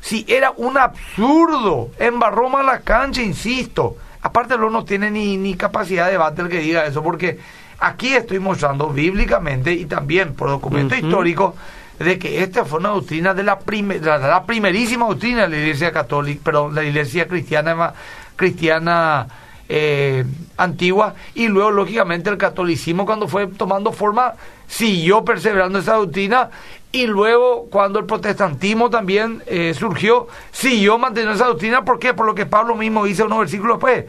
Si 0.00 0.24
era 0.28 0.52
un 0.56 0.76
absurdo, 0.76 1.88
embarró 1.98 2.50
mal 2.50 2.66
la 2.66 2.80
cancha, 2.80 3.22
insisto. 3.22 3.96
Aparte, 4.20 4.56
luego 4.56 4.70
no 4.70 4.84
tiene 4.84 5.10
ni, 5.10 5.36
ni 5.38 5.54
capacidad 5.54 6.06
de 6.06 6.12
debate 6.12 6.42
el 6.42 6.48
que 6.48 6.58
diga 6.58 6.84
eso, 6.86 7.02
porque 7.02 7.38
aquí 7.86 8.14
estoy 8.14 8.38
mostrando 8.38 8.88
bíblicamente 8.88 9.72
y 9.72 9.84
también 9.86 10.34
por 10.34 10.48
documento 10.48 10.94
Ujú. 10.94 11.06
histórico 11.06 11.56
de 11.98 12.18
que 12.18 12.42
esta 12.42 12.64
fue 12.64 12.80
una 12.80 12.88
doctrina 12.90 13.34
de 13.34 13.42
la, 13.44 13.58
prime- 13.58 14.00
de 14.00 14.06
la, 14.06 14.18
la 14.18 14.44
primerísima 14.44 15.06
doctrina 15.06 15.42
de 15.42 15.48
la 15.48 15.56
Iglesia 15.58 15.92
Católica, 15.92 16.40
perdón, 16.44 16.74
la 16.74 16.82
Iglesia 16.82 17.28
Cristiana, 17.28 17.92
cristiana 18.36 19.26
eh, 19.68 20.24
antigua 20.56 21.14
y 21.34 21.48
luego 21.48 21.70
lógicamente 21.70 22.28
el 22.30 22.36
catolicismo 22.36 23.06
cuando 23.06 23.28
fue 23.28 23.46
tomando 23.46 23.92
forma 23.92 24.34
siguió 24.66 25.24
perseverando 25.24 25.78
esa 25.78 25.94
doctrina 25.94 26.50
y 26.92 27.06
luego 27.06 27.66
cuando 27.70 27.98
el 27.98 28.04
protestantismo 28.04 28.90
también 28.90 29.42
eh, 29.46 29.72
surgió 29.74 30.26
siguió 30.52 30.98
manteniendo 30.98 31.34
esa 31.34 31.46
doctrina 31.46 31.82
¿por 31.84 31.98
qué? 31.98 32.12
por 32.12 32.26
lo 32.26 32.34
que 32.34 32.44
Pablo 32.44 32.74
mismo 32.74 33.04
dice 33.04 33.22
unos 33.24 33.38
versículos 33.38 33.76
después 33.78 34.04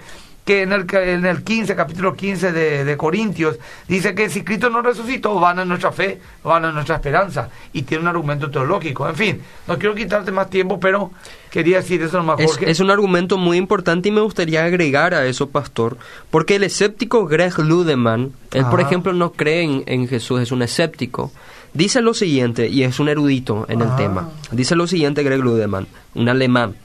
que 0.46 0.62
en 0.62 0.72
el, 0.72 0.86
en 0.94 1.26
el 1.26 1.44
15, 1.44 1.76
capítulo 1.76 2.16
15 2.16 2.52
de, 2.52 2.86
de 2.86 2.98
Corintios, 2.98 3.58
dice 3.88 4.14
que 4.14 4.30
si 4.30 4.44
Cristo 4.44 4.70
no 4.70 4.84
resucitó, 4.84 5.40
van 5.40 5.58
en 5.60 5.68
nuestra 5.68 5.92
fe, 5.92 6.22
van 6.44 6.66
en 6.66 6.76
nuestra 6.76 6.96
esperanza. 6.96 7.50
Y 7.74 7.82
tiene 7.82 8.04
un 8.04 8.10
argumento 8.10 8.52
teológico. 8.52 9.10
En 9.10 9.16
fin, 9.16 9.42
no 9.68 9.78
quiero 9.80 9.96
quitarte 9.96 10.32
más 10.32 10.50
tiempo, 10.52 10.80
pero 10.80 11.12
quería 11.50 11.78
decir 11.78 12.02
eso 12.04 12.18
nomás, 12.18 12.40
Es, 12.40 12.52
Jorge. 12.52 12.70
es 12.70 12.80
un 12.80 12.92
argumento 12.92 13.40
muy 13.40 13.58
importante 13.58 14.10
y 14.10 14.12
me 14.12 14.22
gustaría 14.22 14.64
agregar 14.64 15.16
a 15.16 15.26
eso, 15.26 15.50
pastor, 15.50 15.98
porque 16.30 16.58
el 16.58 16.64
escéptico 16.64 17.26
Greg 17.26 17.58
Ludemann, 17.58 18.34
él 18.52 18.66
por 18.70 18.82
ejemplo 18.82 19.14
no 19.14 19.32
cree 19.32 19.64
en, 19.64 19.84
en 19.88 20.08
Jesús, 20.08 20.42
es 20.42 20.52
un 20.52 20.62
escéptico, 20.62 21.32
dice 21.74 22.02
lo 22.02 22.14
siguiente, 22.14 22.68
y 22.68 22.84
es 22.84 23.00
un 23.00 23.10
erudito 23.10 23.66
en 23.70 23.82
el 23.82 23.96
tema, 23.96 24.30
dice 24.52 24.76
lo 24.76 24.86
siguiente 24.86 25.24
Greg 25.24 25.40
Ludemann, 25.40 25.88
un 26.14 26.30
alemán, 26.30 26.76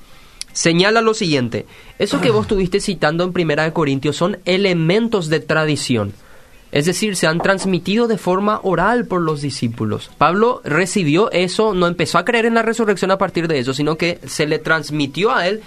señala 0.52 1.00
lo 1.00 1.14
siguiente, 1.14 1.66
eso 1.98 2.20
que 2.20 2.30
vos 2.30 2.42
estuviste 2.42 2.80
citando 2.80 3.24
en 3.24 3.32
Primera 3.32 3.64
de 3.64 3.72
Corintios 3.72 4.16
son 4.16 4.38
elementos 4.44 5.28
de 5.28 5.40
tradición. 5.40 6.12
Es 6.72 6.86
decir, 6.86 7.16
se 7.16 7.26
han 7.26 7.40
transmitido 7.40 8.06
de 8.06 8.16
forma 8.16 8.60
oral 8.62 9.06
por 9.06 9.20
los 9.20 9.42
discípulos. 9.42 10.10
Pablo 10.18 10.60
recibió 10.64 11.30
eso, 11.32 11.74
no 11.74 11.88
empezó 11.88 12.18
a 12.18 12.24
creer 12.24 12.46
en 12.46 12.54
la 12.54 12.62
resurrección 12.62 13.10
a 13.10 13.18
partir 13.18 13.48
de 13.48 13.58
eso, 13.58 13.74
sino 13.74 13.96
que 13.96 14.20
se 14.26 14.46
le 14.46 14.60
transmitió 14.60 15.32
a 15.32 15.48
él. 15.48 15.62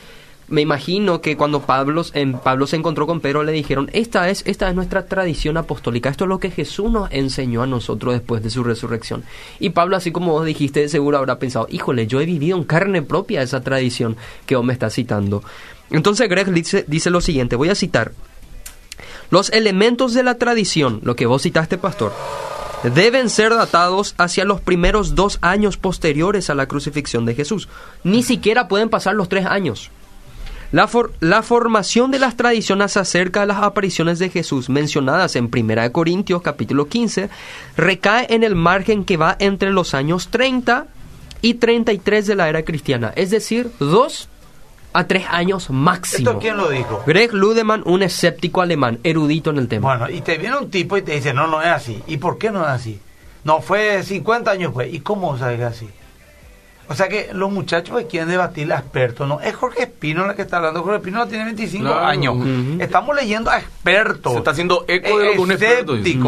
Me 0.48 0.62
imagino 0.62 1.22
que 1.22 1.38
cuando 1.38 1.62
Pablo, 1.62 2.04
se 2.04 2.76
encontró 2.76 3.08
con 3.08 3.22
Pedro 3.22 3.44
le 3.44 3.52
dijeron, 3.54 3.90
esta 3.94 4.30
es, 4.30 4.44
esta 4.46 4.68
es 4.70 4.76
nuestra 4.76 5.06
tradición 5.06 5.58
apostólica, 5.58 6.10
esto 6.10 6.26
es 6.26 6.30
lo 6.30 6.40
que 6.40 6.52
Jesús 6.52 6.92
nos 6.92 7.12
enseñó 7.12 7.64
a 7.64 7.68
nosotros 7.68 8.14
después 8.14 8.44
de 8.44 8.50
su 8.50 8.64
resurrección. 8.64 9.24
Y 9.60 9.70
Pablo, 9.70 9.96
así 9.96 10.12
como 10.12 10.34
vos 10.34 10.46
dijiste, 10.46 10.90
seguro 10.90 11.18
habrá 11.18 11.40
pensado, 11.40 11.68
híjole, 11.70 12.08
yo 12.08 12.20
he 12.20 12.26
vivido 12.26 12.58
en 12.58 12.66
carne 12.66 13.02
propia 13.02 13.42
esa 13.42 13.62
tradición 13.62 14.18
que 14.46 14.56
vos 14.56 14.66
me 14.66 14.74
estás 14.74 14.94
citando. 14.94 15.44
Entonces 15.90 16.28
Greg 16.28 16.52
dice 16.52 17.10
lo 17.10 17.22
siguiente, 17.22 17.56
voy 17.56 17.70
a 17.70 17.76
citar. 17.76 18.12
Los 19.30 19.50
elementos 19.52 20.14
de 20.14 20.24
la 20.24 20.38
tradición, 20.38 21.00
lo 21.04 21.16
que 21.16 21.26
vos 21.26 21.42
citaste, 21.42 21.78
pastor, 21.78 22.14
deben 22.84 23.30
ser 23.30 23.54
datados 23.56 24.14
hacia 24.18 24.46
los 24.46 24.62
primeros 24.62 25.16
dos 25.16 25.40
años 25.42 25.78
posteriores 25.78 26.50
a 26.50 26.56
la 26.56 26.68
crucifixión 26.68 27.26
de 27.26 27.34
Jesús. 27.34 27.70
Ni 28.04 28.24
siquiera 28.24 28.68
pueden 28.68 28.90
pasar 28.90 29.16
los 29.16 29.30
tres 29.30 29.46
años. 29.46 29.90
La, 30.74 30.88
for- 30.88 31.14
la 31.20 31.44
formación 31.44 32.10
de 32.12 32.18
las 32.20 32.36
tradiciones 32.36 32.98
acerca 32.98 33.42
de 33.42 33.46
las 33.46 33.62
apariciones 33.62 34.18
de 34.18 34.30
Jesús 34.30 34.70
mencionadas 34.70 35.36
en 35.36 35.50
1 35.56 35.92
Corintios 35.92 36.42
capítulo 36.42 36.88
15 36.88 37.30
recae 37.78 38.26
en 38.34 38.44
el 38.44 38.56
margen 38.56 39.06
que 39.06 39.16
va 39.16 39.36
entre 39.40 39.70
los 39.72 39.94
años 39.94 40.30
30 40.30 40.88
y 41.44 41.54
33 41.54 42.26
de 42.26 42.36
la 42.36 42.50
era 42.50 42.64
cristiana, 42.66 43.14
es 43.16 43.30
decir, 43.30 43.70
dos 43.80 44.30
a 44.94 45.06
tres 45.06 45.26
años 45.30 45.70
máximo. 45.70 46.30
¿Esto 46.32 46.40
quién 46.42 46.58
lo 46.58 46.70
dijo? 46.70 47.04
Greg 47.06 47.34
Ludemann, 47.34 47.84
un 47.86 48.02
escéptico 48.02 48.62
alemán, 48.62 49.00
erudito 49.04 49.52
en 49.52 49.58
el 49.60 49.68
tema. 49.68 49.96
Bueno, 49.96 50.10
y 50.10 50.22
te 50.22 50.38
viene 50.38 50.58
un 50.58 50.72
tipo 50.72 50.98
y 50.98 51.04
te 51.04 51.12
dice, 51.14 51.34
no, 51.34 51.46
no 51.48 51.62
es 51.62 51.68
así. 51.68 52.02
¿Y 52.08 52.18
por 52.18 52.38
qué 52.40 52.50
no 52.50 52.62
es 52.64 52.70
así? 52.70 53.00
No, 53.44 53.62
fue 53.62 54.02
50 54.02 54.50
años 54.50 54.72
pues. 54.74 54.92
¿Y 54.94 55.02
cómo 55.02 55.38
sabes 55.38 55.62
así? 55.62 55.88
O 56.90 56.96
sea 56.96 57.08
que 57.08 57.30
los 57.34 57.50
muchachos 57.50 57.98
que 57.98 58.08
quieren 58.08 58.30
debatir 58.30 58.72
a 58.74 58.78
expertos, 58.80 59.28
¿no? 59.28 59.40
Es 59.40 59.56
Jorge 59.56 59.84
Espino 59.84 60.28
la 60.28 60.36
que 60.36 60.42
está 60.42 60.58
hablando. 60.58 60.84
Jorge 60.84 60.98
Espino 60.98 61.26
tiene 61.28 61.46
25 61.46 61.86
Claro. 61.86 62.06
años. 62.06 62.36
Estamos 62.80 63.16
leyendo 63.16 63.50
a 63.50 63.60
expertos. 63.60 64.34
Se 64.34 64.38
está 64.40 64.52
haciendo 64.52 64.84
eco 64.88 65.18
de 65.18 65.26
lo 65.28 65.32
que 65.34 65.40
un 65.40 65.52
experto 65.52 65.96
dice. 65.96 66.20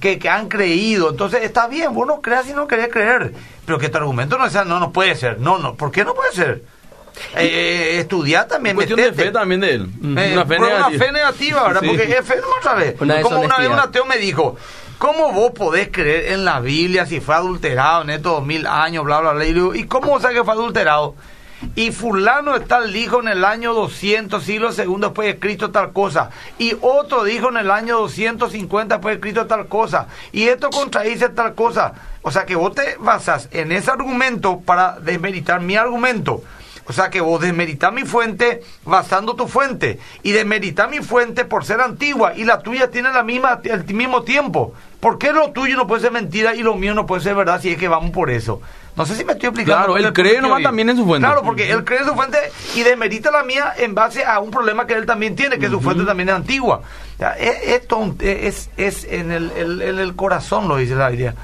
que, 0.00 0.18
que 0.18 0.28
han 0.28 0.48
creído. 0.48 1.10
Entonces, 1.10 1.42
está 1.42 1.68
bien, 1.68 1.94
vos 1.94 2.06
no 2.06 2.20
creas 2.20 2.44
si 2.44 2.52
no 2.52 2.66
querés 2.68 2.88
creer. 2.88 3.32
Pero 3.64 3.78
que 3.78 3.88
tu 3.88 3.96
argumento 3.96 4.36
no 4.36 4.48
sea, 4.50 4.64
no, 4.64 4.78
no 4.78 4.92
puede 4.92 5.14
ser. 5.16 5.40
No, 5.40 5.58
no. 5.58 5.74
¿Por 5.74 5.90
qué 5.90 6.04
no 6.04 6.14
puede 6.14 6.32
ser? 6.32 6.62
Eh, 7.36 7.98
estudiar 8.00 8.46
también. 8.48 8.74
cuestión 8.76 8.98
de 9.00 9.12
fe 9.12 9.30
también 9.30 9.60
de 9.60 9.74
él. 9.74 9.88
Eh, 10.18 10.30
una 10.34 10.44
fe 10.44 10.56
una 10.58 10.90
fe 10.90 11.12
negativa, 11.12 11.62
¿verdad? 11.68 11.80
Sí. 11.80 11.86
Porque 11.88 12.02
es 12.04 12.26
fe, 12.26 12.34
vamos 12.40 12.66
a 12.66 12.74
ver. 12.74 12.96
Una 13.00 13.20
Como 13.22 13.40
una 13.40 13.58
vez 13.58 13.68
un 13.68 13.78
ateo 13.78 14.04
me 14.04 14.18
dijo, 14.18 14.56
¿cómo 14.98 15.32
vos 15.32 15.52
podés 15.52 15.88
creer 15.90 16.32
en 16.32 16.44
la 16.44 16.60
Biblia 16.60 17.06
si 17.06 17.20
fue 17.20 17.34
adulterado 17.34 18.02
en 18.02 18.10
estos 18.10 18.32
dos 18.32 18.46
mil 18.46 18.66
años, 18.66 19.04
bla, 19.04 19.20
bla, 19.20 19.32
bla? 19.32 19.44
Y 19.44 19.48
le 19.48 19.54
digo, 19.54 19.74
¿y 19.74 19.84
cómo 19.84 20.08
vos 20.08 20.22
sabes 20.22 20.38
que 20.38 20.44
fue 20.44 20.54
adulterado? 20.54 21.14
Y 21.76 21.92
fulano 21.92 22.60
tal 22.60 22.92
dijo 22.92 23.20
en 23.20 23.28
el 23.28 23.44
año 23.44 23.74
200, 23.74 24.42
siglo 24.42 24.72
segundo 24.72 25.08
después 25.08 25.28
de 25.28 25.38
Cristo 25.38 25.70
tal 25.70 25.92
cosa. 25.92 26.30
Y 26.58 26.76
otro 26.80 27.24
dijo 27.24 27.48
en 27.48 27.56
el 27.56 27.70
año 27.70 27.98
250 27.98 28.96
después 28.96 29.16
de 29.16 29.20
Cristo 29.20 29.46
tal 29.46 29.66
cosa. 29.66 30.06
Y 30.32 30.44
esto 30.44 30.70
contradice 30.70 31.30
tal 31.30 31.54
cosa. 31.54 31.94
O 32.22 32.30
sea 32.30 32.44
que 32.44 32.56
vos 32.56 32.74
te 32.74 32.96
basas 32.98 33.48
en 33.50 33.72
ese 33.72 33.90
argumento 33.90 34.60
para 34.60 34.98
desmeritar 35.00 35.60
mi 35.60 35.76
argumento. 35.76 36.42
O 36.86 36.92
sea 36.92 37.08
que 37.10 37.20
vos 37.20 37.40
desmeritas 37.40 37.92
mi 37.92 38.04
fuente 38.04 38.62
basando 38.84 39.34
tu 39.34 39.46
fuente. 39.48 39.98
Y 40.22 40.32
desmeritas 40.32 40.90
mi 40.90 40.98
fuente 40.98 41.44
por 41.44 41.64
ser 41.64 41.80
antigua. 41.80 42.34
Y 42.36 42.44
la 42.44 42.60
tuya 42.60 42.90
tiene 42.90 43.10
la 43.12 43.22
misma, 43.22 43.60
el 43.64 43.84
mismo 43.94 44.22
tiempo. 44.22 44.74
¿Por 45.00 45.18
qué 45.18 45.32
lo 45.32 45.50
tuyo 45.52 45.76
no 45.76 45.86
puede 45.86 46.02
ser 46.02 46.12
mentira 46.12 46.54
y 46.54 46.62
lo 46.62 46.74
mío 46.76 46.94
no 46.94 47.06
puede 47.06 47.22
ser 47.22 47.34
verdad 47.34 47.60
si 47.60 47.70
es 47.70 47.78
que 47.78 47.88
vamos 47.88 48.10
por 48.10 48.30
eso? 48.30 48.60
No 48.96 49.04
sé 49.04 49.16
si 49.16 49.24
me 49.24 49.32
estoy 49.32 49.48
explicando. 49.48 49.78
Claro, 49.86 49.96
él 49.98 50.12
cree 50.12 50.40
nomás 50.40 50.62
también 50.62 50.88
en 50.88 50.96
su 50.96 51.04
fuente. 51.04 51.26
Claro, 51.26 51.42
porque 51.42 51.70
él 51.70 51.84
cree 51.84 51.98
en 52.00 52.06
su 52.06 52.14
fuente 52.14 52.38
y 52.74 52.82
desmerita 52.82 53.30
la 53.30 53.42
mía 53.42 53.72
en 53.76 53.94
base 53.94 54.24
a 54.24 54.38
un 54.38 54.50
problema 54.50 54.86
que 54.86 54.94
él 54.94 55.04
también 55.04 55.34
tiene, 55.34 55.58
que 55.58 55.68
su 55.68 55.80
fuente 55.80 56.04
también 56.04 56.28
es 56.28 56.34
antigua. 56.36 56.82
O 57.14 57.18
sea, 57.18 57.32
es, 57.32 57.82
es 58.22 58.70
es, 58.76 59.04
en, 59.04 59.32
el, 59.32 59.50
el- 59.56 59.82
en 59.82 59.98
el 59.98 60.14
corazón, 60.14 60.68
lo 60.68 60.76
dice 60.76 60.94
la 60.94 61.08
Biblia. 61.10 61.34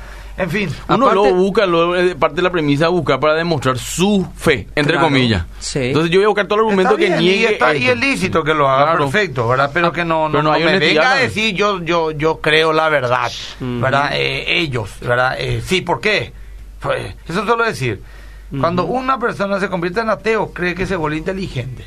En 0.41 0.51
fin. 0.51 0.69
Uno 0.89 1.07
aparte- 1.07 1.15
luego 1.15 1.35
busca, 1.37 1.67
luego, 1.67 1.97
eh, 1.97 2.15
parte 2.15 2.37
de 2.37 2.43
la 2.43 2.51
premisa 2.51 2.87
es 2.87 2.91
buscar 2.91 3.21
para 3.21 3.35
demostrar 3.35 3.79
su 3.79 4.27
fe, 4.37 4.67
entre 4.75 4.95
Claro. 4.95 5.09
comillas. 5.09 5.45
Sí. 5.59 5.79
Entonces 5.89 6.11
yo 6.11 6.19
voy 6.19 6.25
a 6.25 6.29
buscar 6.29 6.47
todo 6.47 6.61
el 6.61 6.65
argumento 6.67 6.97
que 6.97 7.11
niegue. 7.11 7.37
y, 7.37 7.45
está- 7.45 7.75
y 7.75 7.79
esto. 7.87 7.93
es 7.93 7.99
lícito 8.01 8.43
que 8.45 8.55
lo 8.55 8.69
haga 8.69 8.85
Claro. 8.93 9.11
perfecto, 9.11 9.47
¿verdad? 9.49 9.71
Pero 9.75 9.93
que 9.93 10.05
no, 10.05 10.29
no, 10.29 10.43
no 10.43 10.53
me 10.59 10.79
venga 10.79 11.13
a 11.13 11.17
decir 11.17 11.55
yo, 11.55 11.83
yo, 11.83 12.11
yo 12.13 12.41
creo 12.41 12.73
la 12.73 12.89
verdad, 12.89 13.31
¿verdad? 13.61 14.11
Eh, 14.15 14.59
ellos, 14.61 14.91
¿verdad? 15.01 15.37
Eh, 15.39 15.63
sí, 15.65 15.83
¿por 15.83 16.01
qué? 16.01 16.33
Pues, 16.81 17.15
eso 17.29 17.45
suelo 17.45 17.65
decir. 17.65 18.03
Cuando 18.59 18.85
una 18.87 19.19
persona 19.19 19.61
se 19.61 19.69
convierte 19.69 20.01
en 20.01 20.11
ateo, 20.11 20.53
cree 20.53 20.75
que 20.75 20.87
se 20.87 20.97
vuelve 20.97 21.19
inteligente. 21.19 21.85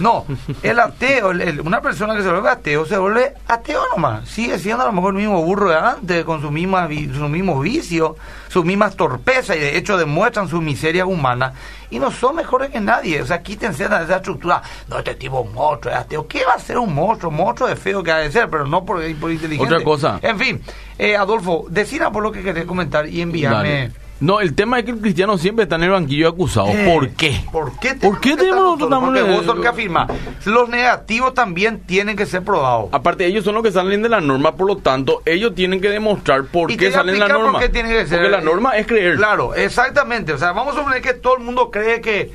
No, 0.00 0.24
el 0.62 0.78
ateo, 0.78 1.30
el- 1.32 1.40
el- 1.40 1.60
una 1.60 1.80
persona 1.80 2.14
que 2.14 2.22
se 2.22 2.30
vuelve 2.30 2.48
ateo, 2.48 2.84
se 2.86 2.96
vuelve 2.98 3.34
ateo 3.46 3.80
nomás. 3.94 4.28
Sigue 4.28 4.58
siendo 4.58 4.82
a 4.82 4.86
lo 4.86 4.92
mejor 4.92 5.14
el 5.14 5.20
mismo 5.20 5.42
burro 5.42 5.70
de 5.70 5.76
antes, 5.76 6.24
con 6.24 6.40
sus 6.40 6.50
mismas 6.50 6.88
sus 6.88 7.28
mismos 7.28 7.62
vicios, 7.62 8.12
sus 8.48 8.64
mismas 8.64 8.96
torpezas, 8.96 9.56
y 9.56 9.60
de 9.60 9.76
hecho 9.76 9.96
demuestran 9.96 10.48
su 10.48 10.60
miseria 10.60 11.06
humana. 11.06 11.52
Y 11.90 11.98
no 11.98 12.10
son 12.10 12.36
mejores 12.36 12.70
que 12.70 12.80
nadie. 12.80 13.22
O 13.22 13.26
sea, 13.26 13.42
quítense 13.42 13.88
de 13.88 14.04
esa 14.04 14.16
estructura. 14.16 14.62
No, 14.88 14.98
este 14.98 15.14
tipo 15.14 15.40
es 15.40 15.46
un 15.46 15.54
monstruo, 15.54 15.92
es 15.94 15.98
ateo. 16.00 16.28
¿Qué 16.28 16.44
va 16.44 16.52
a 16.52 16.58
ser 16.58 16.76
un 16.78 16.94
monstruo? 16.94 17.30
Monstruo 17.32 17.66
de 17.68 17.76
feo 17.76 18.02
que 18.02 18.12
ha 18.12 18.18
de 18.18 18.30
ser, 18.30 18.50
pero 18.50 18.66
no 18.66 18.84
por, 18.84 18.98
por 19.16 19.32
inteligente. 19.32 19.74
Otra 19.74 19.82
cosa. 19.82 20.18
En 20.20 20.38
fin, 20.38 20.60
eh, 20.98 21.16
Adolfo, 21.16 21.64
decida 21.70 22.10
por 22.12 22.22
lo 22.22 22.30
que 22.30 22.42
querés 22.42 22.66
comentar 22.66 23.08
y 23.08 23.22
envíame. 23.22 23.54
Dale. 23.56 23.92
No, 24.20 24.40
el 24.40 24.54
tema 24.54 24.80
es 24.80 24.84
que 24.84 24.90
el 24.90 24.98
cristiano 24.98 25.38
siempre 25.38 25.62
está 25.62 25.76
en 25.76 25.84
el 25.84 25.90
banquillo 25.90 26.26
de 26.26 26.32
acusados. 26.34 26.70
Eh, 26.70 26.90
¿Por 26.92 27.10
qué? 27.10 27.40
¿Por 27.52 27.78
qué, 27.78 27.94
¿Por 27.94 28.20
qué 28.20 28.36
tenemos 28.36 28.78
nosotros? 28.78 29.00
Porque 29.04 29.22
vos 29.22 29.44
sos 29.44 29.56
el 29.56 29.62
que 29.62 29.68
afirma. 29.68 30.08
Los 30.44 30.68
negativos 30.68 31.34
también 31.34 31.80
tienen 31.80 32.16
que 32.16 32.26
ser 32.26 32.42
probados. 32.42 32.88
Aparte, 32.92 33.26
ellos 33.26 33.44
son 33.44 33.54
los 33.54 33.62
que 33.62 33.70
salen 33.70 34.02
de 34.02 34.08
la 34.08 34.20
norma, 34.20 34.56
por 34.56 34.66
lo 34.66 34.76
tanto, 34.78 35.22
ellos 35.24 35.54
tienen 35.54 35.80
que 35.80 35.88
demostrar 35.88 36.44
por 36.44 36.74
qué 36.76 36.90
salen 36.90 37.14
de 37.14 37.20
la 37.20 37.28
norma. 37.28 37.52
por 37.52 37.60
qué 37.60 37.68
tiene 37.68 37.90
que 37.90 38.06
ser. 38.06 38.18
Porque 38.18 38.30
la 38.30 38.40
norma 38.40 38.76
es 38.76 38.86
creer. 38.86 39.16
Claro, 39.16 39.54
exactamente. 39.54 40.32
O 40.32 40.38
sea, 40.38 40.52
vamos 40.52 40.74
a 40.74 40.78
suponer 40.78 41.00
que 41.00 41.14
todo 41.14 41.36
el 41.36 41.44
mundo 41.44 41.70
cree 41.70 42.00
que, 42.00 42.32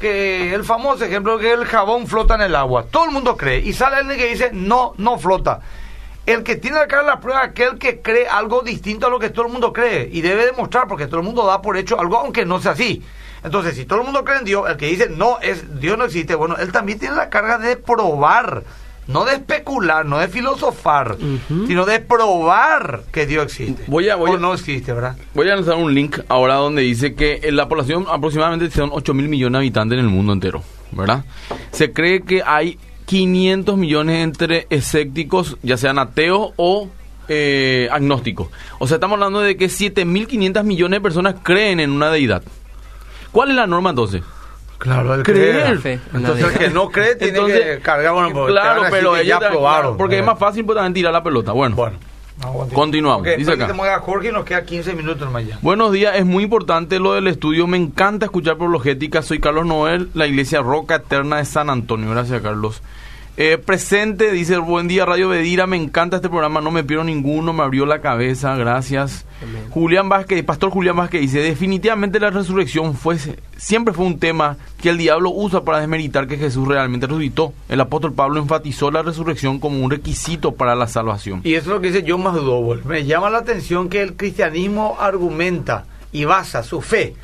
que 0.00 0.54
el 0.54 0.64
famoso 0.64 1.04
ejemplo 1.04 1.38
que 1.38 1.52
el 1.52 1.66
jabón 1.66 2.06
flota 2.06 2.36
en 2.36 2.42
el 2.42 2.54
agua. 2.54 2.86
Todo 2.90 3.04
el 3.04 3.10
mundo 3.10 3.36
cree. 3.36 3.58
Y 3.58 3.74
sale 3.74 3.96
alguien 3.96 4.18
que 4.18 4.28
dice, 4.28 4.50
no, 4.54 4.94
no 4.96 5.18
flota. 5.18 5.60
El 6.26 6.42
que 6.42 6.56
tiene 6.56 6.78
acá 6.78 7.02
la 7.02 7.20
prueba 7.20 7.44
es 7.44 7.50
aquel 7.50 7.78
que 7.78 8.00
cree 8.00 8.26
algo 8.26 8.62
distinto 8.62 9.06
a 9.06 9.10
lo 9.10 9.18
que 9.18 9.30
todo 9.30 9.46
el 9.46 9.52
mundo 9.52 9.72
cree. 9.72 10.08
Y 10.12 10.20
debe 10.22 10.44
demostrar, 10.46 10.88
porque 10.88 11.06
todo 11.06 11.20
el 11.20 11.26
mundo 11.26 11.46
da 11.46 11.62
por 11.62 11.76
hecho 11.76 11.98
algo, 12.00 12.18
aunque 12.18 12.44
no 12.44 12.60
sea 12.60 12.72
así. 12.72 13.02
Entonces, 13.44 13.76
si 13.76 13.84
todo 13.84 14.00
el 14.00 14.04
mundo 14.04 14.24
cree 14.24 14.38
en 14.38 14.44
Dios, 14.44 14.68
el 14.68 14.76
que 14.76 14.86
dice, 14.86 15.08
no, 15.08 15.38
es 15.40 15.80
Dios 15.80 15.96
no 15.96 16.04
existe, 16.06 16.34
bueno, 16.34 16.56
él 16.56 16.72
también 16.72 16.98
tiene 16.98 17.14
la 17.14 17.30
carga 17.30 17.58
de 17.58 17.76
probar. 17.76 18.64
No 19.08 19.24
de 19.24 19.34
especular, 19.34 20.04
no 20.04 20.18
de 20.18 20.26
filosofar, 20.26 21.16
sino 21.68 21.86
de 21.86 22.00
probar 22.00 23.02
que 23.12 23.24
Dios 23.24 23.44
existe. 23.44 23.84
Voy 23.86 24.08
a- 24.08 24.16
voy 24.16 24.32
o 24.32 24.34
a- 24.34 24.38
no 24.40 24.52
existe, 24.52 24.92
¿verdad? 24.92 25.16
Voy 25.32 25.48
a 25.48 25.54
lanzar 25.54 25.76
un 25.76 25.94
link 25.94 26.18
ahora 26.28 26.54
donde 26.56 26.82
dice 26.82 27.14
que 27.14 27.38
en 27.44 27.54
la 27.54 27.68
población 27.68 28.06
aproximadamente 28.10 28.68
son 28.68 28.90
8 28.92 29.14
mil 29.14 29.28
millones 29.28 29.52
de 29.52 29.58
habitantes 29.58 29.96
en 30.00 30.04
el 30.06 30.10
mundo 30.10 30.32
entero, 30.32 30.64
¿verdad? 30.90 31.24
Se 31.70 31.92
cree 31.92 32.22
que 32.22 32.42
hay 32.44 32.80
500 33.06 33.76
millones 33.76 34.22
entre 34.22 34.66
escépticos, 34.70 35.56
ya 35.62 35.76
sean 35.76 35.98
ateos 35.98 36.50
o 36.56 36.88
eh, 37.28 37.88
agnósticos. 37.90 38.48
O 38.78 38.86
sea, 38.86 38.96
estamos 38.96 39.14
hablando 39.14 39.40
de 39.40 39.56
que 39.56 39.66
7.500 39.66 40.62
millones 40.64 40.98
de 40.98 41.02
personas 41.02 41.36
creen 41.42 41.80
en 41.80 41.90
una 41.90 42.10
deidad. 42.10 42.42
¿Cuál 43.32 43.50
es 43.50 43.56
la 43.56 43.66
norma 43.66 43.90
entonces? 43.90 44.22
Claro, 44.78 45.14
el 45.14 45.22
Creer. 45.22 45.74
La 45.76 45.80
fe, 45.80 46.00
Entonces 46.12 46.44
el 46.52 46.58
que 46.58 46.68
no 46.68 46.90
cree 46.90 47.16
tiene 47.16 47.38
Entonces, 47.38 47.60
que 47.76 47.78
cargar, 47.80 48.12
bueno, 48.12 48.30
porque 48.32 48.52
claro, 48.52 48.82
pero 48.90 49.16
ellos 49.16 49.40
ya 49.40 49.48
probaron. 49.48 49.96
porque 49.96 50.16
es 50.16 50.20
¿verdad? 50.20 50.32
más 50.34 50.38
fácil 50.38 50.64
pues, 50.66 50.76
también 50.76 50.92
tirar 50.92 51.12
la 51.14 51.22
pelota. 51.22 51.52
Bueno, 51.52 51.74
Bueno, 51.76 51.96
Continuamos, 52.74 53.26
dice 53.36 53.52
acá. 53.52 53.66
a 53.66 54.00
Jorge 54.00 54.30
nos 54.30 54.44
queda 54.44 54.64
15 54.64 54.94
minutos 54.94 55.30
más 55.30 55.46
ya. 55.46 55.58
Buenos 55.62 55.92
días, 55.92 56.16
es 56.16 56.26
muy 56.26 56.44
importante 56.44 56.98
lo 56.98 57.14
del 57.14 57.28
estudio. 57.28 57.66
Me 57.66 57.78
encanta 57.78 58.26
escuchar 58.26 58.58
Prologética. 58.58 59.22
Soy 59.22 59.40
Carlos 59.40 59.64
Noel, 59.64 60.10
la 60.12 60.26
iglesia 60.26 60.60
Roca 60.60 60.96
Eterna 60.96 61.38
de 61.38 61.46
San 61.46 61.70
Antonio. 61.70 62.10
Gracias, 62.10 62.42
Carlos. 62.42 62.82
Eh, 63.38 63.58
presente, 63.58 64.32
dice 64.32 64.56
buen 64.56 64.88
día 64.88 65.04
Radio 65.04 65.28
Bedira, 65.28 65.66
me 65.66 65.76
encanta 65.76 66.16
este 66.16 66.30
programa, 66.30 66.62
no 66.62 66.70
me 66.70 66.84
pierdo 66.84 67.04
ninguno, 67.04 67.52
me 67.52 67.64
abrió 67.64 67.84
la 67.84 68.00
cabeza, 68.00 68.56
gracias. 68.56 69.26
Julián 69.68 70.08
Vázquez, 70.08 70.42
Pastor 70.42 70.70
Julián 70.70 70.96
Vázquez 70.96 71.20
dice, 71.20 71.40
definitivamente 71.40 72.18
la 72.18 72.30
resurrección 72.30 72.94
fue, 72.94 73.18
siempre 73.58 73.92
fue 73.92 74.06
un 74.06 74.18
tema 74.18 74.56
que 74.80 74.88
el 74.88 74.96
diablo 74.96 75.30
usa 75.30 75.64
para 75.64 75.80
desmeritar 75.80 76.26
que 76.26 76.38
Jesús 76.38 76.66
realmente 76.66 77.06
resucitó. 77.06 77.52
El 77.68 77.82
apóstol 77.82 78.14
Pablo 78.14 78.40
enfatizó 78.40 78.90
la 78.90 79.02
resurrección 79.02 79.58
como 79.58 79.84
un 79.84 79.90
requisito 79.90 80.52
para 80.52 80.74
la 80.74 80.88
salvación. 80.88 81.42
Y 81.44 81.56
eso 81.56 81.70
es 81.70 81.74
lo 81.76 81.80
que 81.82 81.92
dice 81.92 82.06
John 82.08 82.22
McDowell. 82.22 82.86
Me 82.86 83.04
llama 83.04 83.28
la 83.28 83.38
atención 83.38 83.90
que 83.90 84.00
el 84.00 84.16
cristianismo 84.16 84.96
argumenta 84.98 85.84
y 86.10 86.24
basa 86.24 86.62
su 86.62 86.80
fe 86.80 87.14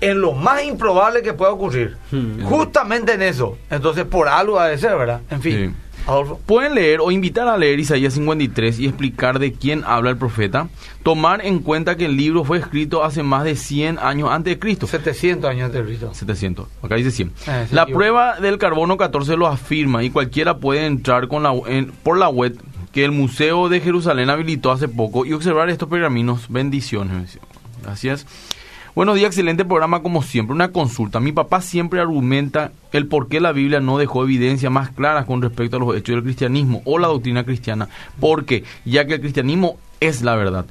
en 0.00 0.20
lo 0.20 0.32
más 0.32 0.62
improbable 0.64 1.22
que 1.22 1.32
pueda 1.32 1.52
ocurrir. 1.52 1.96
Hmm. 2.10 2.42
Justamente 2.42 3.14
en 3.14 3.22
eso. 3.22 3.56
Entonces, 3.70 4.04
por 4.04 4.28
algo 4.28 4.58
ha 4.60 4.68
de 4.68 4.78
ser, 4.78 4.96
¿verdad? 4.96 5.20
En 5.30 5.42
fin. 5.42 5.74
Sí. 5.76 5.84
Adolfo. 6.06 6.40
Pueden 6.46 6.74
leer 6.74 7.00
o 7.02 7.10
invitar 7.10 7.48
a 7.48 7.58
leer 7.58 7.78
Isaías 7.80 8.14
53 8.14 8.78
y 8.78 8.86
explicar 8.86 9.38
de 9.38 9.52
quién 9.52 9.82
habla 9.86 10.08
el 10.08 10.16
profeta. 10.16 10.68
Tomar 11.02 11.44
en 11.44 11.58
cuenta 11.58 11.96
que 11.98 12.06
el 12.06 12.16
libro 12.16 12.44
fue 12.44 12.56
escrito 12.58 13.04
hace 13.04 13.22
más 13.22 13.44
de 13.44 13.56
100 13.56 13.98
años 13.98 14.30
antes 14.30 14.54
de 14.54 14.58
Cristo. 14.58 14.86
700 14.86 15.50
años 15.50 15.70
de 15.70 15.84
Cristo. 15.84 16.10
700, 16.14 16.66
acá 16.82 16.94
dice 16.94 17.10
100. 17.10 17.32
Ah, 17.46 17.64
la 17.72 17.84
prueba 17.86 18.40
del 18.40 18.56
carbono 18.56 18.96
14 18.96 19.36
lo 19.36 19.46
afirma 19.48 20.02
y 20.02 20.08
cualquiera 20.08 20.56
puede 20.58 20.86
entrar 20.86 21.28
con 21.28 21.42
la, 21.42 21.52
en- 21.66 21.92
por 22.02 22.16
la 22.16 22.30
web 22.30 22.56
que 22.92 23.04
el 23.04 23.12
Museo 23.12 23.68
de 23.68 23.80
Jerusalén 23.80 24.30
habilitó 24.30 24.70
hace 24.72 24.88
poco 24.88 25.26
y 25.26 25.34
observar 25.34 25.68
estos 25.68 25.90
pergaminos. 25.90 26.46
Bendiciones. 26.48 27.38
Gracias. 27.82 28.24
Buenos 28.98 29.14
días, 29.14 29.28
excelente 29.28 29.64
programa 29.64 30.02
como 30.02 30.24
siempre. 30.24 30.56
Una 30.56 30.72
consulta. 30.72 31.20
Mi 31.20 31.30
papá 31.30 31.60
siempre 31.60 32.00
argumenta 32.00 32.72
el 32.90 33.06
por 33.06 33.28
qué 33.28 33.38
la 33.38 33.52
Biblia 33.52 33.78
no 33.78 33.96
dejó 33.96 34.24
evidencia 34.24 34.70
más 34.70 34.90
clara 34.90 35.24
con 35.24 35.40
respecto 35.40 35.76
a 35.76 35.78
los 35.78 35.94
hechos 35.94 36.16
del 36.16 36.24
cristianismo 36.24 36.82
o 36.84 36.98
la 36.98 37.06
doctrina 37.06 37.44
cristiana. 37.44 37.88
Porque, 38.18 38.64
ya 38.84 39.06
que 39.06 39.14
el 39.14 39.20
cristianismo 39.20 39.78
es 40.00 40.22
la 40.22 40.34
verdad. 40.34 40.66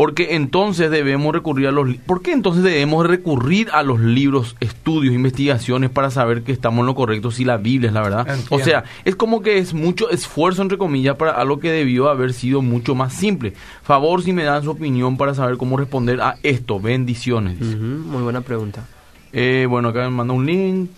Porque 0.00 0.34
entonces 0.34 0.90
debemos 0.90 1.34
recurrir 1.34 1.66
a 1.66 1.72
los 1.72 1.94
¿Por 2.06 2.22
qué 2.22 2.32
entonces 2.32 2.62
debemos 2.62 3.06
recurrir 3.06 3.68
a 3.70 3.82
los 3.82 4.00
libros, 4.00 4.56
estudios, 4.58 5.14
investigaciones 5.14 5.90
para 5.90 6.10
saber 6.10 6.42
que 6.42 6.52
estamos 6.52 6.80
en 6.80 6.86
lo 6.86 6.94
correcto 6.94 7.30
si 7.30 7.44
la 7.44 7.58
Biblia 7.58 7.88
es 7.88 7.92
la 7.92 8.00
verdad? 8.00 8.20
Entiendo. 8.20 8.56
O 8.56 8.60
sea, 8.60 8.84
es 9.04 9.14
como 9.14 9.42
que 9.42 9.58
es 9.58 9.74
mucho 9.74 10.08
esfuerzo 10.08 10.62
entre 10.62 10.78
comillas 10.78 11.16
para 11.16 11.32
algo 11.32 11.60
que 11.60 11.70
debió 11.70 12.08
haber 12.08 12.32
sido 12.32 12.62
mucho 12.62 12.94
más 12.94 13.12
simple. 13.12 13.52
Favor 13.82 14.22
si 14.22 14.32
me 14.32 14.42
dan 14.42 14.64
su 14.64 14.70
opinión 14.70 15.18
para 15.18 15.34
saber 15.34 15.58
cómo 15.58 15.76
responder 15.76 16.22
a 16.22 16.36
esto. 16.42 16.80
Bendiciones. 16.80 17.60
muy 17.60 18.22
buena 18.22 18.40
pregunta. 18.40 18.86
Eh, 19.34 19.66
bueno, 19.68 19.90
acá 19.90 20.04
me 20.04 20.16
manda 20.16 20.32
un 20.32 20.46
link. 20.46 20.88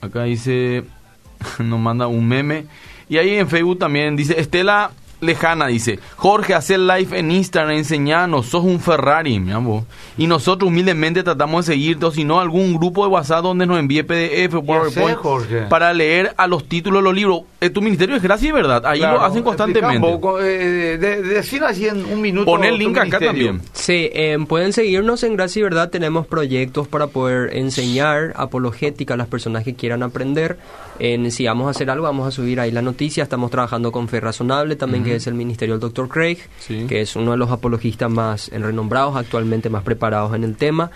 Acá 0.00 0.24
dice, 0.24 0.82
nos 1.60 1.78
manda 1.78 2.08
un 2.08 2.26
meme. 2.26 2.66
Y 3.08 3.18
ahí 3.18 3.30
en 3.36 3.48
Facebook 3.48 3.78
también 3.78 4.16
dice 4.16 4.40
Estela 4.40 4.90
lejana, 5.20 5.66
dice. 5.66 5.98
Jorge, 6.16 6.54
hace 6.54 6.78
live 6.78 7.18
en 7.18 7.30
Instagram, 7.30 7.76
enseñanos, 7.76 8.46
sos 8.46 8.64
un 8.64 8.80
Ferrari, 8.80 9.38
mi 9.40 9.52
amor. 9.52 9.82
Y 10.18 10.26
nosotros 10.26 10.68
humildemente 10.68 11.22
tratamos 11.22 11.66
de 11.66 11.74
seguirte, 11.74 12.06
o 12.06 12.10
si 12.10 12.24
no, 12.24 12.40
algún 12.40 12.74
grupo 12.76 13.04
de 13.04 13.10
WhatsApp 13.10 13.42
donde 13.42 13.66
nos 13.66 13.78
envíe 13.78 14.02
PDF 14.02 14.54
o 14.54 14.62
PowerPoint 14.64 15.16
Jorge? 15.18 15.60
para 15.68 15.92
leer 15.92 16.32
a 16.36 16.46
los 16.46 16.64
títulos 16.68 17.00
de 17.00 17.04
los 17.04 17.14
libros. 17.14 17.40
Eh, 17.60 17.68
tu 17.70 17.82
ministerio 17.82 18.16
es 18.16 18.22
gracia 18.22 18.48
y 18.48 18.52
verdad, 18.52 18.84
ahí 18.86 19.00
Claro, 19.00 19.18
lo 19.18 19.24
hacen 19.24 19.42
constantemente. 19.42 20.00
poco, 20.00 20.40
eh, 20.40 20.96
de, 20.96 20.98
de- 20.98 21.22
decir 21.22 21.62
así 21.64 21.86
en 21.86 22.04
un 22.06 22.20
minuto. 22.22 22.46
Pon 22.46 22.64
el 22.64 22.72
tu 22.72 22.78
link 22.78 22.96
acá 22.98 23.18
también. 23.20 23.60
Sí, 23.72 24.10
eh, 24.12 24.38
pueden 24.48 24.72
seguirnos 24.72 25.22
en 25.24 25.36
Gracia 25.36 25.60
y 25.60 25.62
Verdad. 25.64 25.90
Tenemos 25.90 26.26
proyectos 26.26 26.88
para 26.88 27.08
poder 27.08 27.56
enseñar 27.56 28.32
apologética 28.36 29.14
a 29.14 29.16
las 29.16 29.26
personas 29.28 29.64
que 29.64 29.74
quieran 29.74 30.02
aprender. 30.02 30.58
En, 30.98 31.30
si 31.30 31.46
vamos 31.46 31.66
a 31.66 31.70
hacer 31.70 31.88
algo, 31.90 32.04
vamos 32.04 32.28
a 32.28 32.30
subir 32.30 32.60
ahí 32.60 32.70
la 32.70 32.82
noticia. 32.82 33.22
Estamos 33.22 33.50
trabajando 33.50 33.90
con 33.92 34.08
Fe 34.08 34.20
Razonable 34.20 34.76
también, 34.76 35.02
que 35.04 35.09
es 35.16 35.26
el 35.26 35.34
ministerio 35.34 35.78
del 35.78 35.80
Dr. 35.80 36.08
Craig, 36.08 36.38
Sí. 36.58 36.86
que 36.88 37.00
es 37.00 37.16
uno 37.16 37.32
de 37.32 37.36
los 37.36 37.50
apologistas 37.50 38.10
más 38.10 38.48
eh, 38.48 38.58
renombrados, 38.58 39.16
actualmente 39.16 39.68
más 39.70 39.82
preparados 39.82 40.34
en 40.34 40.44
el 40.44 40.56
tema. 40.56 40.90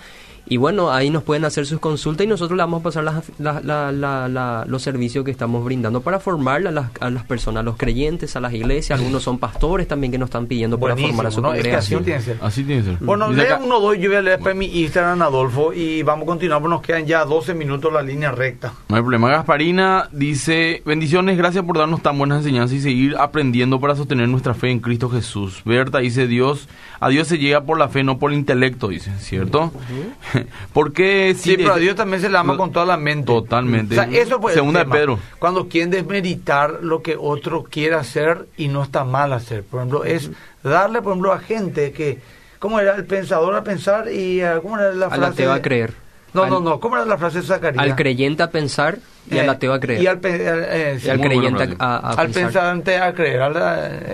Y 0.47 0.57
bueno, 0.59 0.93
ahí 0.93 1.09
nos 1.11 1.23
pueden 1.23 1.45
hacer 1.45 1.65
sus 1.67 1.81
consultas 1.81 2.25
y 2.25 2.29
nosotros 2.29 2.57
le 2.57 2.63
vamos 2.63 2.81
a 2.81 2.83
pasar 2.83 3.05
las- 3.05 3.25
la- 3.39 3.61
la- 3.63 3.91
la- 3.93 4.29
la- 4.29 4.65
los 4.69 4.83
servicios 4.83 5.25
que 5.25 5.31
estamos 5.31 5.65
brindando 5.65 6.03
para 6.03 6.21
formar 6.21 6.67
a 6.67 6.71
las, 6.71 6.91
a 7.01 7.11
las 7.11 7.25
personas, 7.25 7.61
a 7.61 7.65
los 7.65 7.77
creyentes, 7.77 8.37
a 8.37 8.41
las 8.41 8.53
iglesias. 8.53 8.99
Algunos 8.99 9.23
son 9.23 9.39
pastores 9.39 9.89
también 9.89 10.11
que 10.13 10.19
nos 10.19 10.27
están 10.29 10.47
pidiendo 10.47 10.79
para 10.79 10.95
Buenísimo, 10.95 11.17
formar 11.17 11.27
a 11.29 11.35
su 11.35 11.41
¿no? 11.41 11.55
Es 11.55 11.63
que 11.65 11.75
así 11.75 11.97
tiene 11.97 12.19
que 12.19 12.21
ser. 12.25 12.39
Así 12.43 12.63
tiene 12.65 12.83
que 12.83 12.89
ser. 12.91 12.99
Bueno, 13.01 13.31
lea 13.33 13.55
acá- 13.55 13.65
uno, 13.65 13.81
dos, 13.81 13.97
yo 13.99 14.09
voy 14.11 14.17
a 14.19 14.23
leer 14.23 14.39
para 14.39 14.55
mi 14.55 14.67
Instagram, 14.67 15.23
Adolfo, 15.23 15.73
y 15.73 16.03
vamos 16.03 16.25
a 16.25 16.27
continuar, 16.27 16.61
porque 16.61 16.75
nos 16.75 16.83
quedan 16.83 17.07
ya 17.07 17.25
12 17.25 17.55
minutos 17.55 17.93
la 17.93 18.03
línea 18.03 18.31
recta. 18.31 18.73
No 18.89 18.97
hay 18.97 19.03
problema. 19.03 19.31
Gasparina 19.31 20.09
dice, 20.13 20.83
bendiciones, 20.85 21.39
gracias 21.39 21.65
por 21.65 21.79
darnos 21.79 22.03
tan 22.03 22.19
buenas 22.19 22.39
enseñanzas 22.39 22.77
y 22.77 22.81
seguir 22.81 23.17
aprendiendo 23.19 23.81
para 23.81 23.97
sostener 23.97 24.29
nuestra 24.29 24.53
fe 24.55 24.71
en 24.71 24.81
Cristo 24.81 25.09
Jesús. 25.09 25.63
Berta 25.65 25.99
dice, 25.99 26.27
Dios, 26.27 26.69
a 27.01 27.09
Dios 27.09 27.29
se 27.29 27.39
llega 27.39 27.63
por 27.63 27.79
la 27.79 27.89
fe, 27.89 28.05
no 28.05 28.19
por 28.19 28.31
el 28.33 28.39
intelecto, 28.39 28.89
dice, 28.89 29.11
¿cierto? 29.21 29.73
Porque 30.73 31.35
Sí, 31.39 31.57
pero 31.57 31.75
a 31.75 31.79
Dios 31.79 31.97
también 31.97 32.21
se 32.21 32.29
le 32.29 32.39
ama 32.39 32.57
con 32.57 32.73
toda 32.73 32.87
la 32.87 32.97
mente. 32.97 33.27
Totalmente. 33.27 33.99
O 33.99 34.03
sea, 34.03 34.11
eso 34.13 34.41
pues 34.41 34.55
Segunda 34.55 34.85
de 34.85 34.91
Pedro. 34.91 35.19
Cuando 35.39 35.69
quieren 35.69 35.91
desmeritar 35.91 36.79
lo 36.83 37.03
que 37.03 37.17
otro 37.19 37.65
quiere 37.65 37.97
hacer 37.97 38.47
y 38.57 38.69
no 38.69 38.83
está 38.83 39.05
mal 39.05 39.33
hacer. 39.33 39.63
Por 39.65 39.81
ejemplo, 39.81 40.05
es 40.05 40.31
darle, 40.63 41.03
por 41.03 41.13
ejemplo, 41.13 41.33
a 41.33 41.39
gente 41.39 41.93
que... 41.93 42.19
¿Cómo 42.59 42.81
era 42.81 42.95
el 42.95 43.05
pensador 43.05 43.55
a 43.55 43.63
pensar 43.63 44.11
y... 44.11 44.41
¿Cómo 44.63 44.79
era 44.79 44.93
la 44.95 45.11
frase? 45.11 45.45
a 45.45 45.55
de- 45.55 45.61
creer. 45.61 46.04
No, 46.35 46.43
Al- 46.43 46.51
no, 46.51 46.61
no. 46.61 46.81
¿Cómo 46.81 46.97
era 46.97 47.05
la 47.07 47.17
frase 47.17 47.41
de 47.41 47.47
Zacarías? 47.47 47.83
Al 47.83 47.95
creyente 47.97 48.43
a 48.43 48.51
pensar 48.51 48.99
y 49.31 49.39
al 49.39 49.47
Eh, 49.47 49.51
ateo 49.51 49.73
a 49.73 49.81
creer. 49.81 50.03
Y 50.03 50.07
al, 50.09 50.19
eh, 50.25 50.99
sí, 51.01 51.07
Y 51.07 51.11
al 51.11 51.19
muy 51.19 51.29
buena 51.29 51.57
creyente 51.57 51.77
a, 51.79 51.95
a 51.97 52.11
al 52.11 52.27
pensar. 52.27 52.43
pensante 52.45 52.97
a 52.99 53.15
creer. 53.15 53.41
al- 53.41 53.57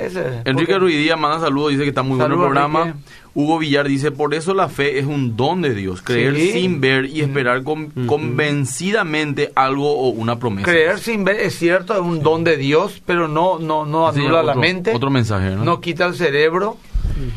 ese, 0.05 0.21
Enrique 0.45 0.45
porque- 0.73 0.79
Ruidía 0.79 1.17
manda 1.17 1.41
saludos, 1.41 1.71
dice 1.71 1.83
que 1.83 1.89
está 1.89 2.03
muy 2.03 2.19
bueno 2.19 2.35
el 2.35 2.41
programa. 2.41 2.81
Enrique. 2.83 2.99
Hugo 3.33 3.59
Villar 3.59 3.87
dice, 3.87 4.11
por 4.11 4.35
eso 4.35 4.55
la 4.55 4.69
fe 4.69 4.99
es 4.99 5.07
un 5.07 5.37
don 5.37 5.63
de 5.63 5.73
Dios, 5.73 6.03
creer 6.03 6.35
Sí. 6.35 6.51
sin 6.53 6.81
ver 6.81 7.07
y 7.07 7.21
esperar 7.21 7.63
con- 7.63 7.91
convencidamente 8.07 9.53
algo 9.55 9.91
o 9.99 10.09
una 10.11 10.39
promesa. 10.39 10.69
Creer 10.69 10.99
sin 10.99 11.25
ver 11.25 11.37
es 11.41 11.55
cierto, 11.57 11.95
es 11.95 12.01
un 12.01 12.23
don 12.23 12.45
de 12.45 12.57
Dios, 12.57 13.01
pero 13.07 13.29
no 13.29 13.59
no 13.59 13.87
no 13.87 14.09
anula 14.09 14.43
la 14.43 14.55
mente. 14.55 14.93
Otro 14.95 15.11
mensaje, 15.11 15.51
¿no? 15.51 15.65
no 15.65 15.81
quita 15.81 16.07
el 16.07 16.15
cerebro. 16.15 16.77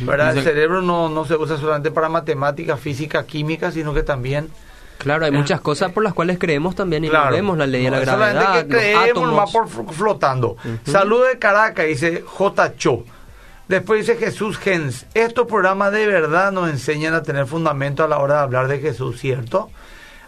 ¿verdad? 0.01 0.29
El 0.29 0.35
Dice- 0.37 0.49
cerebro 0.51 0.81
no, 0.81 1.09
no 1.09 1.25
se 1.25 1.35
usa 1.35 1.57
solamente 1.57 1.91
para 1.91 2.07
matemática, 2.07 2.77
física, 2.77 3.25
química, 3.25 3.69
sino 3.71 3.93
que 3.93 4.01
también... 4.03 4.47
Claro, 5.03 5.25
hay 5.25 5.31
muchas 5.31 5.61
cosas 5.61 5.91
por 5.91 6.03
las 6.03 6.13
cuales 6.13 6.37
creemos 6.39 6.75
también 6.75 7.03
y 7.03 7.07
no 7.07 7.11
Claro. 7.11 7.35
vemos 7.35 7.57
la 7.57 7.67
ley 7.67 7.83
de 7.83 7.91
la 7.91 7.99
No, 7.99 8.05
solamente 8.05 8.39
gravedad, 8.43 8.65
que 8.67 8.73
los 8.73 8.81
creemos 8.81 9.09
átomos. 9.09 9.39
va 9.39 9.45
por 9.45 9.67
fl- 9.67 9.91
flotando. 9.91 10.57
Salud 10.85 11.25
de 11.31 11.37
Caracas, 11.39 11.85
dice 11.87 12.23
J. 12.25 12.73
Cho. 12.77 13.03
Después 13.67 14.05
dice 14.05 14.17
Jesús 14.19 14.57
Gens. 14.57 15.05
Estos 15.13 15.47
programas 15.47 15.91
de 15.91 16.05
verdad 16.07 16.51
nos 16.51 16.69
enseñan 16.69 17.13
a 17.13 17.23
tener 17.23 17.45
fundamento 17.45 18.03
a 18.03 18.07
la 18.07 18.17
hora 18.19 18.35
de 18.35 18.41
hablar 18.41 18.67
de 18.67 18.79
Jesús, 18.79 19.19
¿cierto? 19.19 19.69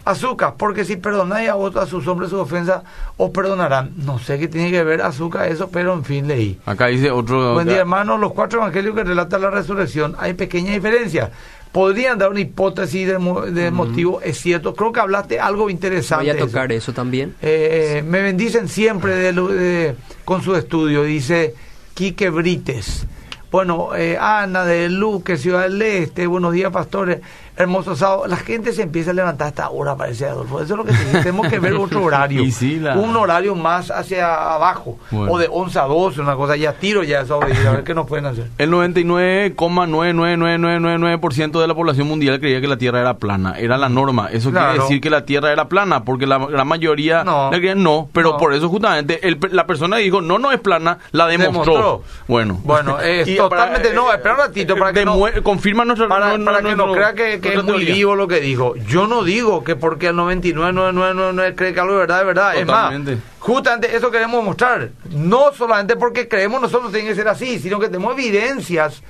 Azúcar, 0.04 0.54
porque 0.56 0.84
si 0.84 0.94
perdonáis 0.96 1.48
a 1.50 1.56
otros 1.56 1.82
a 1.82 1.86
sus 1.88 2.06
hombres 2.06 2.30
sus 2.30 2.38
ofensas, 2.38 2.84
os 3.16 3.30
perdonarán. 3.30 3.90
No 3.96 4.20
sé 4.20 4.38
qué 4.38 4.46
tiene 4.46 4.70
que 4.70 4.84
ver 4.84 5.02
azúcar 5.02 5.48
eso, 5.48 5.68
pero 5.68 5.92
en 5.94 6.04
fin 6.04 6.28
leí. 6.28 6.60
Acá 6.64 6.86
dice 6.86 7.10
otro... 7.10 7.54
Buen 7.54 7.66
día, 7.66 7.78
hermano. 7.78 8.16
Los 8.16 8.32
cuatro 8.32 8.60
evangelios 8.60 8.94
que 8.94 9.02
relatan 9.02 9.42
la 9.42 9.50
resurrección, 9.50 10.14
hay 10.20 10.34
pequeña 10.34 10.72
diferencia. 10.72 11.32
Podrían 11.76 12.16
dar 12.18 12.30
una 12.30 12.40
hipótesis 12.40 13.06
de, 13.06 13.18
mo- 13.18 13.42
de 13.42 13.70
motivo, 13.70 14.22
es 14.22 14.38
cierto. 14.40 14.74
Creo 14.74 14.92
que 14.92 15.00
hablaste 15.00 15.38
algo 15.38 15.68
interesante. 15.68 16.32
Voy 16.32 16.34
a 16.34 16.38
tocar 16.46 16.72
eso 16.72 16.94
también. 16.94 17.34
Eh, 17.42 18.02
me 18.06 18.22
bendicen 18.22 18.66
siempre 18.66 19.14
de 19.14 19.32
de- 19.34 19.94
con 20.24 20.40
su 20.42 20.56
estudio, 20.56 21.02
dice 21.02 21.54
Quique 21.92 22.30
Brites. 22.30 23.06
Bueno, 23.50 23.94
eh, 23.94 24.16
Ana 24.18 24.64
de 24.64 24.88
Luque, 24.88 25.36
Ciudad 25.36 25.64
del 25.64 25.82
Este, 25.82 26.26
buenos 26.26 26.54
días, 26.54 26.72
pastores. 26.72 27.20
Hermoso 27.58 27.96
sábado. 27.96 28.26
La 28.26 28.36
gente 28.36 28.72
se 28.72 28.82
empieza 28.82 29.12
a 29.12 29.14
levantar 29.14 29.46
a 29.46 29.48
esta 29.48 29.70
hora, 29.70 29.96
parece 29.96 30.26
Adolfo. 30.26 30.60
Eso 30.60 30.74
es 30.74 30.78
lo 30.78 30.84
que 30.84 30.92
te. 30.92 31.04
Tenemos 31.20 31.48
que 31.48 31.58
ver 31.58 31.72
otro 31.74 32.02
horario. 32.04 32.42
Y 32.42 32.52
sí, 32.52 32.78
la- 32.78 32.96
Un 32.96 33.16
horario 33.16 33.54
más 33.54 33.90
hacia 33.90 34.52
abajo. 34.54 34.98
Bueno. 35.10 35.32
O 35.32 35.38
de 35.38 35.48
11 35.50 35.78
a 35.78 35.82
12, 35.84 36.20
una 36.20 36.36
cosa. 36.36 36.54
Ya 36.56 36.74
tiro 36.74 37.02
ya 37.02 37.20
eso. 37.22 37.40
A 37.42 37.46
ver 37.46 37.82
qué 37.84 37.94
nos 37.94 38.06
pueden 38.06 38.26
hacer. 38.26 38.48
El 38.58 38.70
99,99999% 38.70 41.60
de 41.60 41.66
la 41.66 41.74
población 41.74 42.06
mundial 42.08 42.38
creía 42.40 42.60
que 42.60 42.68
la 42.68 42.76
Tierra 42.76 43.00
era 43.00 43.14
plana. 43.14 43.54
Era 43.58 43.76
la 43.78 43.88
norma. 43.88 44.28
Eso 44.30 44.50
quiere 44.50 44.74
decir 44.78 45.00
que 45.00 45.08
la 45.10 45.24
Tierra 45.24 45.52
era 45.52 45.68
plana, 45.68 46.04
porque 46.04 46.26
la 46.26 46.38
gran 46.38 46.66
mayoría 46.68 47.24
No. 47.24 47.48
creían 47.50 47.82
no. 47.82 48.08
Pero 48.12 48.32
No. 48.32 48.36
por 48.38 48.52
eso 48.54 48.68
justamente 48.68 49.26
el- 49.26 49.38
la 49.50 49.66
persona 49.66 49.96
que 49.96 50.02
dijo 50.02 50.20
no, 50.20 50.38
no 50.38 50.52
es 50.52 50.60
plana, 50.60 50.98
la 51.12 51.26
demostró. 51.26 51.64
Demostró. 51.74 52.02
Bueno. 52.28 52.60
Bueno, 52.64 53.00
es 53.00 53.34
totalmente- 53.36 53.94
no, 53.94 54.12
espera 54.12 54.34
un 54.34 54.40
ratito, 54.40 54.76
para 54.76 54.92
que 54.92 55.04
no- 55.04 55.16
Confirma 55.42 55.84
nuestra 55.84 56.08
Para, 56.08 56.36
no- 56.36 56.44
para 56.44 56.62
que 56.62 56.76
no, 56.76 56.92
crea 56.92 57.14
que, 57.14 57.40
que 57.48 57.54
es 57.54 57.64
muy 57.64 57.84
vivo 57.84 58.14
lo 58.14 58.28
que 58.28 58.40
dijo. 58.40 58.74
Yo 58.76 59.06
no 59.06 59.24
digo 59.24 59.64
que 59.64 59.76
porque 59.76 60.08
el 60.08 60.16
99,9999 60.16 61.54
cree 61.54 61.74
que 61.74 61.80
algo 61.80 61.94
es 61.94 61.98
verdad, 62.00 62.20
es 62.20 62.26
verdad. 62.26 62.54
Es 62.56 62.66
Totalmente. 62.66 63.16
más, 63.16 63.24
justamente 63.38 63.96
eso 63.96 64.10
queremos 64.10 64.44
mostrar. 64.44 64.90
No 65.10 65.52
solamente 65.52 65.96
porque 65.96 66.28
creemos 66.28 66.60
nosotros 66.60 66.92
tiene 66.92 67.08
que 67.08 67.14
ser 67.14 67.28
así, 67.28 67.58
sino 67.58 67.78
que 67.78 67.86
tenemos 67.86 68.12
evidencias 68.14 69.02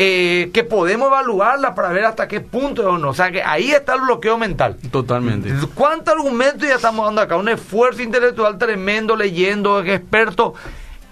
eh, 0.00 0.50
que 0.52 0.62
podemos 0.62 1.08
evaluarlas 1.08 1.74
para 1.74 1.88
ver 1.88 2.04
hasta 2.04 2.28
qué 2.28 2.40
punto 2.40 2.82
es 2.82 2.88
o 2.88 2.98
no. 2.98 3.08
O 3.10 3.14
sea 3.14 3.32
que 3.32 3.42
ahí 3.42 3.72
está 3.72 3.94
el 3.94 4.02
bloqueo 4.02 4.38
mental. 4.38 4.76
Totalmente. 4.92 5.52
¿Cuánto 5.74 6.12
argumento 6.12 6.64
ya 6.64 6.76
estamos 6.76 7.04
dando 7.06 7.20
acá? 7.20 7.36
Un 7.36 7.48
esfuerzo 7.48 8.02
intelectual 8.02 8.58
tremendo, 8.58 9.16
leyendo, 9.16 9.80
experto. 9.80 10.54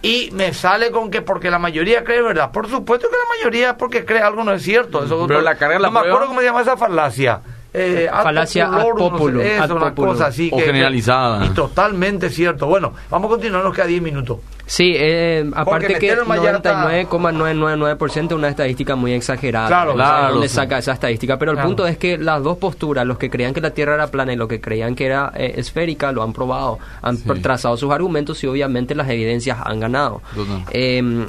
Y 0.06 0.30
me 0.32 0.52
sale 0.54 0.90
con 0.90 1.10
que 1.10 1.22
porque 1.22 1.50
la 1.50 1.58
mayoría 1.58 2.04
cree 2.04 2.22
verdad. 2.22 2.50
Por 2.52 2.68
supuesto 2.68 3.08
que 3.08 3.16
la 3.16 3.36
mayoría 3.38 3.76
porque 3.76 4.04
cree 4.04 4.20
algo 4.22 4.44
no 4.44 4.52
es 4.52 4.62
cierto. 4.62 5.04
Eso 5.04 5.26
Pero 5.26 5.40
la 5.40 5.56
carga 5.56 5.74
de 5.74 5.80
la 5.80 5.88
No 5.88 5.92
me 5.94 6.00
prueba- 6.00 6.14
acuerdo 6.14 6.28
cómo 6.28 6.40
se 6.40 6.46
llama 6.46 6.60
esa 6.62 6.76
falacia. 6.76 7.40
Eh, 7.78 8.08
Falacia 8.10 8.68
ad 8.68 8.80
populorum, 8.82 9.34
no 9.34 9.40
sé, 9.42 9.54
eso, 9.54 9.62
ad 9.64 9.70
una 9.72 9.88
populum. 9.90 10.12
cosa 10.12 10.26
así. 10.28 10.48
O 10.52 10.58
generalizada. 10.58 11.44
Y 11.44 11.50
totalmente 11.50 12.30
cierto. 12.30 12.66
Bueno, 12.66 12.94
vamos 13.10 13.26
a 13.28 13.30
continuar, 13.34 13.62
nos 13.64 13.74
queda 13.74 13.84
10 13.86 14.00
minutos. 14.00 14.38
Sí, 14.68 14.94
eh, 14.96 15.48
aparte 15.54 15.86
que 15.86 15.92
metieron 15.94 16.26
más 16.26 16.42
ya 16.42 16.50
está- 16.56 16.82
99,999% 16.82 18.26
es 18.26 18.32
una 18.32 18.48
estadística 18.48 18.96
muy 18.96 19.12
exagerada. 19.12 19.68
Claro, 19.68 19.94
claro, 19.94 20.32
dónde 20.34 20.48
sí. 20.48 20.56
saca 20.56 20.78
esa 20.78 20.92
estadística? 20.92 21.38
Pero 21.38 21.52
el 21.52 21.56
Claro. 21.56 21.68
punto 21.68 21.86
es 21.86 21.96
que 21.98 22.18
las 22.18 22.42
dos 22.42 22.58
posturas, 22.58 23.06
los 23.06 23.16
que 23.16 23.30
creían 23.30 23.54
que 23.54 23.60
la 23.60 23.70
Tierra 23.70 23.94
era 23.94 24.08
plana 24.08 24.32
y 24.32 24.36
los 24.36 24.48
que 24.48 24.60
creían 24.60 24.96
que 24.96 25.06
era 25.06 25.32
eh, 25.36 25.54
esférica, 25.56 26.10
lo 26.10 26.22
han 26.24 26.32
probado, 26.32 26.78
han 27.02 27.16
Sí. 27.16 27.24
trazado 27.42 27.76
sus 27.76 27.92
argumentos 27.92 28.42
y 28.42 28.48
obviamente 28.48 28.94
las 28.96 29.08
evidencias 29.08 29.58
han 29.64 29.78
ganado. 29.78 30.20
Eh, 30.72 31.24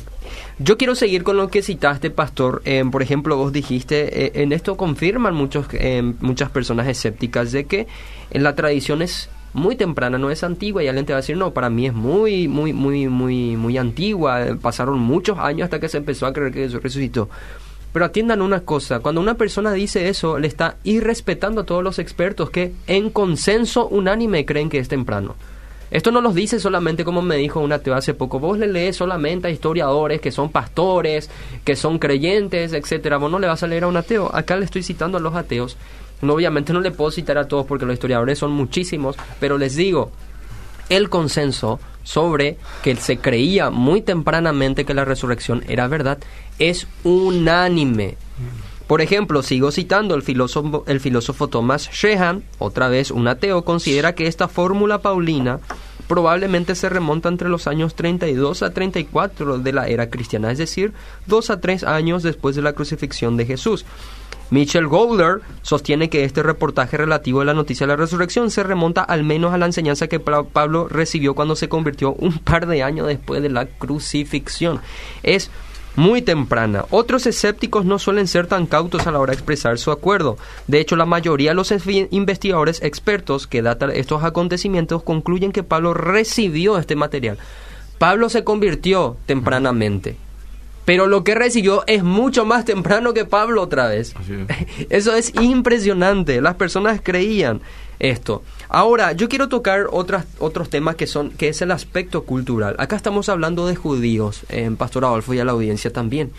yo 0.60 0.78
quiero 0.78 0.96
seguir 0.96 1.24
con 1.24 1.38
lo 1.38 1.50
que 1.50 1.62
citaste, 1.62 2.10
Pastor. 2.10 2.64
Eh, 2.66 2.84
por 2.92 3.04
ejemplo, 3.04 3.38
vos 3.38 3.54
dijiste, 3.54 4.26
eh, 4.26 4.32
en 4.42 4.52
esto 4.52 4.76
confirman 4.78 5.36
muchos, 5.36 5.68
eh, 5.74 6.02
muchas 6.22 6.50
personas 6.50 6.88
escépticas 6.88 7.52
de 7.52 7.66
que 7.66 7.88
en 8.32 8.44
la 8.44 8.56
tradición 8.56 9.04
es 9.04 9.30
muy 9.58 9.76
temprana, 9.76 10.18
no 10.18 10.30
es 10.30 10.44
antigua, 10.44 10.84
y 10.84 10.88
alguien 10.88 11.06
te 11.06 11.14
va 11.14 11.18
a 11.18 11.22
decir, 11.22 11.36
no, 11.36 11.52
para 11.52 11.70
mí 11.70 11.88
es 11.88 11.94
muy, 11.94 12.48
muy, 12.48 12.74
muy, 12.74 13.08
muy, 13.08 13.58
muy 13.58 13.78
antigua, 13.78 14.46
eh, 14.46 14.56
pasaron 14.56 15.00
muchos 15.00 15.38
años 15.40 15.66
hasta 15.66 15.80
que 15.80 15.90
se 15.90 15.98
empezó 15.98 16.28
a 16.28 16.34
creer 16.34 16.54
que 16.54 16.62
Jesús 16.62 16.82
resucitó. 16.82 17.28
Pero 17.92 18.06
atiendan 18.06 18.42
una 18.42 18.62
cosa, 18.62 19.00
cuando 19.00 19.20
una 19.20 19.34
persona 19.34 19.74
dice 19.74 20.10
eso, 20.10 20.38
le 20.38 20.48
está 20.48 20.78
irrespetando 20.84 21.62
a 21.62 21.66
todos 21.66 21.84
los 21.84 21.98
expertos 21.98 22.52
que 22.52 22.74
en 22.86 23.10
consenso 23.10 23.88
unánime 23.88 24.46
creen 24.46 24.70
que 24.70 24.78
es 24.78 24.88
temprano. 24.88 25.36
Esto 25.90 26.12
no 26.12 26.20
los 26.20 26.36
dice 26.36 26.60
solamente 26.60 27.06
como 27.06 27.22
me 27.22 27.38
dijo 27.38 27.62
un 27.62 27.72
ateo 27.72 27.96
hace 27.96 28.14
poco. 28.14 28.40
Vos 28.40 28.60
le 28.60 28.68
lees 28.68 28.98
solamente 28.98 29.48
a 29.48 29.52
historiadores 29.52 30.20
que 30.20 30.32
son 30.32 30.52
pastores, 30.52 31.30
que 31.64 31.78
son 31.78 31.98
creyentes, 31.98 32.74
etcétera. 32.74 33.18
Vos 33.18 33.32
no 33.32 33.40
le 33.40 33.48
vas 33.48 33.64
a 33.64 33.68
leer 33.68 33.86
a 33.86 33.88
un 33.88 33.96
ateo. 33.96 34.30
Acá 34.36 34.58
le 34.58 34.66
estoy 34.66 34.84
citando 34.84 35.18
a 35.18 35.22
los 35.22 35.34
ateos. 35.34 35.78
No, 36.22 36.34
obviamente 36.34 36.74
no 36.74 36.82
le 36.82 36.92
puedo 36.92 37.12
citar 37.12 37.38
a 37.38 37.48
todos 37.48 37.66
porque 37.66 37.86
los 37.86 37.94
historiadores 37.94 38.40
son 38.40 38.52
muchísimos, 38.52 39.16
pero 39.40 39.58
les 39.58 39.76
digo, 39.76 40.12
el 40.90 41.10
consenso 41.10 41.80
sobre 42.04 42.58
que 42.84 42.96
se 42.96 43.18
creía 43.18 43.70
muy 43.70 44.02
tempranamente 44.02 44.86
que 44.86 44.94
la 44.94 45.06
resurrección 45.06 45.64
era 45.68 45.88
verdad 45.88 46.18
es 46.58 46.88
unánime. 47.04 48.18
Por 48.88 49.02
ejemplo, 49.02 49.44
sigo 49.44 49.72
citando 49.72 50.16
el 50.16 50.22
filósofo, 50.22 50.86
el 50.88 51.02
filósofo 51.02 51.50
Thomas 51.50 51.90
Sheehan, 51.92 52.44
otra 52.58 52.88
vez 52.88 53.12
un 53.12 53.28
ateo, 53.28 53.66
considera 53.66 54.16
que 54.16 54.28
esta 54.28 54.48
fórmula 54.48 55.00
paulina 55.00 55.60
probablemente 56.08 56.74
se 56.74 56.88
remonta 56.88 57.28
entre 57.28 57.50
los 57.50 57.68
años 57.68 57.96
32 57.96 58.64
a 58.64 58.74
34 58.74 59.60
de 59.60 59.74
la 59.74 59.88
era 59.88 60.10
cristiana, 60.10 60.52
es 60.52 60.58
decir, 60.58 60.94
dos 61.26 61.50
a 61.50 61.60
tres 61.60 61.84
años 61.84 62.24
después 62.24 62.56
de 62.56 62.62
la 62.62 62.72
crucifixión 62.72 63.36
de 63.36 63.46
Jesús. 63.46 63.86
Mitchell 64.50 64.88
Gowler 64.88 65.42
sostiene 65.62 66.10
que 66.10 66.24
este 66.24 66.42
reportaje 66.44 66.96
relativo 66.98 67.42
a 67.42 67.46
la 67.46 67.54
noticia 67.54 67.86
de 67.86 67.94
la 67.94 67.98
resurrección 67.98 68.50
se 68.50 68.64
remonta 68.64 69.02
al 69.02 69.24
menos 69.24 69.54
a 69.54 69.58
la 69.58 69.66
enseñanza 69.66 70.08
que 70.08 70.20
Pa- 70.20 70.44
Pablo 70.44 70.88
recibió 70.88 71.36
cuando 71.36 71.56
se 71.56 71.68
convirtió 71.70 72.14
un 72.14 72.40
par 72.40 72.66
de 72.68 72.82
años 72.84 73.08
después 73.08 73.42
de 73.42 73.50
la 73.50 73.66
crucifixión. 73.66 74.80
Es 75.24 75.52
muy 75.98 76.22
temprana. 76.22 76.86
Otros 76.92 77.26
escépticos 77.26 77.84
no 77.84 77.98
suelen 78.00 78.28
ser 78.28 78.48
tan 78.48 78.68
cautos 78.68 79.08
a 79.08 79.12
la 79.12 79.20
hora 79.20 79.32
de 79.32 79.38
expresar 79.38 79.80
su 79.80 79.92
acuerdo. 79.92 80.38
De 80.68 80.80
hecho, 80.80 80.96
la 80.96 81.06
mayoría 81.08 81.52
de 81.52 81.56
los 81.56 81.74
investigadores 82.12 82.82
expertos 82.84 83.48
que 83.48 83.64
datan 83.64 83.90
estos 83.92 84.24
acontecimientos 84.24 85.02
concluyen 85.04 85.52
que 85.52 85.64
Pablo 85.64 85.94
recibió 85.96 86.78
este 86.78 86.96
material. 86.96 87.38
Pablo 87.98 88.30
se 88.30 88.44
convirtió 88.44 89.18
tempranamente. 89.26 90.18
Pero 90.88 91.08
lo 91.08 91.26
que 91.26 91.36
recibió 91.36 91.84
es 91.86 92.02
mucho 92.02 92.46
más 92.46 92.64
temprano 92.64 93.14
que 93.14 93.26
Pablo 93.26 93.62
otra 93.62 93.90
vez. 93.90 94.16
Es. 94.16 94.88
Eso 94.90 95.14
es 95.18 95.34
impresionante. 95.36 96.40
Las 96.40 96.56
personas 96.56 97.02
creían 97.04 97.60
esto. 98.00 98.42
Ahora, 98.70 99.12
yo 99.12 99.28
quiero 99.28 99.50
tocar 99.50 99.88
otras, 99.92 100.26
otros 100.40 100.70
temas 100.70 100.96
que 100.96 101.06
son, 101.06 101.32
que 101.32 101.50
es 101.50 101.62
el 101.62 101.72
aspecto 101.72 102.24
cultural. 102.24 102.78
Acá 102.80 102.96
estamos 102.96 103.28
hablando 103.28 103.68
de 103.68 103.76
judíos, 103.76 104.46
en 104.48 104.78
Pastor 104.78 105.04
Adolfo 105.04 105.34
y 105.34 105.40
a 105.40 105.44
la 105.44 105.52
audiencia 105.52 105.92
también. 105.92 106.32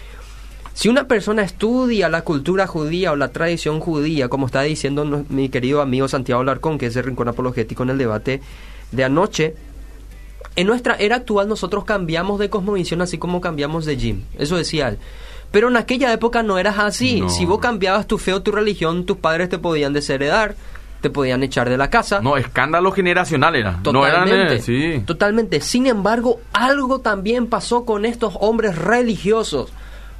Si 0.72 0.88
una 0.88 1.06
persona 1.08 1.42
estudia 1.42 2.08
la 2.08 2.22
cultura 2.22 2.66
judía 2.66 3.12
o 3.12 3.16
la 3.16 3.32
tradición 3.32 3.80
judía, 3.80 4.30
como 4.30 4.46
está 4.46 4.62
diciendo 4.62 5.26
mi 5.28 5.50
querido 5.50 5.82
amigo 5.82 6.08
Santiago 6.08 6.42
Larcón, 6.42 6.78
que 6.78 6.86
es 6.86 6.94
de 6.94 7.02
Rincón 7.02 7.28
Apologético 7.28 7.82
en 7.82 7.90
el 7.90 7.98
debate 7.98 8.40
de 8.92 9.04
anoche, 9.04 9.54
en 10.56 10.66
nuestra 10.66 10.94
era 10.96 11.16
actual 11.16 11.48
nosotros 11.48 11.84
cambiamos 11.84 12.38
de 12.38 12.50
cosmovisión 12.50 13.00
así 13.02 13.18
como 13.18 13.40
cambiamos 13.40 13.84
de 13.84 13.96
gym. 13.96 14.22
Eso 14.38 14.56
decía 14.56 14.88
él. 14.88 14.98
Pero 15.50 15.68
en 15.68 15.76
aquella 15.76 16.12
época 16.12 16.42
no 16.42 16.58
eras 16.58 16.78
así. 16.78 17.20
No. 17.20 17.30
Si 17.30 17.44
vos 17.46 17.58
cambiabas 17.60 18.06
tu 18.06 18.18
fe 18.18 18.32
o 18.34 18.42
tu 18.42 18.52
religión, 18.52 19.06
tus 19.06 19.16
padres 19.16 19.48
te 19.48 19.58
podían 19.58 19.92
desheredar, 19.94 20.56
te 21.00 21.08
podían 21.10 21.42
echar 21.42 21.70
de 21.70 21.78
la 21.78 21.88
casa. 21.90 22.20
No, 22.20 22.36
escándalo 22.36 22.92
generacional 22.92 23.54
era. 23.56 23.80
No 23.92 24.06
eran, 24.06 24.24
Totalmente. 24.24 24.56
eh, 24.56 24.62
sí. 24.62 25.02
Totalmente. 25.06 25.60
Sin 25.60 25.86
embargo, 25.86 26.40
algo 26.52 26.98
también 26.98 27.46
pasó 27.46 27.84
con 27.86 28.04
estos 28.04 28.34
hombres 28.40 28.76
religiosos, 28.76 29.70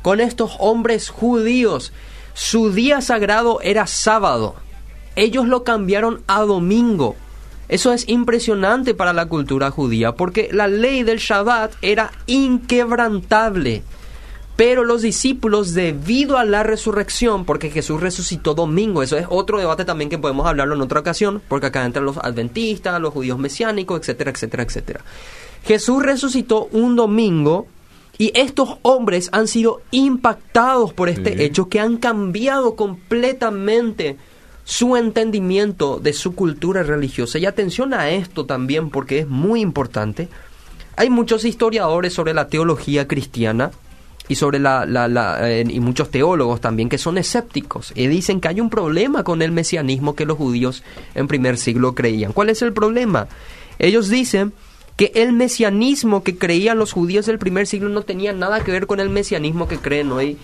con 0.03 0.21
estos 0.21 0.53
hombres 0.61 1.11
judíos. 1.11 1.93
Su 2.33 2.73
día 2.73 3.01
sagrado 3.01 3.61
era 3.61 3.87
sábado. 3.87 4.55
Ellos 5.17 5.47
lo 5.49 5.65
cambiaron 5.65 6.23
a 6.29 6.41
domingo. 6.43 7.17
Eso 7.69 7.93
es 7.93 8.09
impresionante 8.09 8.95
para 8.95 9.13
la 9.13 9.27
cultura 9.27 9.71
judía, 9.71 10.13
porque 10.13 10.49
la 10.53 10.69
ley 10.69 11.03
del 11.03 11.19
Shabbat 11.19 11.73
era 11.83 12.11
inquebrantable. 12.27 13.83
Pero 14.57 14.85
los 14.85 15.03
discípulos, 15.03 15.73
debido 15.75 16.37
a 16.37 16.45
la 16.45 16.65
resurrección, 16.65 17.45
porque 17.45 17.71
Jesús 17.71 18.01
resucitó 18.01 18.55
domingo, 18.55 19.05
eso 19.05 19.17
es 19.17 19.27
otro 19.29 19.59
debate 19.59 19.85
también 19.85 20.11
que 20.11 20.19
podemos 20.19 20.47
hablarlo 20.47 20.75
en 20.75 20.81
otra 20.81 20.99
ocasión, 20.99 21.41
porque 21.47 21.67
acá 21.67 21.85
entran 21.85 22.05
los 22.05 22.17
adventistas, 22.19 23.01
los 23.01 23.13
judíos 23.13 23.39
mesiánicos, 23.39 24.01
etcétera, 24.01 24.33
etcétera, 24.33 24.63
etcétera. 24.65 25.01
Jesús 25.65 26.03
resucitó 26.03 26.69
un 26.73 26.97
domingo 26.97 27.69
y 28.17 28.33
estos 28.35 28.79
hombres 28.83 29.29
han 29.31 29.47
sido 29.47 29.83
impactados 29.93 30.93
por 30.93 31.09
este 31.09 31.37
Sí. 31.37 31.43
hecho 31.45 31.69
que 31.69 31.79
han 31.79 31.99
cambiado 31.99 32.75
completamente 32.75 34.17
su 34.71 34.97
entendimiento 34.99 35.99
de 35.99 36.13
su 36.13 36.35
cultura 36.35 36.83
religiosa. 36.83 37.39
Y 37.39 37.47
atención 37.47 37.95
a 37.95 38.11
esto 38.11 38.45
también 38.45 38.91
porque 38.91 39.21
es 39.21 39.27
muy 39.27 39.63
importante. 39.63 40.29
Hay 40.95 41.09
muchos 41.09 41.47
historiadores 41.47 42.13
sobre 42.13 42.35
la 42.35 42.49
teología 42.49 43.09
cristiana 43.09 43.71
y 44.29 44.35
sobre 44.35 44.59
la, 44.59 44.85
la- 44.85 45.09
la, 45.09 45.51
eh, 45.51 45.65
y 45.67 45.81
muchos 45.81 46.11
teólogos 46.11 46.61
también 46.61 46.91
que 46.91 46.99
son 46.99 47.17
escépticos 47.17 47.93
y 47.95 48.09
dicen 48.09 48.43
que 48.43 48.49
hay 48.49 48.61
un 48.61 48.69
problema 48.69 49.25
con 49.25 49.41
el 49.41 49.53
mesianismo 49.53 50.15
que 50.15 50.27
los 50.27 50.37
judíos 50.37 50.83
en 51.15 51.29
primer 51.29 51.57
siglo 51.57 51.95
creían. 51.95 52.35
¿Cuál 52.35 52.51
es 52.51 52.61
el 52.61 52.75
problema? 52.75 53.27
Ellos 53.79 54.11
dicen 54.11 54.53
que 54.99 55.13
el 55.15 55.33
mesianismo 55.33 56.25
que 56.25 56.37
creían 56.37 56.77
los 56.77 56.91
judíos 56.93 57.25
del 57.25 57.39
primer 57.39 57.69
siglo 57.69 57.89
no 57.89 58.03
tenía 58.03 58.33
nada 58.33 58.65
que 58.65 58.73
ver 58.73 58.89
con 58.89 58.99
el 58.99 59.09
mesianismo 59.11 59.69
que 59.69 59.79
creen 59.79 60.11
hoy 60.11 60.37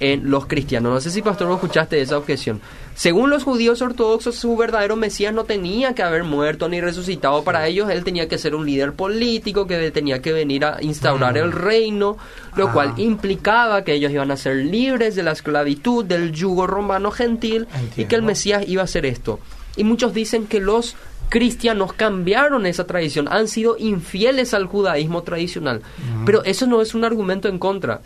en 0.00 0.30
los 0.30 0.44
cristianos. 0.44 0.92
No 0.92 1.00
sé 1.00 1.10
si, 1.10 1.22
pastor, 1.22 1.48
vos 1.48 1.56
escuchaste 1.56 1.98
esa 1.98 2.18
objeción. 2.18 2.60
Según 2.94 3.30
los 3.30 3.42
judíos 3.42 3.80
ortodoxos, 3.80 4.36
su 4.36 4.54
verdadero 4.54 4.96
Mesías 4.96 5.32
no 5.32 5.44
tenía 5.44 5.94
que 5.94 6.02
haber 6.02 6.24
muerto 6.24 6.68
ni 6.68 6.78
resucitado. 6.78 7.42
Para 7.42 7.66
ellos, 7.66 7.88
él 7.88 8.04
tenía 8.04 8.28
que 8.28 8.36
ser 8.36 8.54
un 8.54 8.66
líder 8.66 8.92
político, 8.92 9.66
que 9.66 9.90
tenía 9.90 10.20
que 10.20 10.34
venir 10.34 10.66
a 10.66 10.76
instaurar 10.82 11.38
el 11.38 11.50
reino, 11.50 12.18
lo 12.54 12.68
Ah. 12.68 12.72
cual 12.74 12.94
implicaba 12.98 13.82
que 13.82 13.94
ellos 13.94 14.12
iban 14.12 14.30
a 14.30 14.36
ser 14.36 14.56
libres 14.56 15.14
de 15.14 15.22
la 15.22 15.32
esclavitud, 15.32 16.04
del 16.04 16.32
yugo 16.32 16.66
romano 16.66 17.12
gentil, 17.12 17.66
y 17.96 18.04
que 18.04 18.16
el. 18.16 18.22
Mesías 18.22 18.64
iba 18.68 18.82
a 18.82 18.84
hacer 18.84 19.06
esto. 19.06 19.40
Y 19.74 19.84
muchos 19.84 20.12
dicen 20.12 20.46
que 20.46 20.60
los 20.60 20.96
cristianos 21.32 21.94
cambiaron 21.94 22.66
esa 22.66 22.86
tradición, 22.86 23.26
han 23.30 23.48
sido 23.48 23.78
infieles 23.78 24.52
al 24.52 24.66
judaísmo 24.66 25.22
tradicional. 25.22 25.80
Pero 26.26 26.44
eso 26.44 26.66
no 26.66 26.82
es 26.82 26.94
un 26.94 27.06
argumento 27.06 27.48
en 27.48 27.58
contra. 27.58 28.02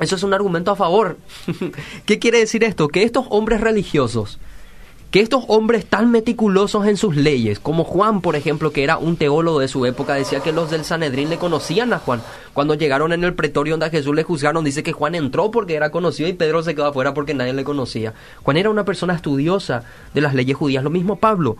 Eso 0.00 0.16
es 0.16 0.22
un 0.22 0.32
argumento 0.32 0.70
a 0.70 0.76
favor. 0.76 1.18
¿Qué 2.06 2.18
quiere 2.18 2.38
decir 2.38 2.64
esto? 2.64 2.88
Que 2.88 3.02
estos 3.02 3.26
hombres 3.28 3.60
religiosos, 3.60 4.38
que 5.10 5.20
estos 5.20 5.44
hombres 5.48 5.84
tan 5.84 6.10
meticulosos 6.10 6.86
en 6.86 6.96
sus 6.96 7.16
leyes, 7.16 7.60
como 7.60 7.84
Juan, 7.84 8.22
por 8.22 8.34
ejemplo, 8.34 8.72
que 8.72 8.82
era 8.82 8.96
un 8.96 9.18
teólogo 9.18 9.60
de 9.60 9.68
su 9.68 9.84
época, 9.84 10.14
decía 10.14 10.40
que 10.40 10.52
los 10.52 10.70
del 10.70 10.86
Sanedrín 10.86 11.28
le 11.28 11.36
conocían 11.36 11.92
a 11.92 11.98
Juan. 11.98 12.22
Cuando 12.54 12.72
llegaron 12.72 13.12
en 13.12 13.24
el 13.24 13.34
pretorio 13.34 13.74
donde 13.74 13.86
a 13.86 13.90
Jesús 13.90 14.16
le 14.16 14.22
juzgaron, 14.22 14.64
dice 14.64 14.82
que 14.82 14.92
Juan 14.92 15.14
entró 15.14 15.50
porque 15.50 15.74
era 15.74 15.90
conocido 15.90 16.30
y 16.30 16.32
Pedro 16.32 16.62
se 16.62 16.74
quedó 16.74 16.86
afuera 16.86 17.12
porque 17.12 17.34
nadie 17.34 17.52
le 17.52 17.64
conocía. 17.64 18.14
Juan 18.42 18.56
era 18.56 18.70
una 18.70 18.86
persona 18.86 19.12
estudiosa 19.12 19.84
de 20.14 20.22
las 20.22 20.32
leyes 20.32 20.56
judías, 20.56 20.82
lo 20.82 20.88
mismo 20.88 21.16
Pablo. 21.16 21.58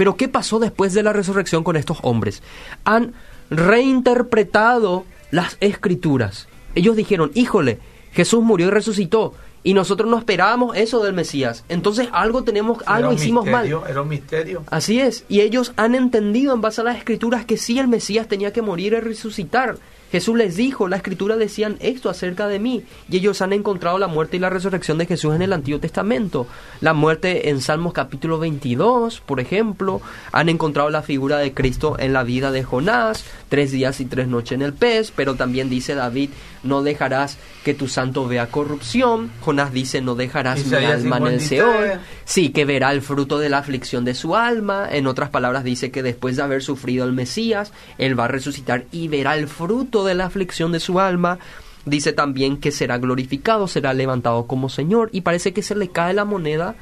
Pero 0.00 0.16
¿qué 0.16 0.28
pasó 0.28 0.58
después 0.58 0.94
de 0.94 1.02
la 1.02 1.12
resurrección 1.12 1.62
con 1.62 1.76
estos 1.76 1.98
hombres? 2.00 2.42
Han 2.84 3.12
reinterpretado 3.50 5.04
las 5.30 5.58
escrituras. 5.60 6.48
Ellos 6.74 6.96
dijeron, 6.96 7.30
híjole, 7.34 7.80
Jesús 8.12 8.42
murió 8.42 8.68
y 8.68 8.70
resucitó. 8.70 9.34
Y 9.62 9.74
nosotros 9.74 10.08
no 10.08 10.16
esperábamos 10.16 10.74
eso 10.74 11.04
del 11.04 11.12
Mesías. 11.12 11.66
Entonces 11.68 12.08
algo 12.12 12.44
tenemos, 12.44 12.82
algo 12.86 13.12
hicimos 13.12 13.44
mal. 13.44 13.66
Era 13.66 14.00
un 14.00 14.08
misterio. 14.08 14.62
Así 14.70 15.00
es, 15.00 15.26
y 15.28 15.42
ellos 15.42 15.74
han 15.76 15.94
entendido 15.94 16.54
en 16.54 16.62
base 16.62 16.80
a 16.80 16.84
las 16.84 16.96
escrituras 16.96 17.44
que 17.44 17.58
sí 17.58 17.78
el 17.78 17.86
Mesías 17.86 18.26
tenía 18.26 18.54
que 18.54 18.62
morir 18.62 18.94
y 18.94 19.00
resucitar. 19.00 19.76
Jesús 20.10 20.36
les 20.36 20.56
dijo, 20.56 20.88
la 20.88 20.96
escritura 20.96 21.36
decían 21.36 21.76
esto 21.80 22.10
acerca 22.10 22.48
de 22.48 22.58
mí, 22.58 22.82
y 23.08 23.16
ellos 23.16 23.42
han 23.42 23.52
encontrado 23.52 23.98
la 23.98 24.08
muerte 24.08 24.36
y 24.36 24.40
la 24.40 24.50
resurrección 24.50 24.98
de 24.98 25.06
Jesús 25.06 25.34
en 25.34 25.42
el 25.42 25.52
Antiguo 25.52 25.80
Testamento. 25.80 26.46
La 26.80 26.94
muerte 26.94 27.50
en 27.50 27.60
Salmos 27.60 27.92
capítulo 27.92 28.38
22, 28.38 29.20
por 29.20 29.40
ejemplo, 29.40 30.00
han 30.32 30.48
encontrado 30.48 30.90
la 30.90 31.02
figura 31.02 31.38
de 31.38 31.54
Cristo 31.54 31.96
en 31.98 32.12
la 32.12 32.24
vida 32.24 32.50
de 32.50 32.64
Jonás, 32.64 33.24
tres 33.48 33.70
días 33.70 34.00
y 34.00 34.04
tres 34.04 34.26
noches 34.28 34.52
en 34.52 34.62
el 34.62 34.72
pez, 34.72 35.12
pero 35.14 35.36
también 35.36 35.70
dice 35.70 35.94
David, 35.94 36.30
no 36.62 36.82
dejarás 36.82 37.38
que 37.64 37.74
tu 37.74 37.88
santo 37.88 38.26
vea 38.26 38.46
corrupción. 38.48 39.30
Jonás 39.40 39.72
dice, 39.72 40.00
no 40.00 40.14
dejarás 40.14 40.64
mi 40.66 40.76
alma 40.76 41.18
en 41.18 41.26
el 41.26 41.40
53. 41.40 41.48
Seol. 41.48 42.00
Sí, 42.24 42.50
que 42.50 42.64
verá 42.64 42.92
el 42.92 43.02
fruto 43.02 43.38
de 43.38 43.48
la 43.48 43.58
aflicción 43.58 44.04
de 44.04 44.14
su 44.14 44.36
alma. 44.36 44.88
En 44.90 45.06
otras 45.06 45.30
palabras, 45.30 45.64
dice 45.64 45.90
que 45.90 46.02
después 46.02 46.36
de 46.36 46.42
haber 46.42 46.62
sufrido 46.62 47.04
el 47.04 47.12
Mesías, 47.12 47.72
él 47.98 48.18
va 48.18 48.26
a 48.26 48.28
resucitar 48.28 48.84
y 48.92 49.08
verá 49.08 49.36
el 49.36 49.48
fruto 49.48 50.04
de 50.04 50.14
la 50.14 50.26
aflicción 50.26 50.72
de 50.72 50.80
su 50.80 51.00
alma. 51.00 51.38
Dice 51.86 52.12
también 52.12 52.58
que 52.58 52.72
será 52.72 52.98
glorificado, 52.98 53.66
será 53.66 53.94
levantado 53.94 54.46
como 54.46 54.68
Señor. 54.68 55.08
Y 55.12 55.22
parece 55.22 55.52
que 55.52 55.62
se 55.62 55.74
le 55.74 55.88
cae 55.88 56.12
la 56.12 56.24
moneda 56.24 56.74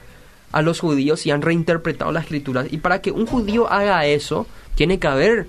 a 0.50 0.62
los 0.62 0.80
judíos 0.80 1.26
y 1.26 1.30
han 1.30 1.42
reinterpretado 1.42 2.10
las 2.10 2.24
escrituras. 2.24 2.66
Y 2.70 2.78
para 2.78 3.00
que 3.00 3.12
un 3.12 3.26
judío 3.26 3.70
haga 3.70 4.04
eso, 4.06 4.46
tiene 4.74 4.98
que 4.98 5.06
haber 5.06 5.46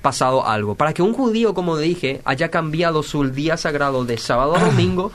pasado 0.00 0.46
algo. 0.46 0.74
Para 0.74 0.92
que 0.92 1.02
un 1.02 1.12
judío, 1.12 1.54
como 1.54 1.76
dije, 1.76 2.20
haya 2.24 2.50
cambiado 2.50 3.02
su 3.02 3.24
día 3.28 3.56
sagrado 3.56 4.04
de 4.04 4.18
sábado 4.18 4.56
a 4.56 4.60
domingo, 4.64 5.12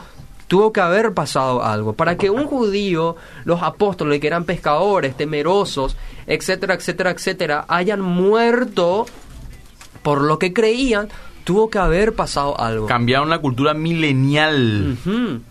tuvo 0.47 0.71
que 0.71 0.81
haber 0.81 1.13
pasado 1.13 1.63
algo. 1.63 1.93
Para 1.93 2.17
que 2.17 2.29
un 2.29 2.45
judío, 2.45 3.15
los 3.45 3.61
apóstoles 3.63 4.19
que 4.19 4.27
eran 4.27 4.45
pescadores, 4.45 5.15
temerosos, 5.17 5.97
etcétera, 6.27 6.75
etcétera, 6.75 7.11
etcétera, 7.11 7.65
hayan 7.67 8.01
muerto 8.01 9.05
por 10.03 10.21
lo 10.21 10.37
que 10.37 10.53
creían, 10.53 11.09
tuvo 11.43 11.69
que 11.69 11.79
haber 11.79 12.13
pasado 12.13 12.59
algo. 12.59 12.87
Cambiaron 12.87 13.29
la 13.29 13.39
cultura 13.39 13.73
milenial 13.73 14.97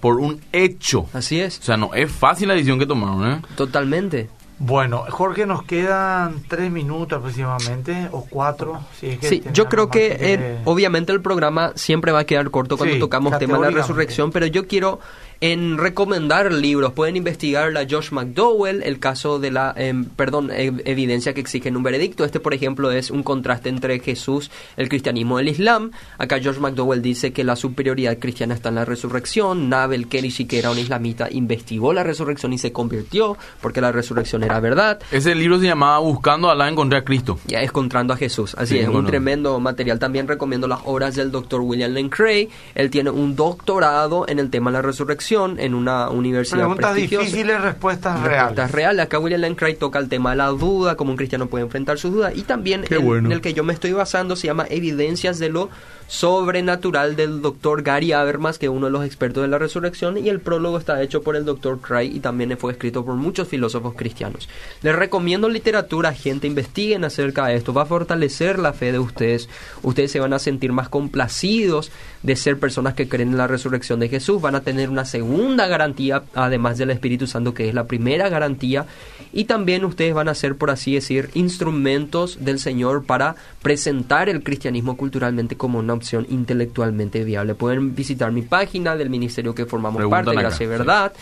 por 0.01 0.20
un 0.20 0.41
hecho. 0.53 1.07
Así 1.12 1.41
es, 1.41 1.59
O 1.59 1.62
sea, 1.62 1.76
no 1.76 1.95
es 1.95 2.11
fácil 2.11 2.49
la 2.49 2.55
decisión 2.55 2.78
que 2.78 2.87
tomaron, 2.87 3.32
¿eh? 3.32 3.43
totalmente. 3.57 4.28
Bueno, 4.59 5.05
Jorge, 5.11 5.47
nos 5.47 5.65
quedan 5.65 6.43
tres 6.49 6.71
minutos 6.71 7.19
aproximadamente, 7.19 8.09
o 8.13 8.25
cuatro, 8.25 8.81
si 8.99 9.09
es 9.09 9.19
que 9.19 9.29
Sí, 9.29 9.43
yo 9.53 9.69
creo 9.69 9.91
que 9.91 10.17
que- 10.17 10.35
eh, 10.35 10.59
obviamente 10.65 11.13
el 11.13 11.21
programa 11.21 11.73
siempre 11.75 12.13
va 12.13 12.21
a 12.21 12.25
quedar 12.25 12.49
corto 12.51 12.77
cuando 12.77 12.95
Sí, 12.95 13.01
tocamos 13.01 13.37
tema 13.39 13.59
de 13.59 13.65
la 13.65 13.71
resurrección, 13.71 14.31
pero 14.31 14.47
yo 14.47 14.67
quiero 14.69 15.01
en 15.41 15.78
recomendar 15.78 16.53
libros. 16.53 16.93
Pueden 16.93 17.16
investigar 17.16 17.72
la 17.72 17.87
Josh 17.89 18.11
McDowell, 18.12 18.82
el 18.82 18.99
caso 18.99 19.39
de 19.39 19.51
la, 19.51 19.74
em, 19.76 20.05
perdón, 20.05 20.51
ev- 20.51 20.82
evidencia 20.85 21.35
que 21.35 21.41
exige 21.41 21.68
en 21.68 21.76
un 21.76 21.82
veredicto. 21.82 22.24
Este, 22.24 22.41
por 22.41 22.55
ejemplo, 22.55 22.91
es 22.91 23.11
un 23.11 23.22
contraste 23.22 23.68
entre 23.68 23.99
Jesús, 24.01 24.51
el 24.76 24.89
cristianismo 24.89 25.39
y 25.39 25.43
el 25.43 25.49
Islam. 25.49 25.91
Acá 26.18 26.39
Josh 26.43 26.59
McDowell 26.59 27.03
dice 27.03 27.32
que 27.32 27.45
la 27.45 27.57
superioridad 27.57 28.18
cristiana 28.18 28.55
está 28.55 28.68
en 28.70 28.76
la 28.76 28.85
resurrección. 28.85 29.68
Navel 29.68 30.09
Kerishi, 30.09 30.47
que 30.47 30.59
era 30.59 30.70
un 30.70 30.78
islamita, 30.78 31.28
investigó 31.30 31.93
la 31.93 32.03
resurrección 32.05 32.53
y 32.53 32.59
se 32.59 32.72
convirtió 32.72 33.37
porque 33.61 33.80
la 33.80 33.93
resurrección 33.93 34.43
era 34.45 34.61
verdad. 34.61 35.01
Ese 35.11 35.35
libro 35.35 35.59
se 35.59 35.66
llamaba 35.66 35.99
Buscando 35.99 36.49
a 36.49 36.53
Alá, 36.53 36.68
encontré 36.68 36.99
a 36.99 37.05
Cristo. 37.05 37.39
Ya 37.47 37.61
encontrando 37.62 38.12
a 38.14 38.16
Jesús. 38.16 38.55
Así 38.59 38.74
Sí, 38.74 38.78
es, 38.80 38.87
un 38.87 38.95
bueno. 38.95 39.09
tremendo 39.09 39.59
material. 39.61 39.99
También 39.99 40.26
recomiendo 40.26 40.66
las 40.66 40.80
obras 40.85 41.14
del 41.16 41.30
doctor 41.30 41.61
William 41.61 41.93
Lane 41.93 42.09
Craig. 42.11 42.49
Él 42.74 42.91
tiene 42.91 43.11
un 43.11 43.37
doctorado 43.37 44.24
en 44.28 44.39
el 44.39 44.49
tema 44.51 44.70
de 44.70 44.74
la 44.78 44.82
resurrección 44.82 45.34
en 45.35 45.74
una 45.74 46.09
universidad 46.11 46.59
Preguntas 46.61 46.93
prestigiosa. 46.93 47.24
difíciles, 47.26 47.61
respuestas 47.61 48.14
Respuestas 48.20 48.55
reales. 48.57 48.70
reales. 48.70 49.05
Acá 49.07 49.18
William 49.18 49.41
Lane 49.41 49.57
Craig 49.57 49.76
toca 49.78 49.99
el 49.99 50.09
tema 50.09 50.30
de 50.30 50.37
la 50.37 50.47
duda, 50.49 50.97
cómo 50.97 51.11
un 51.11 51.16
cristiano 51.16 51.47
puede 51.49 51.64
enfrentar 51.64 51.99
sus 51.99 52.12
dudas. 52.12 52.32
Y 52.37 52.43
también 52.43 52.85
el, 52.89 52.99
bueno. 53.01 53.26
en 53.28 53.32
el 53.32 53.41
que 53.41 53.53
yo 53.55 53.64
me 53.64 53.72
estoy 53.72 53.93
basando 53.93 54.37
se 54.37 54.47
llama 54.47 54.66
Evidencias 54.70 55.39
de 55.39 55.49
lo 55.49 55.68
sobrenatural 56.15 57.17
del 57.17 57.43
doctor 57.43 57.83
Gary 57.83 58.12
Habermas, 58.12 58.57
que 58.57 58.67
es 58.67 58.73
uno 58.73 58.87
de 58.87 58.93
los 58.93 59.05
expertos 59.05 59.43
de 59.43 59.49
la 59.49 59.59
resurrección. 59.59 60.17
Y 60.17 60.29
el 60.29 60.41
prólogo 60.41 60.79
está 60.79 61.03
hecho 61.03 61.23
por 61.23 61.35
el 61.35 61.45
doctor 61.45 61.81
Craig 61.81 62.15
y 62.15 62.21
también 62.21 62.57
fue 62.57 62.71
escrito 62.71 63.05
por 63.05 63.17
muchos 63.17 63.49
filósofos 63.49 63.95
cristianos. 63.97 64.49
Les 64.83 64.95
recomiendo 64.95 65.49
literatura, 65.49 66.12
gente, 66.12 66.47
investiguen 66.47 67.05
acerca 67.05 67.47
de 67.47 67.57
esto. 67.57 67.75
Va 67.75 67.83
a 67.83 67.87
fortalecer 67.87 68.61
la 68.61 68.73
fe 68.73 68.93
de 68.93 69.01
ustedes. 69.01 69.49
Ustedes 69.83 70.12
se 70.12 70.21
van 70.21 70.33
a 70.33 70.39
sentir 70.39 70.71
más 70.71 70.89
complacidos 70.89 71.91
de 72.23 72.37
ser 72.37 72.61
personas 72.61 72.95
que 72.95 73.09
creen 73.09 73.31
en 73.31 73.39
la 73.39 73.49
resurrección 73.49 73.99
de 73.99 74.09
Jesús. 74.09 74.41
Van 74.41 74.55
a 74.55 74.61
tener 74.61 74.91
una 74.91 75.05
segunda 75.05 75.67
garantía, 75.67 76.23
además 76.35 76.79
del 76.79 76.91
Espíritu 76.91 77.27
Santo, 77.27 77.55
que 77.55 77.69
es 77.69 77.75
la 77.75 77.89
primera 77.89 78.29
garantía. 78.29 78.87
Y 79.33 79.47
también 79.47 79.85
ustedes 79.85 80.15
van 80.15 80.29
a 80.29 80.35
ser, 80.37 80.55
por 80.55 80.71
así 80.71 80.95
decir, 80.95 81.31
instrumentos 81.35 82.45
del 82.45 82.61
Señor 82.61 83.05
para 83.05 83.35
presentar 83.62 84.29
el 84.29 84.45
cristianismo 84.45 84.97
culturalmente 84.97 85.57
como 85.57 85.81
una 85.81 86.04
opción 86.05 86.27
intelectualmente 86.29 87.25
viable. 87.25 87.55
Pueden 87.55 87.95
visitar 87.95 88.31
mi 88.31 88.43
página 88.43 88.95
del 88.95 89.11
ministerio 89.11 89.55
que 89.55 89.65
formamos 89.65 89.99
Preguntan 89.99 90.25
parte, 90.25 90.39
acá, 90.39 90.49
Gracia 90.49 90.65
y 90.65 90.69
sí. 90.69 91.13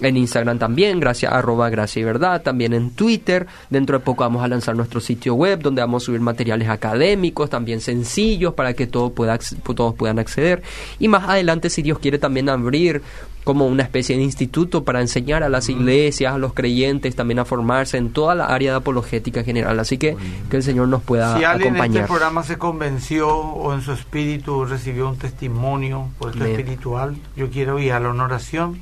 En 0.00 0.16
Instagram 0.16 0.58
también, 0.58 1.00
gracias 1.00 1.32
arroba 1.32 1.70
gracia 1.70 2.00
y 2.00 2.04
verdad. 2.04 2.42
También 2.42 2.72
en 2.72 2.90
Twitter. 2.90 3.46
Dentro 3.70 3.98
de 3.98 4.04
poco 4.04 4.22
vamos 4.22 4.44
a 4.44 4.48
lanzar 4.48 4.76
nuestro 4.76 5.00
sitio 5.00 5.34
web 5.34 5.60
donde 5.60 5.80
vamos 5.80 6.04
a 6.04 6.06
subir 6.06 6.20
materiales 6.20 6.68
académicos, 6.68 7.50
también 7.50 7.80
sencillos 7.80 8.54
para 8.54 8.74
que 8.74 8.86
todo 8.86 9.10
pueda, 9.10 9.38
todos 9.74 9.94
puedan 9.94 10.18
acceder. 10.18 10.62
Y 10.98 11.08
más 11.08 11.28
adelante, 11.28 11.70
si 11.70 11.82
Dios 11.82 11.98
quiere, 11.98 12.18
también 12.18 12.48
abrir 12.48 13.02
como 13.48 13.66
una 13.66 13.82
especie 13.82 14.14
de 14.14 14.22
instituto 14.22 14.84
para 14.84 15.00
enseñar 15.00 15.42
a 15.42 15.48
las 15.48 15.70
iglesias, 15.70 16.34
a 16.34 16.38
los 16.38 16.52
creyentes, 16.52 17.16
también 17.16 17.38
a 17.38 17.46
formarse 17.46 17.96
en 17.96 18.10
toda 18.12 18.34
la 18.34 18.44
área 18.44 18.72
de 18.72 18.76
apologética 18.76 19.42
general. 19.42 19.80
Así 19.80 19.96
que 19.96 20.18
que 20.50 20.58
el 20.58 20.62
Señor 20.62 20.88
nos 20.88 21.02
pueda 21.02 21.38
Si 21.38 21.44
alguien 21.44 21.68
en 21.68 21.74
acompañar. 21.76 22.02
este 22.02 22.12
programa 22.12 22.42
se 22.42 22.58
convenció 22.58 23.28
o 23.30 23.72
en 23.72 23.80
su 23.80 23.92
espíritu 23.92 24.66
recibió 24.66 25.08
un 25.08 25.16
testimonio 25.16 26.08
por 26.18 26.32
esto 26.32 26.44
espiritual, 26.44 27.16
yo 27.36 27.48
quiero 27.48 27.76
guiarlo 27.76 28.10
a 28.10 28.12
una 28.12 28.24
oración, 28.24 28.78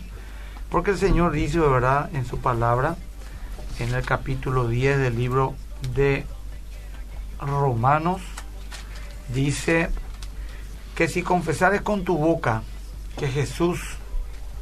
porque 0.71 0.93
el 0.93 0.99
Señor 0.99 1.33
dice, 1.33 1.59
verdad, 1.59 2.11
en 2.13 2.27
su 2.27 2.39
palabra, 2.39 2.97
en 3.79 3.95
el 3.95 4.05
capítulo 4.05 4.69
10 4.69 4.99
del 4.99 5.17
libro 5.17 5.55
de 5.95 6.27
Romanos, 7.41 8.21
dice 9.33 9.91
que 10.95 11.09
si 11.09 11.23
confesares 11.23 11.83
con 11.83 12.05
tu 12.05 12.17
boca 12.17 12.63
que 13.19 13.29
Jesús 13.29 13.81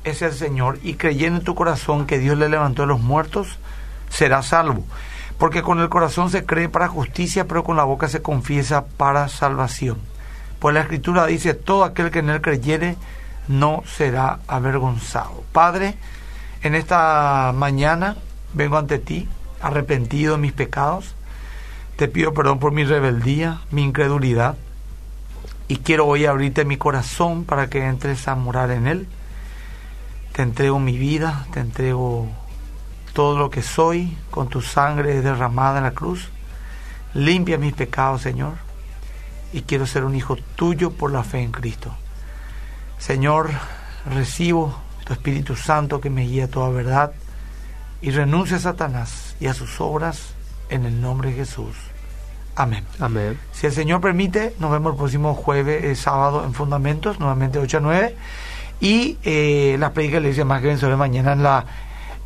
es 0.05 0.21
el 0.23 0.33
Señor 0.33 0.79
y 0.83 0.95
creyendo 0.95 1.39
en 1.39 1.45
tu 1.45 1.55
corazón 1.55 2.07
que 2.07 2.19
Dios 2.19 2.37
le 2.37 2.49
levantó 2.49 2.83
de 2.83 2.89
los 2.89 3.01
muertos, 3.01 3.59
serás 4.11 4.47
salvo. 4.49 4.85
Porque 5.39 5.63
con 5.63 5.81
el 5.81 5.89
corazón 5.89 6.31
se 6.31 6.45
cree 6.45 6.69
para 6.69 6.89
justicia, 6.89 7.47
pero 7.49 7.65
con 7.65 7.77
la 7.77 7.85
boca 7.85 8.09
se 8.09 8.23
confiesa 8.23 8.85
para 8.87 9.29
salvación. 9.29 9.99
Pues 10.61 10.75
la 10.75 10.83
Escritura 10.83 11.27
dice, 11.27 11.55
todo 11.55 11.85
aquel 11.85 12.11
que 12.11 12.21
en 12.21 12.31
él 12.31 12.41
creyere 12.41 12.97
no 13.49 13.83
será 13.87 14.41
avergonzado. 14.47 15.45
Padre, 15.53 15.97
en 16.63 16.75
esta 16.75 17.53
mañana 17.55 18.17
vengo 18.53 18.79
ante 18.79 18.99
ti, 18.99 19.29
arrepentido 19.61 20.35
de 20.37 20.41
mis 20.41 20.53
pecados. 20.53 21.15
Te 21.97 22.09
pido 22.09 22.35
perdón 22.35 22.59
por 22.59 22.73
mi 22.73 22.85
rebeldía, 22.85 23.61
mi 23.71 23.83
incredulidad. 23.83 24.57
Y 25.69 25.77
quiero 25.77 26.07
hoy 26.07 26.27
abrirte 26.27 26.65
mi 26.65 26.77
corazón 26.77 27.45
para 27.45 27.69
que 27.69 27.87
entres 27.87 28.29
a 28.29 28.35
morar 28.35 28.71
en 28.71 28.87
él. 28.87 29.09
Te 30.33 30.43
entrego 30.43 30.79
mi 30.79 30.99
vida, 30.99 31.47
te 31.53 31.61
entrego 31.61 32.29
todo 33.13 33.39
lo 33.39 33.49
que 33.49 33.63
soy 33.63 34.17
con 34.31 34.49
tu 34.49 34.61
sangre 34.61 35.23
derramada 35.23 35.79
en 35.79 35.85
la 35.85 35.93
cruz. 35.93 36.29
Limpia 37.15 37.59
mis 37.59 37.73
pecados, 37.73 38.23
Señor. 38.23 38.55
Y 39.53 39.63
quiero 39.63 39.87
ser 39.87 40.05
un 40.05 40.17
hijo 40.17 40.37
tuyo 40.57 40.91
por 40.91 41.13
la 41.13 41.23
fe 41.23 41.41
en 41.41 41.53
Cristo. 41.53 41.95
Señor, 43.05 43.51
recibo 44.11 44.75
tu 45.05 45.13
Espíritu 45.13 45.57
Santo 45.57 46.01
que 46.01 46.09
me 46.09 46.23
guía 46.23 46.45
a 46.45 46.49
toda 46.49 46.71
verdad 46.71 47.13
y 48.01 48.11
renuncio 48.13 48.57
a 48.57 48.61
Satanás 48.61 49.37
y 49.41 49.47
a 49.47 49.53
sus 49.53 49.79
obras 49.79 50.33
en 50.71 50.87
el 50.87 51.03
nombre 51.03 51.29
de 51.29 51.37
Jesús. 51.37 51.77
Amén. 52.57 52.83
Amén. 53.01 53.39
Si 53.53 53.67
el 53.67 53.73
Señor 53.75 54.01
permite, 54.01 54.55
nos 54.59 54.71
vemos 54.73 54.93
el 54.93 54.97
próximo 54.97 55.35
jueves, 55.35 55.85
eh, 55.85 55.95
sábado 55.97 56.45
en 56.47 56.55
Fundamentos, 56.55 57.21
nuevamente 57.21 57.59
8 57.59 57.77
a 57.77 57.81
9. 57.81 58.17
Y 58.81 59.19
eh, 59.23 59.77
las 59.79 59.91
predicas 59.91 60.23
le 60.23 60.29
dicen 60.29 60.47
más 60.47 60.63
que 60.63 60.75
sobre 60.79 60.97
mañana 60.97 61.33
en 61.35 61.43
la, 61.43 61.67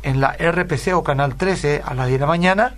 en 0.01 0.21
la 0.21 0.31
RPC 0.31 0.93
o 0.93 1.03
Canal 1.03 1.35
13 1.35 1.81
a 1.85 1.93
las 1.93 2.07
10 2.07 2.19
de 2.19 2.25
la 2.25 2.27
mañana. 2.27 2.75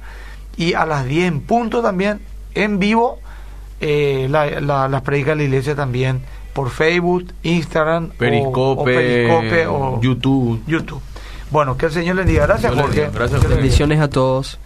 Y 0.58 0.74
a 0.74 0.88
las 0.88 1.06
10 1.06 1.28
en 1.28 1.42
punto 1.42 1.84
también, 1.84 2.20
en 2.56 2.80
vivo, 2.80 3.20
eh, 3.80 4.26
la- 4.28 4.60
la- 4.60 4.88
las 4.88 5.02
predicas 5.04 5.34
de 5.34 5.36
la 5.36 5.44
iglesia 5.44 5.76
también 5.76 6.22
por 6.54 6.70
Facebook, 6.70 7.28
Instagram, 7.44 8.10
Periscope, 8.10 8.82
o, 8.82 8.84
Periscope 8.84 9.68
o 9.68 10.02
YouTube. 10.02 10.62
YouTube. 10.68 11.02
Bueno, 11.50 11.78
que 11.78 11.88
el 11.88 11.92
Señor 11.92 12.16
les 12.16 12.26
diga. 12.26 12.48
Gracias, 12.48 12.74
Jorge. 12.74 13.10
Gracias. 13.14 13.48
Bendiciones 13.48 14.00
a 14.00 14.10
todos. 14.10 14.60